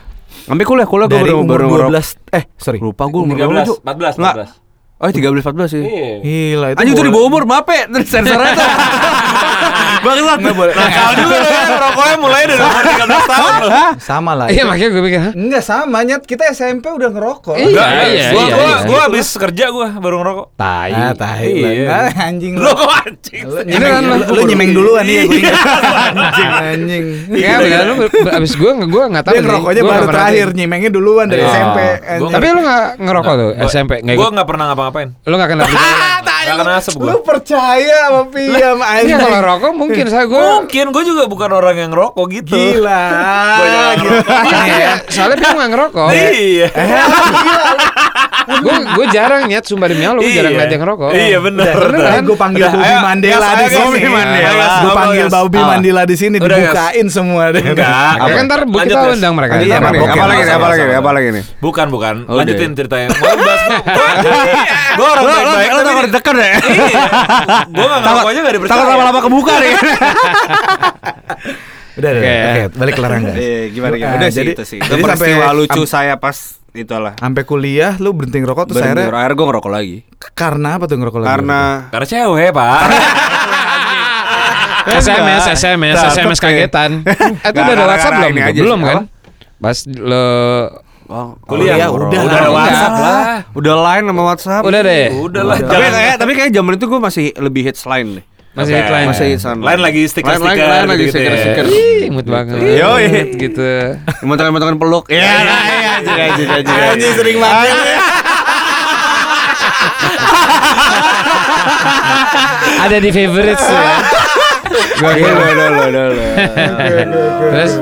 Sampai 0.51 0.67
kuliah, 0.67 0.89
kuliah 0.91 1.07
gue 1.07 1.23
baru 1.23 1.47
baru 1.47 1.65
ngerokok. 1.71 1.95
12 1.95 2.35
Eh 2.35 2.45
sorry 2.59 2.83
Lupa 2.83 3.07
gue 3.07 3.21
umur 3.23 3.39
13, 3.39 3.47
berapa, 3.47 3.69
Ju? 3.71 3.75
14, 3.87 4.19
Nggak. 4.19 4.35
14. 4.51 4.99
Oh 5.01 5.09
13 5.09 5.47
14 5.47 5.71
sih. 5.71 5.83
Iya. 5.87 6.11
Gila 6.27 6.67
itu 6.75 6.79
Anjing 6.83 6.95
itu 6.99 7.03
di 7.07 7.13
umur, 7.15 7.43
maaf 7.47 7.71
ya. 7.71 7.87
Sensornya 8.03 8.53
tuh. 8.59 8.67
Bangsat. 10.01 10.39
Nggak 10.41 10.55
boleh 10.55 10.73
Nakal 10.73 11.11
juga 11.14 11.37
lo 11.37 11.49
ya, 11.49 11.62
rokoknya 11.79 12.16
mulai 12.16 12.43
dari 12.45 12.61
umur 12.61 12.83
13 12.83 13.31
tahun 13.31 13.53
lo. 13.57 13.68
Sama 14.01 14.33
lah 14.35 14.47
Iya 14.47 14.62
makanya 14.64 14.89
gue 14.89 15.03
pikir. 15.03 15.21
hah? 15.21 15.33
Enggak 15.33 15.62
sama 15.62 15.99
nyet 16.01 16.23
Kita 16.23 16.45
SMP 16.49 16.89
udah 16.89 17.09
ngerokok 17.09 17.55
Iya, 17.55 17.66
Enggak, 17.66 17.89
iya, 17.89 18.01
gua, 18.01 18.09
iya, 18.09 18.29
gua, 18.51 18.64
iya. 18.64 18.79
gua 18.85 19.01
habis 19.03 19.29
kerja 19.33 19.64
gua 19.68 19.89
baru 19.95 20.16
ngerokok. 20.18 20.47
Tai. 20.55 20.91
Ah 20.91 21.12
tahi 21.12 21.53
Iya. 21.53 21.89
Anjing 22.23 22.55
Lo 22.57 22.73
anjing? 22.75 23.43
Lu 23.43 23.57
Ini 23.61 23.77
kan 23.79 24.03
lu- 24.03 24.18
lu, 24.21 24.33
lu 24.33 24.41
nyemeng 24.47 24.71
duluan 24.71 25.05
iya 25.05 25.23
gue 25.23 25.41
Anjing 26.11 26.51
Anjing 26.51 27.05
Iya 27.31 27.53
benar 27.59 27.83
lu 27.85 27.95
ber- 27.99 28.12
ber- 28.12 28.35
abis 28.37 28.53
gue 28.55 28.71
gue 28.81 29.05
nggak 29.07 29.23
tahu. 29.23 29.33
Dia 29.33 29.39
nih. 29.39 29.47
ngerokoknya 29.47 29.83
baru 29.83 29.91
nggak 30.01 30.09
terakhir 30.11 30.47
tahu. 30.47 30.57
Nyemengnya 30.57 30.91
duluan 30.91 31.27
dari. 31.27 31.43
SMP 31.43 31.79
anjing. 32.03 32.33
Tapi 32.33 32.45
lu 32.49 32.61
nggak 32.61 32.85
ngerokok 32.99 33.35
tuh 33.35 33.51
SMP 33.66 33.93
nggak 34.01 34.14
Gua 34.14 34.25
ikut. 34.25 34.35
nggak 34.35 34.49
pernah 34.49 34.64
ngapa-ngapain. 34.66 35.09
Lu 35.21 35.35
nggak 35.35 35.51
kena. 35.51 35.62
Gak 36.41 36.57
kena 36.57 36.72
asap 36.80 36.93
gua. 36.97 37.09
Lu 37.12 37.18
percaya 37.20 37.99
sama 38.09 38.22
Piam 38.32 38.78
anjing 38.80 39.18
kalau 39.20 39.41
rokok 39.45 39.72
mungkin 39.76 40.05
saya 40.09 40.24
gue. 40.24 40.41
Mungkin 40.41 40.84
gua 40.91 41.03
juga 41.05 41.22
bukan 41.28 41.51
orang 41.53 41.76
yang 41.76 41.91
ngerokok 41.93 42.26
gitu. 42.32 42.57
Gila 42.57 43.05
jangan. 43.61 43.97
Iya, 44.66 44.93
soalnya 45.11 45.36
dia 45.36 45.51
nggak 45.53 45.70
ngerokok. 45.70 46.09
Iya. 46.11 46.68
Gue 48.41 48.72
gue 48.72 49.07
jarang 49.09 49.43
nyet 49.45 49.62
sumpah 49.62 49.86
demi 49.86 50.03
Allah 50.03 50.18
gue 50.18 50.30
jarang 50.30 50.51
Iya. 50.51 50.61
liat 50.61 50.70
yang 50.70 50.82
ngerokok. 50.82 51.11
Iya 51.11 51.38
bener. 51.41 51.64
Udah, 51.70 51.86
bener. 51.86 52.22
gue 52.22 52.36
panggil 52.36 52.62
Udah, 52.62 52.72
Bobby 52.72 52.99
Mandela 52.99 53.49
di 53.53 53.66
sini. 53.68 53.99
Mandela. 54.07 54.51
Gue 54.51 54.64
Apa, 54.82 54.91
panggil? 54.97 55.26
Bobby 55.28 55.59
Apa? 55.59 55.68
Mandela 55.68 56.03
di 56.03 56.16
sini 56.16 56.36
dibukain 56.36 57.07
semua 57.09 57.43
deh. 57.51 57.62
Enggak. 57.62 58.12
Oke, 58.16 58.30
Oke. 58.30 58.41
ntar 58.43 58.61
kita 58.64 58.99
undang 59.11 59.34
mereka. 59.34 59.53
Iya, 59.57 59.76
Apa 59.76 59.88
Apa 59.91 60.24
lagi? 60.26 60.43
nih? 60.43 60.51
Apa 60.51 60.66
lagi? 60.66 60.82
nih? 60.82 60.97
Apa 60.97 61.11
lagi 61.11 61.28
nih? 61.30 61.45
Bukan, 61.59 61.86
bukan. 61.88 62.14
Oh, 62.26 62.34
Lanjutin 62.34 62.66
udah. 62.66 62.76
ceritanya. 62.76 63.09
Gue 63.11 63.32
bahas 63.36 63.62
Gue 64.91 65.07
orang 65.12 65.24
baik-baik 65.24 65.70
lo 65.70 65.80
takut 65.82 66.05
deket 66.11 66.34
ya? 66.36 66.51
Gue 67.66 67.86
gak 67.86 68.01
ngaku 68.01 68.26
aja 68.26 68.41
gak 68.41 68.55
dipercaya. 68.55 68.72
Takut 68.72 68.86
lama-lama 68.88 69.20
kebuka 69.20 69.53
nih. 69.57 69.72
Udah, 71.91 72.11
udah, 72.11 72.22
Oke. 72.22 72.78
balik 72.78 72.95
ke 72.95 73.03
larang 73.03 73.22
guys. 73.26 73.36
Eh, 73.36 73.64
gimana 73.70 73.95
gimana? 73.95 74.14
Ah, 74.14 74.16
Udah 74.16 74.28
sih 74.30 74.41
jadi- 74.41 74.55
itu 74.55 74.64
sih. 74.64 74.78
jadi 74.78 74.88
Itu 74.95 75.05
sampai- 75.05 75.20
peristiwa 75.20 75.47
lucu 75.53 75.82
saya 75.84 76.14
pas 76.16 76.36
itulah. 76.73 77.14
Sampai 77.16 77.43
kuliah 77.43 77.97
lu 77.97 78.12
berhenti 78.12 78.39
ngerokok 78.39 78.64
terus 78.66 78.79
Berhenti, 78.79 79.03
akhirnya 79.03 79.18
akhirnya 79.18 79.37
gue 79.37 79.47
ngerokok 79.49 79.71
lagi. 79.71 79.97
karena 80.33 80.68
apa 80.77 80.85
tuh 80.85 80.97
ngerokok 80.97 81.18
lagi? 81.21 81.31
Karena 81.31 81.61
Karena 81.89 82.07
cewek, 82.07 82.51
Pak. 82.51 82.79
SMS, 84.81 85.45
SMS, 85.55 85.97
SMS 86.09 86.39
oke. 86.41 86.45
kagetan. 86.47 86.91
Eh, 87.45 87.51
Itu 87.53 87.59
udah 87.59 87.75
ada 87.75 87.85
WhatsApp 87.87 88.12
belum? 88.16 88.33
Belum 88.57 88.81
kan? 88.81 88.97
Pas 89.61 89.77
lo 89.87 90.25
oh, 91.07 91.29
Kuliah, 91.45 91.77
Kuliah, 91.77 91.89
bro. 91.93 92.09
udah. 92.09 92.21
udah 92.25 92.39
ada 92.39 92.41
Udah, 92.41 92.51
WhatsApp 92.51 92.91
udah. 92.91 93.05
lah. 93.05 93.39
Udah 93.53 93.75
line 93.77 94.05
sama 94.09 94.23
WhatsApp. 94.25 94.62
udah 94.64 94.81
deh. 94.81 95.07
Udah 95.12 95.43
lah. 95.45 95.57
Tapi 95.61 95.85
kayak 95.87 96.14
tapi 96.16 96.33
kayak 96.33 96.51
zaman 96.51 96.73
itu 96.81 96.87
gue 96.89 97.01
masih 97.01 97.25
lebih 97.37 97.62
hits 97.68 97.85
line 97.85 98.09
deh. 98.18 98.25
Masih 98.61 98.71
Oke. 98.71 98.81
hotline. 98.85 99.07
Masih 99.09 99.27
hits 99.33 99.45
line. 99.45 99.61
Lain 99.61 99.81
lagi 99.81 100.03
stiker-stiker 100.05 100.53
line- 100.53 100.61
line 100.61 100.87
lagi 100.87 101.05
gitu-gitu 101.09 101.17
ya. 101.17 101.25
stiker-stiker. 101.41 101.65
Imut 102.07 102.27
banget. 102.29 102.57
Yoi. 102.61 103.05
gitu. 103.35 103.69
Montakan-montakan 104.21 104.77
peluk. 104.77 105.05
Iya, 105.09 105.25
iya, 105.25 105.33
anjing, 105.99 106.21
anjing, 106.21 106.49
anjing. 106.49 106.77
Anjing, 106.93 107.13
sering 107.17 107.39
banget. 107.41 107.73
Ada 112.81 112.97
di 112.97 113.13
favorites 113.13 113.61
ya. 113.65 114.01
Kira. 114.97 115.13
udah, 115.13 115.51
udah, 115.51 115.67
udah, 115.89 116.05
udah. 116.13 116.29
Terus 117.51 117.73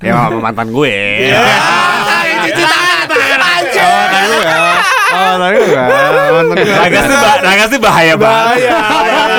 Ya 0.00 0.16
sama 0.16 0.40
mantan 0.40 0.72
gue. 0.72 0.96
Oh, 0.96 1.28
tadi 4.08 4.32
gue 4.32 4.40
ya. 4.40 4.80
Oh, 5.12 5.36
tadi 5.36 5.60
gue 5.60 5.76
ya. 5.76 5.84
Mantan 6.32 6.56
gue. 6.56 6.64
Nih 6.64 7.76
bahaya 7.84 8.16
banget. 8.16 8.64
bahaya, 8.64 9.29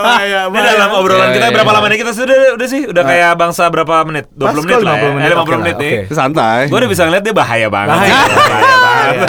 Ini 0.00 0.58
dalam 0.68 0.90
obrolan 0.92 1.24
Iya, 1.24 1.34
kita 1.34 1.44
iya, 1.44 1.54
berapa 1.54 1.66
iya. 1.66 1.76
lama 1.76 1.86
nih 1.86 1.98
kita 1.98 2.12
sudah 2.12 2.36
udah 2.54 2.66
sih 2.66 2.82
udah 2.84 3.02
kayak 3.04 3.30
bangsa 3.34 3.62
berapa 3.66 3.94
menit? 4.02 4.24
20 4.30 4.38
Pas 4.40 4.54
menit 4.54 4.68
kok 4.68 4.80
lah. 4.80 4.94
50 4.94 4.98
ya. 4.98 5.10
menit, 5.10 5.24
Eh, 5.24 5.30
50 5.30 5.38
oke 5.38 5.54
menit 5.56 5.76
nih. 5.76 5.92
Santai. 6.10 6.60
Gue 6.66 6.78
udah 6.78 6.90
bisa 6.90 7.02
ngeliat 7.04 7.22
dia 7.22 7.34
bahaya 7.34 7.66
banget. 7.68 7.90
Bahaya. 7.90 8.16
Banget. 8.18 9.28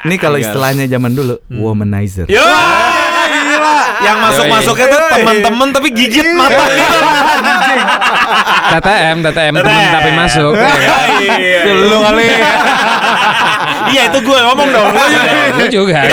Ini 0.08 0.16
kalau 0.16 0.38
istilahnya 0.38 0.84
zaman 0.86 1.12
dulu 1.12 1.34
womanizer. 1.52 2.24
Yo, 2.26 2.40
gila. 2.40 3.74
Yang 4.00 4.16
masuk-masuknya 4.18 4.86
tuh 4.88 5.00
teman-teman 5.10 5.68
tapi 5.70 5.88
gigit 5.90 6.24
mata. 6.32 6.64
TTM, 8.70 9.16
TTM 9.20 9.54
temen 9.56 9.86
tapi 9.90 10.10
masuk. 10.14 10.52
ya? 10.54 10.70
Iya. 11.20 11.60
Lu 11.76 11.98
kali. 12.00 12.26
Iya 13.90 14.02
itu 14.08 14.18
gue 14.20 14.38
ngomong 14.40 14.68
dong. 14.70 14.88
Lu. 14.88 15.00
Gue 15.58 15.68
juga. 15.68 16.00